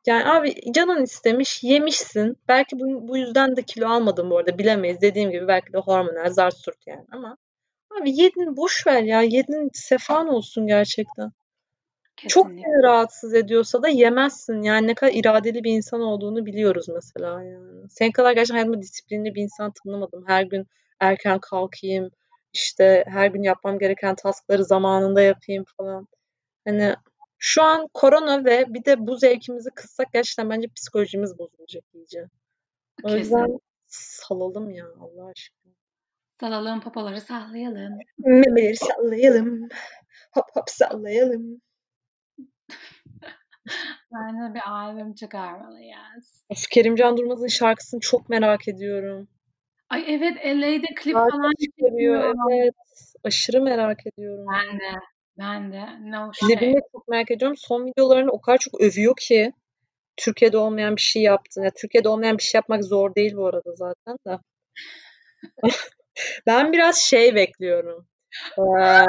Yani 0.05 0.25
abi 0.25 0.55
canın 0.73 1.03
istemiş, 1.03 1.63
yemişsin. 1.63 2.37
Belki 2.47 2.79
bu, 2.79 3.07
bu 3.07 3.17
yüzden 3.17 3.55
de 3.55 3.61
kilo 3.63 3.89
almadın 3.89 4.29
bu 4.29 4.37
arada 4.37 4.57
bilemeyiz. 4.57 5.01
Dediğim 5.01 5.31
gibi 5.31 5.47
belki 5.47 5.73
de 5.73 5.77
hormonal 5.77 6.29
zar 6.29 6.51
surt 6.51 6.87
yani 6.87 7.05
ama 7.11 7.37
abi 8.01 8.21
yedin 8.21 8.57
boş 8.57 8.87
ver 8.87 9.03
ya. 9.03 9.21
Yedin 9.21 9.69
sefan 9.73 10.27
olsun 10.27 10.67
gerçekten. 10.67 11.31
Kesinlikle. 12.17 12.29
Çok 12.29 12.47
seni 12.47 12.83
rahatsız 12.83 13.33
ediyorsa 13.33 13.83
da 13.83 13.87
yemezsin. 13.89 14.61
Yani 14.61 14.87
ne 14.87 14.93
kadar 14.95 15.13
iradeli 15.13 15.63
bir 15.63 15.71
insan 15.71 16.01
olduğunu 16.01 16.45
biliyoruz 16.45 16.89
mesela 16.89 17.43
yani. 17.43 17.89
Senin 17.89 18.11
kadar 18.11 18.31
gerçekten 18.31 18.55
hayatımda 18.55 18.81
disiplinli 18.81 19.35
bir 19.35 19.41
insan 19.41 19.71
tanımadım. 19.83 20.23
Her 20.27 20.43
gün 20.43 20.67
erken 20.99 21.39
kalkayım, 21.39 22.11
işte 22.53 23.03
her 23.07 23.27
gün 23.27 23.43
yapmam 23.43 23.79
gereken 23.79 24.15
taskları 24.15 24.65
zamanında 24.65 25.21
yapayım 25.21 25.65
falan. 25.77 26.07
Hani 26.67 26.95
şu 27.43 27.63
an 27.63 27.87
korona 27.93 28.45
ve 28.45 28.65
bir 28.73 28.85
de 28.85 29.07
bu 29.07 29.17
zevkimizi 29.17 29.69
kıssak 29.69 30.13
gerçekten 30.13 30.49
bence 30.49 30.67
psikolojimiz 30.75 31.39
bozulacak 31.39 31.83
iyice. 31.93 32.29
O 33.03 33.07
Kesin. 33.07 33.17
yüzden 33.19 33.59
salalım 33.87 34.69
ya 34.69 34.85
Allah 34.99 35.25
aşkına. 35.25 35.73
Salalım 36.39 36.81
papaları 36.81 37.21
sallayalım. 37.21 37.97
Memeleri 38.17 38.75
sallayalım. 38.75 39.69
Hop 40.31 40.45
hop 40.53 40.69
sallayalım. 40.69 41.61
Bence 44.13 44.53
bir 44.53 44.71
albüm 44.71 45.13
çıkarmalıyız. 45.13 46.45
Of, 46.49 46.67
Kerimcan 46.71 47.17
Durmaz'ın 47.17 47.47
şarkısını 47.47 47.99
çok 47.99 48.29
merak 48.29 48.67
ediyorum. 48.67 49.27
Ay 49.89 50.05
evet 50.07 50.45
LA'de 50.45 50.93
klip 50.95 51.13
Şarkı 51.13 51.31
falan 51.31 51.51
çıkarıyor. 51.65 52.35
Evet. 52.51 52.75
Aşırı 53.23 53.61
merak 53.61 54.07
ediyorum. 54.07 54.45
Ben 54.53 54.79
de. 54.79 55.10
Ben 55.37 55.71
de. 55.71 55.85
No 56.01 56.31
şey. 56.33 56.73
çok 56.91 57.07
merak 57.07 57.31
ediyorum. 57.31 57.57
Son 57.57 57.85
videolarını 57.85 58.31
o 58.31 58.41
kadar 58.41 58.57
çok 58.57 58.81
övüyor 58.81 59.15
ki. 59.15 59.53
Türkiye'de 60.17 60.57
olmayan 60.57 60.95
bir 60.95 61.01
şey 61.01 61.21
yaptın. 61.21 61.63
Ya, 61.63 61.71
Türkiye'de 61.81 62.09
olmayan 62.09 62.37
bir 62.37 62.43
şey 62.43 62.57
yapmak 62.57 62.83
zor 62.83 63.15
değil 63.15 63.35
bu 63.35 63.47
arada 63.47 63.75
zaten 63.75 64.17
de. 64.27 64.39
ben 66.47 66.71
biraz 66.71 66.97
şey 66.97 67.35
bekliyorum. 67.35 68.07
Ee, 68.57 69.05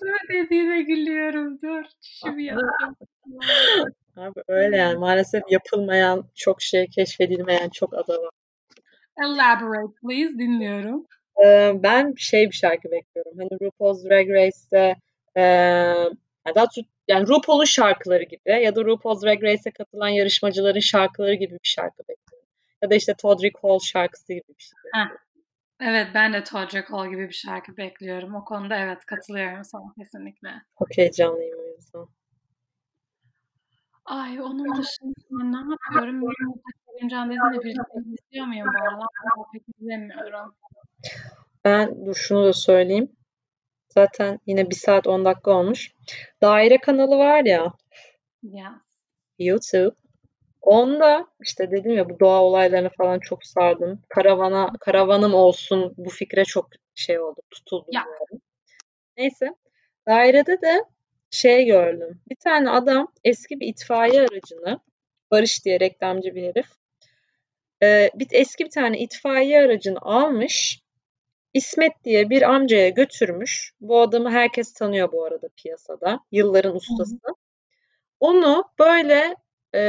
dur 0.00 0.28
dediğine 0.32 0.82
gülüyorum. 0.82 1.58
Dur. 1.62 1.84
Çişimi 2.00 2.44
yapacağım. 2.44 2.96
Abi 4.16 4.42
öyle 4.48 4.76
yani. 4.76 4.98
Maalesef 4.98 5.42
yapılmayan 5.50 6.24
çok 6.34 6.62
şey, 6.62 6.86
keşfedilmeyen 6.86 7.68
çok 7.68 7.94
ada 7.94 8.22
var. 8.22 8.30
Elaborate 9.24 9.92
please. 10.02 10.38
Dinliyorum. 10.38 11.06
Ben 11.82 12.14
şey 12.16 12.46
bir 12.46 12.56
şarkı 12.56 12.90
bekliyorum. 12.90 13.32
Hani 13.38 13.50
RuPaul's 13.62 14.04
Drag 14.04 14.30
Race'te 14.30 14.96
e, 15.36 15.42
daha 16.54 16.66
yani 17.08 17.28
RuPaul'un 17.28 17.64
şarkıları 17.64 18.22
gibi 18.22 18.40
ya 18.62 18.74
da 18.74 18.84
RuPaul's 18.84 19.22
Drag 19.22 19.42
Race'e 19.42 19.70
katılan 19.70 20.08
yarışmacıların 20.08 20.80
şarkıları 20.80 21.34
gibi 21.34 21.52
bir 21.52 21.68
şarkı 21.68 21.98
bekliyorum. 21.98 22.48
Ya 22.82 22.90
da 22.90 22.94
işte 22.94 23.14
Todrick 23.14 23.58
Hall 23.62 23.78
şarkısı 23.78 24.32
gibi 24.32 24.48
bir 24.58 24.62
şey. 24.62 24.78
Heh, 24.94 25.08
Evet 25.80 26.06
ben 26.14 26.32
de 26.32 26.44
Todrick 26.44 26.90
Hall 26.90 27.10
gibi 27.10 27.28
bir 27.28 27.34
şarkı 27.34 27.76
bekliyorum. 27.76 28.34
O 28.34 28.44
konuda 28.44 28.76
evet 28.76 29.06
katılıyorum 29.06 29.64
sana 29.64 29.92
kesinlikle. 29.98 30.48
Çok 30.78 30.98
heyecanlıyım 30.98 31.58
o 31.58 31.66
yüzden. 31.66 32.06
Ay 34.08 34.40
onun 34.40 34.76
dışında 34.76 35.44
ne 35.44 35.70
yapıyorum? 35.70 36.22
Benim 36.22 37.08
Can 37.08 37.30
Dezin'le 37.30 37.64
birlikte 37.64 37.98
izliyor 38.06 38.46
muyum 38.46 38.66
bu 38.66 38.88
aralar? 38.88 39.08
Pek 39.52 39.62
izlemiyorum. 39.80 40.54
Ben 41.64 42.06
dur 42.06 42.14
şunu 42.14 42.44
da 42.44 42.52
söyleyeyim. 42.52 43.12
Zaten 43.88 44.38
yine 44.46 44.70
bir 44.70 44.74
saat 44.74 45.06
10 45.06 45.24
dakika 45.24 45.50
olmuş. 45.50 45.92
Daire 46.42 46.78
kanalı 46.78 47.18
var 47.18 47.44
ya. 47.44 47.72
Yes. 48.42 48.66
YouTube. 49.38 49.96
Onda 50.60 51.26
işte 51.42 51.70
dedim 51.70 51.92
ya 51.92 52.08
bu 52.10 52.20
doğa 52.20 52.42
olaylarını 52.42 52.90
falan 52.98 53.18
çok 53.18 53.44
sardım. 53.44 54.02
Karavana 54.08 54.72
karavanım 54.80 55.34
olsun 55.34 55.94
bu 55.96 56.10
fikre 56.10 56.44
çok 56.44 56.68
şey 56.94 57.20
oldu, 57.20 57.40
tutuldum. 57.50 57.86
Ya. 57.92 58.00
Yani. 58.06 58.40
Neyse. 59.16 59.54
Dairede 60.08 60.60
de 60.62 60.84
şey 61.30 61.64
gördüm. 61.64 62.20
Bir 62.30 62.36
tane 62.36 62.70
adam 62.70 63.12
eski 63.24 63.60
bir 63.60 63.66
itfaiye 63.66 64.20
aracını 64.20 64.80
Barış 65.30 65.64
diye 65.64 65.80
reklamcı 65.80 66.34
bir 66.34 66.42
herif. 66.42 66.66
Ee, 67.82 68.10
bir 68.14 68.28
eski 68.30 68.64
bir 68.64 68.70
tane 68.70 68.98
itfaiye 68.98 69.60
aracını 69.60 69.98
almış. 70.00 70.80
İsmet 71.54 72.04
diye 72.04 72.30
bir 72.30 72.42
amcaya 72.42 72.88
götürmüş. 72.88 73.72
Bu 73.80 74.00
adamı 74.00 74.30
herkes 74.30 74.72
tanıyor 74.72 75.12
bu 75.12 75.24
arada 75.24 75.48
piyasada. 75.56 76.20
Yılların 76.32 76.76
ustası. 76.76 77.14
Hı. 77.14 77.32
Onu 78.20 78.64
böyle 78.78 79.36
e, 79.74 79.82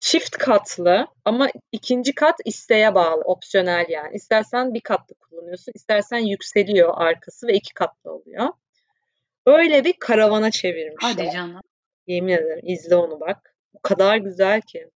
çift 0.00 0.30
katlı 0.30 1.06
ama 1.24 1.48
ikinci 1.72 2.14
kat 2.14 2.36
isteğe 2.44 2.94
bağlı, 2.94 3.20
opsiyonel 3.20 3.86
yani. 3.88 4.14
İstersen 4.16 4.74
bir 4.74 4.80
katlı 4.80 5.14
kullanıyorsun, 5.14 5.72
istersen 5.74 6.18
yükseliyor 6.18 6.94
arkası 6.96 7.46
ve 7.46 7.52
iki 7.52 7.74
katlı 7.74 8.12
oluyor. 8.12 8.48
Öyle 9.46 9.84
bir 9.84 9.94
karavana 10.00 10.50
çevirmişler. 10.50 11.10
Hadi 11.10 11.30
canım. 11.30 11.60
Yemin 12.06 12.32
ederim 12.32 12.60
izle 12.62 12.96
onu 12.96 13.20
bak. 13.20 13.54
O 13.74 13.78
kadar 13.82 14.16
güzel 14.16 14.60
ki. 14.60 14.90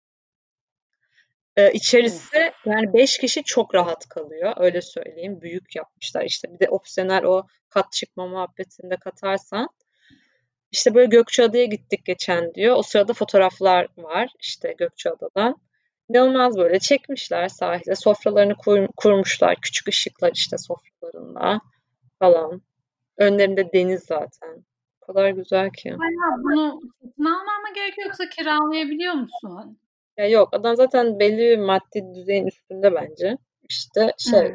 Ee, 1.57 1.71
içerisi 1.71 2.51
yani 2.65 2.93
5 2.93 3.17
kişi 3.17 3.43
çok 3.43 3.75
rahat 3.75 4.09
kalıyor. 4.09 4.53
Öyle 4.57 4.81
söyleyeyim. 4.81 5.41
Büyük 5.41 5.75
yapmışlar. 5.75 6.23
İşte 6.23 6.53
bir 6.53 6.59
de 6.59 6.69
opsiyonel 6.69 7.23
o 7.23 7.47
kat 7.69 7.91
çıkma 7.91 8.27
muhabbetinde 8.27 8.95
katarsan. 8.97 9.69
İşte 10.71 10.93
böyle 10.93 11.07
Gökçeada'ya 11.07 11.65
gittik 11.65 12.05
geçen 12.05 12.53
diyor. 12.53 12.75
O 12.75 12.81
sırada 12.81 13.13
fotoğraflar 13.13 13.87
var 13.97 14.29
işte 14.39 14.75
Gökçeada'dan. 14.77 15.55
İnanılmaz 16.09 16.57
böyle 16.57 16.79
çekmişler 16.79 17.47
sahilde. 17.47 17.95
Sofralarını 17.95 18.55
kur, 18.55 18.87
kurmuşlar. 18.97 19.55
Küçük 19.61 19.87
ışıklar 19.87 20.31
işte 20.35 20.57
sofralarında 20.57 21.59
falan. 22.19 22.61
Önlerinde 23.19 23.73
deniz 23.73 24.03
zaten. 24.03 24.65
O 25.01 25.05
kadar 25.05 25.29
güzel 25.29 25.69
ki. 25.69 25.95
Bayağı 25.99 26.43
bunu 26.43 26.81
satın 27.01 27.25
alman 27.25 27.61
mı 27.61 27.73
gerekiyor 27.75 28.07
yoksa 28.07 28.29
kiralayabiliyor 28.29 29.13
musun? 29.13 29.79
Ya 30.17 30.27
yok 30.27 30.49
adam 30.51 30.75
zaten 30.75 31.19
belli 31.19 31.37
bir 31.37 31.57
maddi 31.57 32.15
düzeyin 32.15 32.47
üstünde 32.47 32.95
bence. 32.95 33.37
İşte 33.69 34.13
şey 34.17 34.49
Hı. 34.49 34.53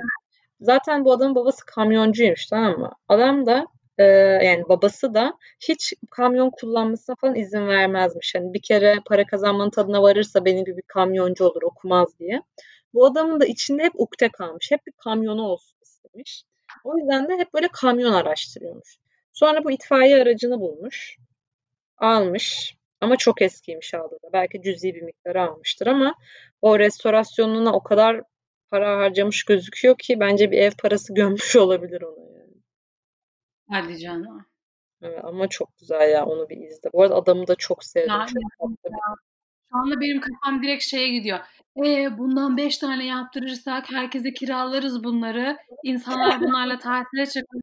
zaten 0.60 1.04
bu 1.04 1.12
adamın 1.12 1.34
babası 1.34 1.66
kamyoncuymuş 1.66 2.46
tamam 2.46 2.78
mı? 2.78 2.92
Adam 3.08 3.46
da 3.46 3.66
e, 3.98 4.04
yani 4.44 4.62
babası 4.68 5.14
da 5.14 5.38
hiç 5.68 5.92
kamyon 6.10 6.50
kullanmasına 6.50 7.16
falan 7.16 7.34
izin 7.34 7.68
vermezmiş. 7.68 8.34
Hani 8.34 8.54
bir 8.54 8.62
kere 8.62 8.96
para 9.06 9.26
kazanmanın 9.26 9.70
tadına 9.70 10.02
varırsa 10.02 10.44
benim 10.44 10.64
gibi 10.64 10.76
bir 10.76 10.82
kamyoncu 10.82 11.44
olur 11.44 11.62
okumaz 11.62 12.18
diye. 12.18 12.42
Bu 12.94 13.06
adamın 13.06 13.40
da 13.40 13.46
içinde 13.46 13.82
hep 13.82 13.92
ukde 13.94 14.28
kalmış. 14.28 14.70
Hep 14.70 14.86
bir 14.86 14.92
kamyonu 14.92 15.42
olsun 15.42 15.78
istemiş. 15.82 16.44
O 16.84 16.98
yüzden 16.98 17.28
de 17.28 17.38
hep 17.38 17.54
böyle 17.54 17.68
kamyon 17.68 18.12
araştırıyormuş. 18.12 18.98
Sonra 19.32 19.64
bu 19.64 19.70
itfaiye 19.70 20.22
aracını 20.22 20.60
bulmuş. 20.60 21.16
Almış. 21.98 22.76
Ama 23.00 23.16
çok 23.16 23.42
eskiymiş 23.42 23.94
aldığında. 23.94 24.32
Belki 24.32 24.62
cüzi 24.62 24.94
bir 24.94 25.02
miktarı 25.02 25.42
almıştır 25.42 25.86
ama 25.86 26.14
o 26.62 26.78
restorasyonuna 26.78 27.72
o 27.72 27.82
kadar 27.82 28.22
para 28.70 28.98
harcamış 28.98 29.44
gözüküyor 29.44 29.98
ki 29.98 30.20
bence 30.20 30.50
bir 30.50 30.58
ev 30.58 30.70
parası 30.82 31.14
gömmüş 31.14 31.56
olabilir 31.56 32.02
ona 32.02 32.38
yani. 32.38 32.54
Hadi 33.70 33.98
canım. 33.98 34.46
Evet, 35.02 35.24
ama 35.24 35.48
çok 35.48 35.78
güzel 35.78 36.10
ya 36.10 36.26
onu 36.26 36.48
bir 36.48 36.56
izle. 36.56 36.92
Bu 36.92 37.02
arada 37.02 37.14
adamı 37.14 37.46
da 37.46 37.54
çok 37.54 37.84
sevdim. 37.84 38.08
Çok 38.08 38.28
tatlı 38.28 38.90
Şu 39.74 39.80
anda 39.80 40.00
benim 40.00 40.20
kafam 40.20 40.62
direkt 40.62 40.84
şeye 40.84 41.08
gidiyor. 41.08 41.38
E, 41.86 42.18
bundan 42.18 42.56
5 42.56 42.78
tane 42.78 43.06
yaptırırsak 43.06 43.92
herkese 43.92 44.32
kiralarız 44.34 45.04
bunları. 45.04 45.56
İnsanlar 45.84 46.40
bunlarla 46.40 46.78
tatile 46.78 47.26
çıkar. 47.26 47.60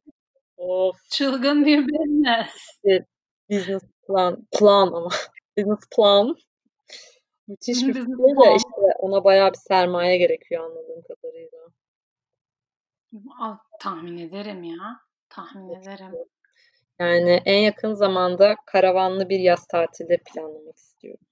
Of. 0.56 0.96
Çılgın 1.10 1.66
bir 1.66 1.78
business. 1.88 2.80
Bir 2.84 3.04
business 3.50 3.82
plan, 4.06 4.46
plan 4.58 4.86
ama 4.86 5.08
business 5.58 5.80
plan. 5.96 6.36
Müthiş 7.48 7.86
bir 7.86 7.94
plan. 7.94 8.56
işte 8.56 8.98
ona 8.98 9.24
bayağı 9.24 9.50
bir 9.50 9.58
sermaye 9.58 10.16
gerekiyor 10.16 10.64
anladığım 10.64 11.02
kadarıyla. 11.02 11.58
Aa, 13.40 13.56
tahmin 13.80 14.18
ederim 14.18 14.62
ya. 14.62 15.00
Tahmin 15.28 15.70
ederim. 15.70 16.12
Yani 16.98 17.42
en 17.44 17.58
yakın 17.58 17.94
zamanda 17.94 18.56
karavanlı 18.66 19.28
bir 19.28 19.38
yaz 19.38 19.66
tatili 19.66 20.18
planlamak 20.18 20.76
istiyorum. 20.76 21.26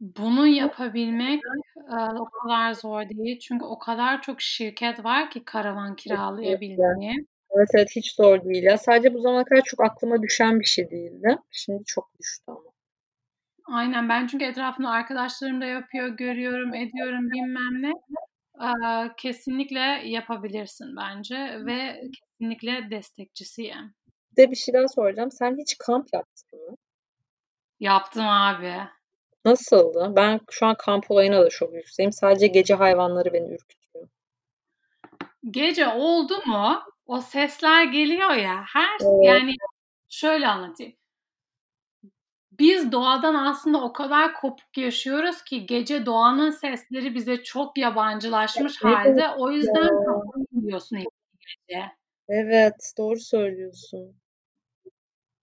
Bunu 0.00 0.46
yapabilmek 0.46 1.40
e, 1.76 1.96
o 2.18 2.24
kadar 2.24 2.72
zor 2.72 3.08
değil. 3.08 3.38
Çünkü 3.38 3.64
o 3.64 3.78
kadar 3.78 4.22
çok 4.22 4.40
şirket 4.40 5.04
var 5.04 5.30
ki 5.30 5.44
karavan 5.44 5.96
kiralayabildiği. 5.96 7.26
Evet 7.50 7.68
evet 7.74 7.88
hiç 7.96 8.14
zor 8.14 8.44
değil 8.44 8.62
ya. 8.62 8.78
Sadece 8.78 9.14
bu 9.14 9.20
zamana 9.20 9.44
kadar 9.44 9.62
çok 9.62 9.84
aklıma 9.84 10.22
düşen 10.22 10.60
bir 10.60 10.64
şey 10.64 10.90
değildi. 10.90 11.38
Şimdi 11.50 11.82
çok 11.86 12.18
düştü 12.20 12.44
ama. 12.46 12.60
Aynen 13.68 14.08
ben 14.08 14.26
çünkü 14.26 14.44
etrafımda 14.44 14.90
arkadaşlarım 14.90 15.60
da 15.60 15.64
yapıyor, 15.64 16.08
görüyorum, 16.08 16.74
ediyorum 16.74 17.30
bilmem 17.30 17.82
ne. 17.82 17.92
Ee, 18.62 19.10
kesinlikle 19.16 19.80
yapabilirsin 20.04 20.96
bence 20.96 21.36
ve 21.66 22.00
kesinlikle 22.12 22.90
destekçisiyim. 22.90 23.94
Bir 24.30 24.36
de 24.36 24.50
bir 24.50 24.56
şey 24.56 24.74
daha 24.74 24.88
soracağım. 24.88 25.30
Sen 25.30 25.56
hiç 25.58 25.78
kamp 25.78 26.06
yaptın 26.12 26.70
mı? 26.70 26.76
Yaptım 27.80 28.28
abi. 28.28 28.74
Nasıldı? 29.46 30.12
Ben 30.16 30.40
şu 30.50 30.66
an 30.66 30.74
kamp 30.78 31.10
olayına 31.10 31.42
da 31.42 31.48
çok 31.48 31.74
yükseğim. 31.74 32.12
Sadece 32.12 32.46
gece 32.46 32.74
hayvanları 32.74 33.32
beni 33.32 33.54
ürkütüyor. 33.54 34.08
Gece 35.50 35.88
oldu 35.88 36.34
mu 36.46 36.82
o 37.06 37.20
sesler 37.20 37.84
geliyor 37.84 38.30
ya 38.30 38.64
her 38.72 38.98
Evet. 39.00 39.24
yani 39.24 39.56
şöyle 40.08 40.48
anlatayım. 40.48 40.92
Biz 42.52 42.92
doğadan 42.92 43.34
aslında 43.34 43.82
o 43.82 43.92
kadar 43.92 44.34
kopuk 44.34 44.76
yaşıyoruz 44.76 45.44
ki 45.44 45.66
gece 45.66 46.06
doğanın 46.06 46.50
sesleri 46.50 47.14
bize 47.14 47.42
çok 47.42 47.78
yabancılaşmış 47.78 48.82
Evet 48.84 48.94
halde. 48.94 49.28
O 49.38 49.50
yüzden 49.50 49.90
yiyorsun 50.52 50.96
hep 50.96 51.06
gece. 51.40 51.82
Evet, 52.28 52.92
doğru 52.98 53.20
söylüyorsun. 53.20 54.16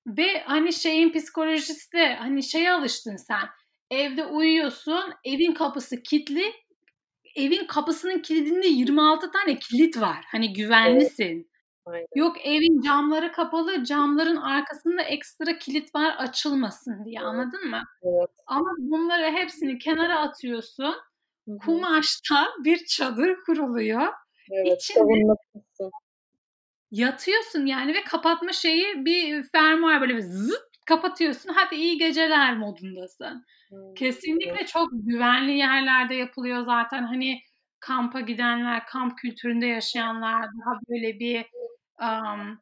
Ve 0.08 0.44
hani 0.46 0.74
şeyin 0.74 1.12
psikolojisi 1.12 1.92
de 1.92 2.16
hani 2.16 2.44
şeye 2.44 2.72
alıştın 2.72 3.16
sen. 3.16 3.50
Evde 3.92 4.26
uyuyorsun, 4.26 5.14
evin 5.24 5.54
kapısı 5.54 6.04
kilitli. 6.04 6.54
Evin 7.36 7.66
kapısının 7.68 8.20
kilidinde 8.20 8.68
26 8.68 9.32
tane 9.32 9.60
kilit 9.60 10.02
var. 10.02 10.26
Hani 10.32 10.54
güvenlisin. 10.54 11.52
Aynen. 11.86 12.06
Yok 12.16 12.36
evin 12.46 12.82
camları 12.82 13.32
kapalı, 13.32 13.84
camların 13.84 14.36
arkasında 14.36 15.02
ekstra 15.02 15.58
kilit 15.58 15.96
var 15.96 16.16
açılmasın 16.18 17.06
diye 17.06 17.20
anladın 17.20 17.70
mı? 17.70 17.82
Evet. 18.04 18.30
Ama 18.48 18.70
bunları 18.80 19.32
hepsini 19.32 19.78
kenara 19.78 20.20
atıyorsun. 20.20 20.96
Kumaştan 21.66 22.64
bir 22.64 22.86
çadır 22.86 23.36
kuruluyor. 23.46 24.08
Evet, 24.52 24.82
İçinde 24.82 25.34
yatıyorsun 26.92 27.66
yani 27.66 27.94
ve 27.94 28.04
kapatma 28.04 28.54
şeyi 28.54 29.06
bir 29.06 29.44
fermuar 29.44 30.02
böyle 30.02 30.16
bir 30.16 30.22
zıt 30.22 30.73
kapatıyorsun. 30.86 31.54
Hadi 31.56 31.76
iyi 31.76 31.98
geceler 31.98 32.58
modundasın. 32.58 33.46
Hmm, 33.70 33.94
Kesinlikle 33.94 34.66
çok 34.66 34.90
güvenli 34.92 35.52
yerlerde 35.52 36.16
yapılıyor 36.16 36.62
zaten. 36.62 37.04
Hani 37.04 37.42
kampa 37.80 38.20
gidenler, 38.20 38.86
kamp 38.86 39.18
kültüründe 39.18 39.66
yaşayanlar 39.66 40.42
daha 40.42 40.80
böyle 40.90 41.20
bir 41.20 41.46
um, 42.02 42.60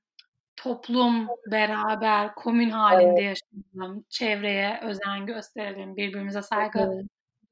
toplum 0.55 1.27
beraber, 1.51 2.35
komün 2.35 2.69
halinde 2.69 3.21
yaşayalım, 3.21 4.05
çevreye 4.09 4.79
özen 4.83 5.25
gösterelim, 5.25 5.95
birbirimize 5.95 6.41
saygı 6.41 6.79
hı. 6.79 7.01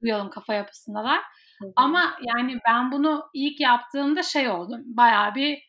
duyalım 0.02 0.30
kafa 0.30 0.54
yapısındalar. 0.54 1.20
Hı 1.62 1.68
hı. 1.68 1.74
Ama 1.76 2.18
yani 2.22 2.60
ben 2.68 2.92
bunu 2.92 3.30
ilk 3.34 3.60
yaptığımda 3.60 4.24
şey 4.24 4.50
oldum, 4.50 4.82
bayağı 4.86 5.36
bir 5.36 5.64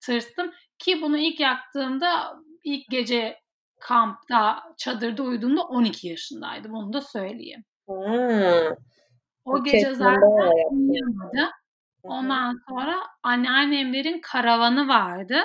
tırstım 0.00 0.52
ki 0.78 1.02
bunu 1.02 1.18
ilk 1.18 1.40
yaptığımda 1.40 2.36
ilk 2.64 2.88
gece 2.90 3.36
kampta, 3.80 4.62
çadırda 4.76 5.22
uyuduğumda 5.22 5.62
12 5.62 6.08
yaşındaydım, 6.08 6.74
onu 6.74 6.92
da 6.92 7.00
söyleyeyim. 7.00 7.64
Ha, 7.88 8.76
O 9.44 9.58
okey, 9.58 9.72
gece 9.72 9.94
zaten 9.94 10.20
hı. 11.42 11.50
Ondan 12.02 12.60
sonra 12.68 12.96
anneannemlerin 13.22 14.20
karavanı 14.20 14.88
vardı. 14.88 15.36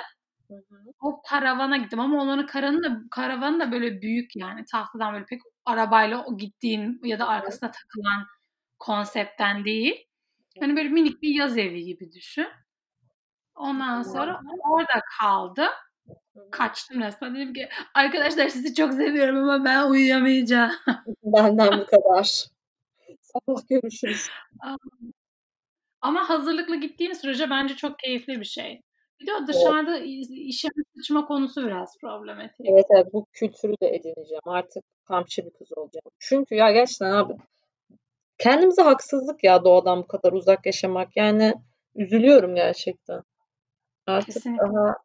Hı 0.48 0.54
hı. 0.54 0.76
O 1.00 1.22
karavana 1.22 1.76
gittim 1.76 2.00
ama 2.00 2.22
onların 2.22 2.46
karavanı 2.46 2.82
da, 2.82 3.00
karavanı 3.10 3.60
da 3.60 3.72
böyle 3.72 4.02
büyük 4.02 4.36
yani 4.36 4.64
tahtadan 4.64 5.14
böyle 5.14 5.24
pek 5.24 5.40
arabayla 5.64 6.26
gittiğin 6.38 7.00
ya 7.04 7.18
da 7.18 7.28
arkasına 7.28 7.70
takılan 7.70 8.26
konseptten 8.78 9.64
değil. 9.64 10.06
Hani 10.60 10.76
böyle 10.76 10.88
minik 10.88 11.22
bir 11.22 11.34
yaz 11.34 11.58
evi 11.58 11.84
gibi 11.84 12.12
düşün. 12.12 12.48
Ondan 13.54 14.02
sonra 14.02 14.40
orada 14.70 15.00
kaldı. 15.20 15.66
Kaçtım 16.50 17.00
resmen. 17.00 17.34
Dedim 17.34 17.54
ki 17.54 17.68
arkadaşlar 17.94 18.48
sizi 18.48 18.74
çok 18.74 18.94
seviyorum 18.94 19.36
ama 19.36 19.64
ben 19.64 19.90
uyuyamayacağım. 19.90 20.72
Benden 21.24 21.80
bu 21.80 21.86
kadar. 21.86 22.44
Sabah 23.20 23.68
görüşürüz. 23.68 24.28
Ama 26.00 26.28
hazırlıklı 26.28 26.76
gittiğin 26.76 27.12
sürece 27.12 27.50
bence 27.50 27.76
çok 27.76 27.98
keyifli 27.98 28.40
bir 28.40 28.44
şey. 28.44 28.82
Bir 29.20 29.26
de 29.26 29.30
o 29.34 29.46
dışarıda 29.46 29.98
işe 30.30 30.68
sıçma 30.96 31.26
konusu 31.26 31.66
biraz 31.66 31.98
problematik. 32.00 32.66
Evet 32.66 32.86
evet 32.90 33.06
bu 33.12 33.26
kültürü 33.32 33.72
de 33.82 33.88
edineceğim. 33.88 34.42
Artık 34.46 34.84
kampçı 35.04 35.44
bir 35.44 35.50
kız 35.50 35.72
olacağım. 35.72 36.10
Çünkü 36.18 36.54
ya 36.54 36.72
gerçekten 36.72 37.10
abi 37.10 37.36
kendimize 38.38 38.82
haksızlık 38.82 39.44
ya 39.44 39.64
doğadan 39.64 40.02
bu 40.02 40.06
kadar 40.06 40.32
uzak 40.32 40.66
yaşamak. 40.66 41.16
Yani 41.16 41.54
üzülüyorum 41.94 42.54
gerçekten. 42.54 43.22
Artık 44.06 44.34
Kesinlikle. 44.34 44.62
daha 44.64 44.96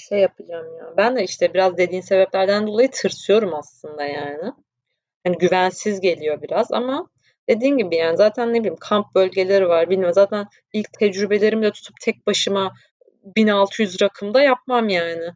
şey 0.00 0.18
yapacağım 0.18 0.76
ya. 0.76 0.94
Ben 0.96 1.16
de 1.16 1.24
işte 1.24 1.54
biraz 1.54 1.76
dediğin 1.76 2.02
sebeplerden 2.02 2.66
dolayı 2.66 2.90
tırsıyorum 2.90 3.54
aslında 3.54 4.04
yani. 4.04 4.52
Hani 5.24 5.38
güvensiz 5.38 6.00
geliyor 6.00 6.42
biraz 6.42 6.72
ama 6.72 7.08
dediğin 7.48 7.76
gibi 7.76 7.96
yani 7.96 8.16
zaten 8.16 8.54
ne 8.54 8.60
bileyim 8.60 8.76
kamp 8.80 9.14
bölgeleri 9.14 9.68
var. 9.68 9.90
Bilmiyorum 9.90 10.14
zaten 10.14 10.46
ilk 10.72 10.92
tecrübelerimi 10.92 11.62
de 11.62 11.70
tutup 11.70 11.94
tek 12.00 12.26
başıma 12.26 12.72
1600 13.36 14.02
rakımda 14.02 14.42
yapmam 14.42 14.88
yani. 14.88 15.26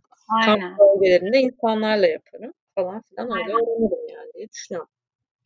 Kamp 0.45 0.62
Aynen. 0.62 0.78
bölgelerinde 0.78 1.39
insanlarla 1.39 2.07
yaparım 2.07 2.53
falan 2.74 3.03
filan 3.03 3.31
öyle 3.31 3.53
öğrenirim 3.53 4.09
yani 4.09 4.31
diye 4.35 4.49
düşünüyorum. 4.49 4.89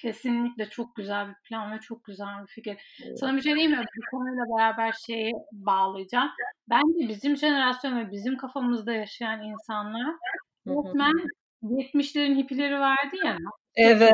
Kesinlikle 0.02 0.68
çok 0.68 0.97
güzel 0.97 1.28
bir 1.28 1.35
plan 1.35 1.72
ve 1.72 1.81
çok 1.81 2.05
güzel 2.05 2.43
bir 2.43 2.47
fikir. 2.47 2.77
Sana 3.16 3.36
bir 3.36 3.43
şey 3.43 3.55
diyeyim 3.55 3.70
mi? 3.70 3.85
Bu 3.97 4.16
konuyla 4.16 4.44
beraber 4.59 4.93
şeyi 5.06 5.32
bağlayacağım. 5.52 6.31
Bence 6.70 7.09
bizim 7.09 7.36
jenerasyon 7.36 8.01
ve 8.01 8.10
bizim 8.10 8.36
kafamızda 8.36 8.93
yaşayan 8.93 9.43
insanlar 9.43 10.14
Walkman 10.64 11.28
70'lerin 11.62 12.36
hippileri 12.36 12.81
vardı 12.81 13.16
ya. 13.24 13.36
Evet. 13.77 14.12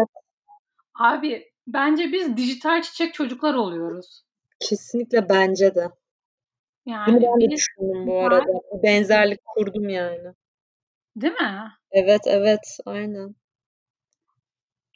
Abi 0.94 1.52
bence 1.66 2.12
biz 2.12 2.36
dijital 2.36 2.82
çiçek 2.82 3.14
çocuklar 3.14 3.54
oluyoruz. 3.54 4.22
Kesinlikle 4.60 5.28
bence 5.28 5.74
de. 5.74 5.88
Yani 6.86 7.06
Bunu 7.06 7.22
ben 7.22 7.40
de 7.40 7.50
düşündüm 7.50 8.06
bu 8.06 8.20
arada. 8.20 8.52
Benzerlik 8.82 9.44
kurdum 9.44 9.88
yani. 9.88 10.32
Değil 11.16 11.32
mi? 11.32 11.72
Evet 11.90 12.20
evet 12.26 12.78
aynen. 12.86 13.34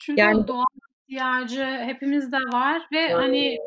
Çünkü 0.00 0.20
Yani- 0.20 0.36
o 0.38 0.48
doğal 0.48 0.64
ihtiyacı 1.08 1.64
hepimizde 1.64 2.36
var 2.36 2.88
ve 2.92 3.12
hani 3.12 3.58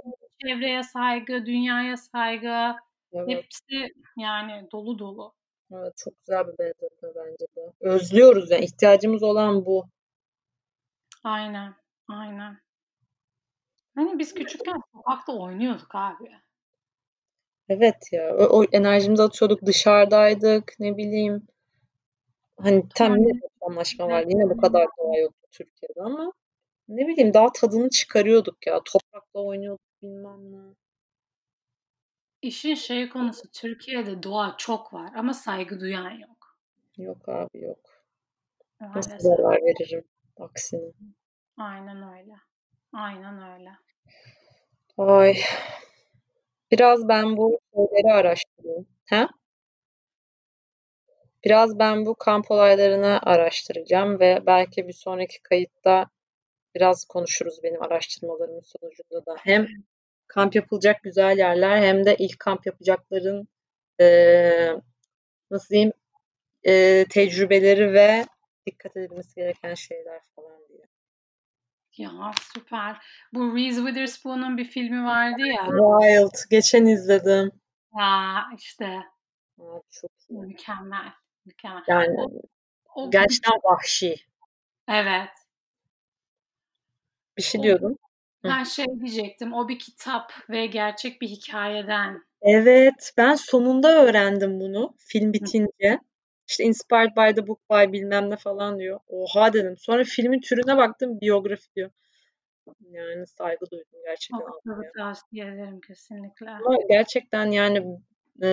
çevreye 0.45 0.83
saygı, 0.83 1.45
dünyaya 1.45 1.97
saygı 1.97 2.75
Evet, 3.13 3.27
hepsi 3.29 3.93
yani 4.17 4.67
dolu 4.71 4.99
dolu. 4.99 5.33
evet 5.71 5.93
çok 5.97 6.13
güzel 6.19 6.47
bir 6.47 6.57
benzetme 6.59 7.09
bence 7.15 7.45
de. 7.55 7.71
Özlüyoruz 7.79 8.51
yani 8.51 8.65
ihtiyacımız 8.65 9.23
olan 9.23 9.65
bu. 9.65 9.85
Aynen, 11.23 11.73
aynen. 12.07 12.57
Hani 13.95 14.19
biz 14.19 14.33
küçükken 14.33 14.81
sokakta 14.93 15.33
oynuyorduk 15.33 15.95
abi. 15.95 16.31
Evet 17.69 18.09
ya 18.11 18.35
o, 18.35 18.59
o 18.59 18.63
enerjimizi 18.71 19.23
atıyorduk 19.23 19.65
dışarıdaydık 19.65 20.73
ne 20.79 20.97
bileyim. 20.97 21.47
Hani 22.57 22.83
tam 22.95 23.15
bir 23.15 23.41
anlaşma 23.61 24.07
vardı. 24.07 24.27
Yine 24.29 24.49
bu 24.49 24.57
kadar 24.57 24.87
doğa 24.97 25.17
yoktu 25.17 25.47
Türkiye'de 25.51 26.01
ama 26.01 26.33
ne 26.87 27.07
bileyim 27.07 27.33
daha 27.33 27.51
tadını 27.51 27.89
çıkarıyorduk 27.89 28.67
ya. 28.67 28.81
Toprakla 28.85 29.39
oynuyorduk 29.39 30.01
bilmem 30.01 30.51
ne. 30.51 30.75
İşin 32.41 32.75
şey 32.75 33.09
konusu 33.09 33.51
Türkiye'de 33.51 34.23
doğa 34.23 34.55
çok 34.57 34.93
var 34.93 35.11
ama 35.15 35.33
saygı 35.33 35.79
duyan 35.79 36.11
yok. 36.11 36.57
Yok 36.97 37.29
abi 37.29 37.61
yok. 37.61 37.79
Nasıl 38.81 39.11
Maalesef. 39.11 39.21
zarar 39.21 39.61
veririm 39.61 40.03
aksine. 40.39 40.91
Aynen 41.57 42.19
öyle. 42.19 42.35
Aynen 42.93 43.53
öyle. 43.53 43.69
Ay. 44.97 45.35
Biraz 46.71 47.07
ben 47.07 47.37
bu 47.37 47.59
şeyleri 47.73 48.13
araştırayım. 48.13 48.87
Ha? 49.09 49.29
Biraz 51.45 51.79
ben 51.79 52.05
bu 52.05 52.15
kamp 52.15 52.51
olaylarını 52.51 53.19
araştıracağım 53.23 54.19
ve 54.19 54.43
belki 54.45 54.87
bir 54.87 54.93
sonraki 54.93 55.41
kayıtta 55.41 56.05
biraz 56.75 57.05
konuşuruz 57.05 57.63
benim 57.63 57.83
araştırmalarımın 57.83 58.61
sonucunda 58.61 59.25
da. 59.25 59.35
Hem 59.39 59.67
kamp 60.27 60.55
yapılacak 60.55 61.03
güzel 61.03 61.37
yerler 61.37 61.77
hem 61.77 62.05
de 62.05 62.15
ilk 62.19 62.39
kamp 62.39 62.65
yapacakların 62.65 63.47
eee, 63.99 64.75
nasıl 65.51 65.69
diyeyim 65.69 65.93
eee, 66.63 67.05
tecrübeleri 67.09 67.93
ve 67.93 68.25
dikkat 68.65 68.97
edilmesi 68.97 69.35
gereken 69.35 69.73
şeyler 69.73 70.21
falan 70.35 70.59
diye. 70.69 70.83
Ya 71.97 72.31
süper. 72.53 72.97
Bu 73.33 73.55
Reese 73.57 73.77
Witherspoon'un 73.81 74.57
bir 74.57 74.65
filmi 74.65 75.05
vardı 75.05 75.41
ya. 75.41 75.65
Wild. 75.65 76.49
Geçen 76.49 76.85
izledim. 76.85 77.51
Ya 77.99 78.43
işte 78.57 78.85
Aa, 79.59 79.79
çok 79.91 80.11
iyi. 80.29 80.39
mükemmel. 80.39 81.13
Mükemmel. 81.45 81.83
Yani 81.87 82.15
O, 82.21 82.31
o 82.95 83.11
gerçekten 83.11 83.59
vahşi. 83.63 84.15
evet. 84.87 85.29
Bir 87.37 87.43
şey 87.43 87.59
O- 87.59 87.63
diyordun. 87.63 87.97
Ben 88.43 88.63
şey 88.63 88.85
diyecektim. 88.99 89.53
O 89.53 89.67
bir 89.69 89.79
kitap 89.79 90.33
ve 90.49 90.65
gerçek 90.65 91.21
bir 91.21 91.27
hikayeden. 91.27 92.23
Evet, 92.41 93.13
ben 93.17 93.35
sonunda 93.35 94.03
öğrendim 94.05 94.59
bunu 94.59 94.95
film 94.97 95.33
bitince. 95.33 95.99
İşte 96.47 96.63
inspired 96.63 97.17
by 97.17 97.35
the 97.35 97.47
book 97.47 97.59
by 97.69 97.91
bilmem 97.91 98.29
ne 98.29 98.35
falan 98.37 98.79
diyor. 98.79 98.99
Oha 99.07 99.53
dedim. 99.53 99.77
Sonra 99.77 100.03
filmin 100.03 100.39
türüne 100.41 100.77
baktım 100.77 101.21
biyografi 101.21 101.75
diyor. 101.75 101.91
Yani 102.91 103.27
saygı 103.27 103.65
duydum 103.71 103.99
gerçekten. 104.05 104.39
Kitabı 104.63 104.91
tavsiye 104.97 105.45
ederim 105.45 105.81
kesinlikle. 105.87 106.49
Ama 106.49 106.77
gerçekten 106.89 107.45
yani 107.51 107.77
e, 108.43 108.47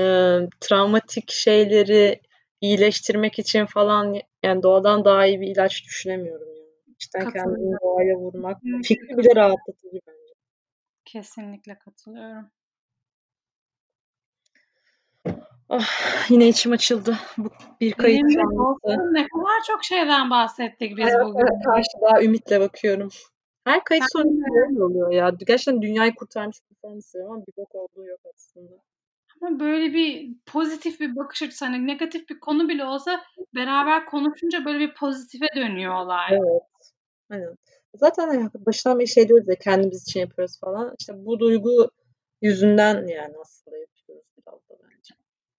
travmatik 0.61 1.31
şeyleri 1.31 2.21
iyileştirmek 2.61 3.39
için 3.39 3.67
falan 3.67 4.17
yani 4.43 4.63
doğadan 4.63 5.05
daha 5.05 5.27
iyi 5.27 5.41
bir 5.41 5.47
ilaç 5.47 5.85
düşünemiyorum 5.85 6.49
yani. 6.49 6.61
İşte 6.99 7.19
Katılıyorum. 7.19 7.55
kendini 7.55 7.77
doğaya 7.83 8.17
vurmak 8.17 8.61
fikri 8.85 9.19
bile 9.19 9.37
rahatlatıcı 9.37 10.01
bence. 10.07 10.35
Kesinlikle 11.05 11.79
katılıyorum. 11.79 12.51
Ah, 15.69 16.31
yine 16.31 16.49
içim 16.49 16.73
açıldı. 16.73 17.17
Bu 17.39 17.51
bir 17.81 17.93
kayıt 17.93 18.33
sonrası. 18.33 19.15
Ne 19.15 19.29
kadar 19.29 19.63
çok 19.67 19.85
şeyden 19.85 20.31
bahsettik 20.31 20.97
biz 20.97 21.07
bugün. 21.25 21.63
Karşı 21.65 22.01
daha 22.03 22.23
ümitle 22.23 22.61
bakıyorum. 22.61 23.09
Her 23.65 23.85
kayıt 23.85 24.05
sonrası 24.13 24.85
oluyor 24.85 25.13
ya. 25.13 25.31
Gerçekten 25.47 25.83
dünyayı 25.83 26.15
kurtarmış 26.15 26.57
bir 26.85 26.97
hissediyorum 26.97 27.35
ama 27.35 27.47
bir 27.47 27.53
bok 27.57 27.75
olduğu 27.75 28.07
yok 28.07 28.21
aslında. 28.35 28.73
Böyle 29.41 29.95
bir 29.95 30.35
pozitif 30.47 31.01
bir 31.01 31.17
bakış 31.17 31.43
açısı, 31.43 31.65
hani 31.65 31.87
negatif 31.87 32.29
bir 32.29 32.41
konu 32.41 32.69
bile 32.69 32.85
olsa 32.85 33.25
beraber 33.55 34.07
konuşunca 34.07 34.65
böyle 34.65 34.79
bir 34.79 34.95
pozitife 34.95 35.47
dönüyor 35.57 35.95
olay. 35.95 36.29
Evet. 36.33 36.63
Aynen. 37.31 37.57
Zaten 37.95 38.29
hani 38.29 38.51
başından 38.55 38.99
beri 38.99 39.09
şey 39.09 39.29
diyoruz 39.29 39.49
ya 39.49 39.55
kendimiz 39.55 40.03
için 40.03 40.21
yapıyoruz 40.21 40.61
falan. 40.61 40.95
İşte 40.99 41.13
bu 41.17 41.41
duygu 41.41 41.91
yüzünden 42.43 43.07
yani 43.07 43.35
aslında 43.41 43.77
yapıyoruz 43.77 44.25
biraz 44.39 44.55
da 44.55 44.85
bence. 44.85 45.15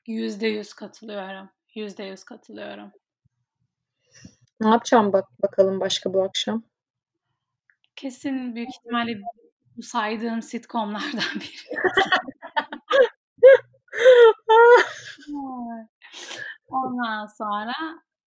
Yüzde 0.07 0.47
yüz 0.47 0.73
katılıyorum. 0.73 1.49
Yüzde 1.75 2.03
yüz 2.03 2.23
katılıyorum. 2.23 2.91
Ne 4.61 4.69
yapacağım 4.69 5.13
bak 5.13 5.25
bakalım 5.43 5.79
başka 5.79 6.13
bu 6.13 6.23
akşam? 6.23 6.63
Kesin 7.95 8.55
büyük 8.55 8.69
ihtimalle 8.69 9.21
bu 9.77 9.83
saydığım 9.83 10.41
sitcomlardan 10.41 11.35
biri. 11.35 11.77
Ondan 16.69 17.25
sonra 17.25 17.73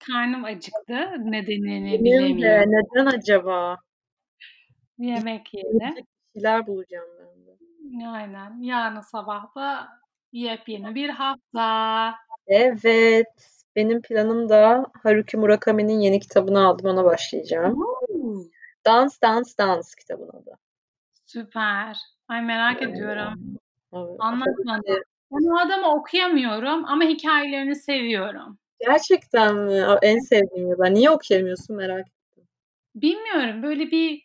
karnım 0.07 0.45
acıktı. 0.45 0.95
Nedenini 1.19 1.93
Benim 1.93 2.05
de 2.05 2.05
bilemiyorum. 2.05 2.71
neden 2.71 3.07
acaba? 3.07 3.77
Bir 4.99 5.07
yemek 5.09 5.53
bir 5.55 6.05
şeyler 6.35 6.67
bulacağım 6.67 7.09
ben 7.19 7.47
de. 7.47 8.09
Aynen. 8.09 8.61
Yarın 8.63 9.01
sabah 9.01 9.55
da 9.57 9.89
yepyeni 10.33 10.95
bir 10.95 11.09
hafta. 11.09 12.15
Evet. 12.47 13.51
Benim 13.77 14.03
planım 14.03 14.49
da 14.49 14.87
Haruki 15.03 15.37
Murakami'nin 15.37 15.99
yeni 16.01 16.21
kitabını 16.21 16.67
aldım. 16.67 16.87
Ona 16.87 17.05
başlayacağım. 17.05 17.83
Oo, 17.83 18.45
Dance 18.87 19.15
Dance 19.23 19.51
Dance 19.59 19.89
kitabın 20.01 20.29
adı. 20.29 20.59
Süper. 21.25 21.99
Ay 22.29 22.43
merak 22.43 22.83
ediyorum. 22.83 23.59
Evet. 23.93 24.17
Anlat 24.19 24.49
bana. 24.67 24.81
Ben 25.35 25.51
o 25.51 25.59
adamı 25.59 25.95
okuyamıyorum 25.95 26.85
ama 26.85 27.05
hikayelerini 27.05 27.77
seviyorum. 27.77 28.59
Gerçekten 28.81 29.57
mi? 29.57 29.85
En 30.03 30.19
sevdiğim 30.19 30.69
yazar. 30.69 30.95
Niye 30.95 31.11
okuyamıyorsun 31.11 31.77
merak 31.77 32.07
ettim. 32.09 32.45
Bilmiyorum 32.95 33.63
böyle 33.63 33.91
bir 33.91 34.23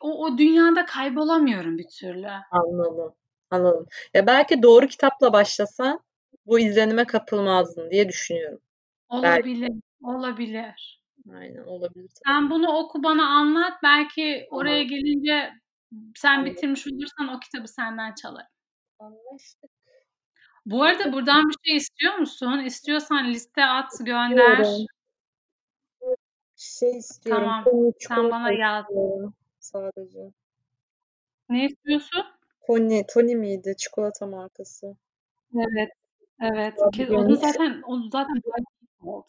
o, 0.00 0.24
o 0.24 0.38
dünyada 0.38 0.86
kaybolamıyorum 0.86 1.78
bir 1.78 1.88
türlü. 1.88 2.28
Anladım. 2.50 3.14
Anladım. 3.50 3.86
Ya 4.14 4.26
belki 4.26 4.62
doğru 4.62 4.86
kitapla 4.86 5.32
başlasan 5.32 6.00
bu 6.46 6.58
izlenime 6.58 7.04
kapılmazdın 7.04 7.90
diye 7.90 8.08
düşünüyorum. 8.08 8.60
Olabilir. 9.08 9.72
Olabilir. 10.02 11.00
Aynen 11.34 11.64
olabilir. 11.64 12.08
tabii. 12.08 12.24
Sen 12.26 12.50
bunu 12.50 12.68
oku 12.68 13.02
bana 13.02 13.26
anlat. 13.26 13.72
Belki 13.82 14.48
oraya 14.50 14.82
gelince 14.82 15.52
sen 16.14 16.44
bitirmiş 16.44 16.86
olursan 16.86 17.28
o 17.28 17.40
kitabı 17.40 17.68
senden 17.68 18.14
çalarım. 18.14 18.53
Anlaştık. 18.98 19.70
Bu 20.66 20.82
arada 20.82 21.12
buradan 21.12 21.48
bir 21.48 21.56
şey 21.68 21.76
istiyor 21.76 22.14
musun? 22.14 22.58
İstiyorsan 22.66 23.30
liste 23.30 23.64
at, 23.64 23.90
gönder. 24.00 24.60
İstiyorum. 24.60 24.86
Şey 26.56 26.98
istiyorum. 26.98 27.42
Tamam. 27.64 27.92
Sen 27.98 28.30
bana 28.30 28.52
yaz. 28.52 28.84
Sadece. 29.60 30.30
Ne 31.48 31.64
istiyorsun? 31.64 32.24
Tony, 32.66 33.02
Tony 33.14 33.34
miydi? 33.34 33.74
Çikolata 33.78 34.26
markası. 34.26 34.96
Evet. 35.54 35.90
Evet. 36.40 36.78
Onu 37.10 37.36
zaten 37.36 37.82
onu 37.82 38.10
zaten 38.10 38.42
oldu. 39.02 39.26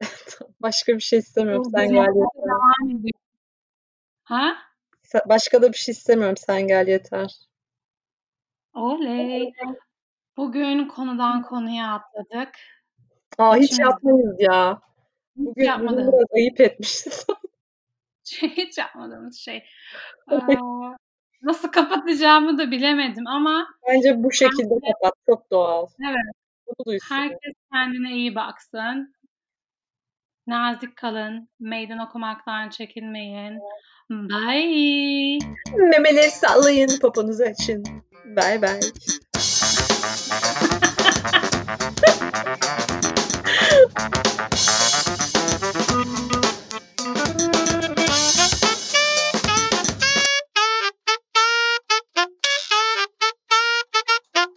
Başka 0.60 0.94
bir 0.94 1.00
şey 1.00 1.18
istemiyorum. 1.18 1.64
Sen 1.76 1.88
gel 1.88 2.06
yeter. 2.06 2.52
Ha? 4.24 4.56
Başka 5.28 5.62
da 5.62 5.72
bir 5.72 5.76
şey 5.76 5.92
istemiyorum. 5.92 6.36
Sen 6.36 6.68
gel 6.68 6.88
yeter. 6.88 7.46
Oley. 8.76 9.52
Bugün 10.36 10.88
konudan 10.88 11.42
konuya 11.42 11.92
atladık. 11.94 12.54
Aa 13.38 13.56
hiç 13.56 13.64
İçimizde- 13.72 13.82
yapmayız 13.82 14.36
ya. 14.38 14.80
Hiç 15.36 15.46
Bugün, 15.46 15.64
yapmadım. 15.64 15.98
biraz 16.12 16.24
ayıp 16.34 16.60
etmişiz. 16.60 17.26
hiç 18.42 18.78
yapmadığımız 18.78 19.36
şey. 19.38 19.64
nasıl 21.42 21.68
kapatacağımı 21.68 22.58
da 22.58 22.70
bilemedim 22.70 23.26
ama 23.26 23.66
Bence 23.88 24.22
bu 24.24 24.32
şekilde 24.32 24.74
herkes, 24.74 24.92
kapat. 25.02 25.12
Çok 25.26 25.50
doğal. 25.50 25.86
Evet. 26.10 27.00
Herkes 27.08 27.54
kendine 27.72 28.12
iyi 28.12 28.34
baksın. 28.34 29.14
Nazik 30.46 30.96
kalın. 30.96 31.48
Meydan 31.60 31.98
okumaktan 31.98 32.68
çekinmeyin. 32.68 33.60
Bye. 34.10 35.38
Memeleri 35.76 36.30
sallayın. 36.30 36.98
Poponuzu 37.00 37.44
açın. 37.44 37.84
Bye 38.36 38.62
bye. 38.62 38.80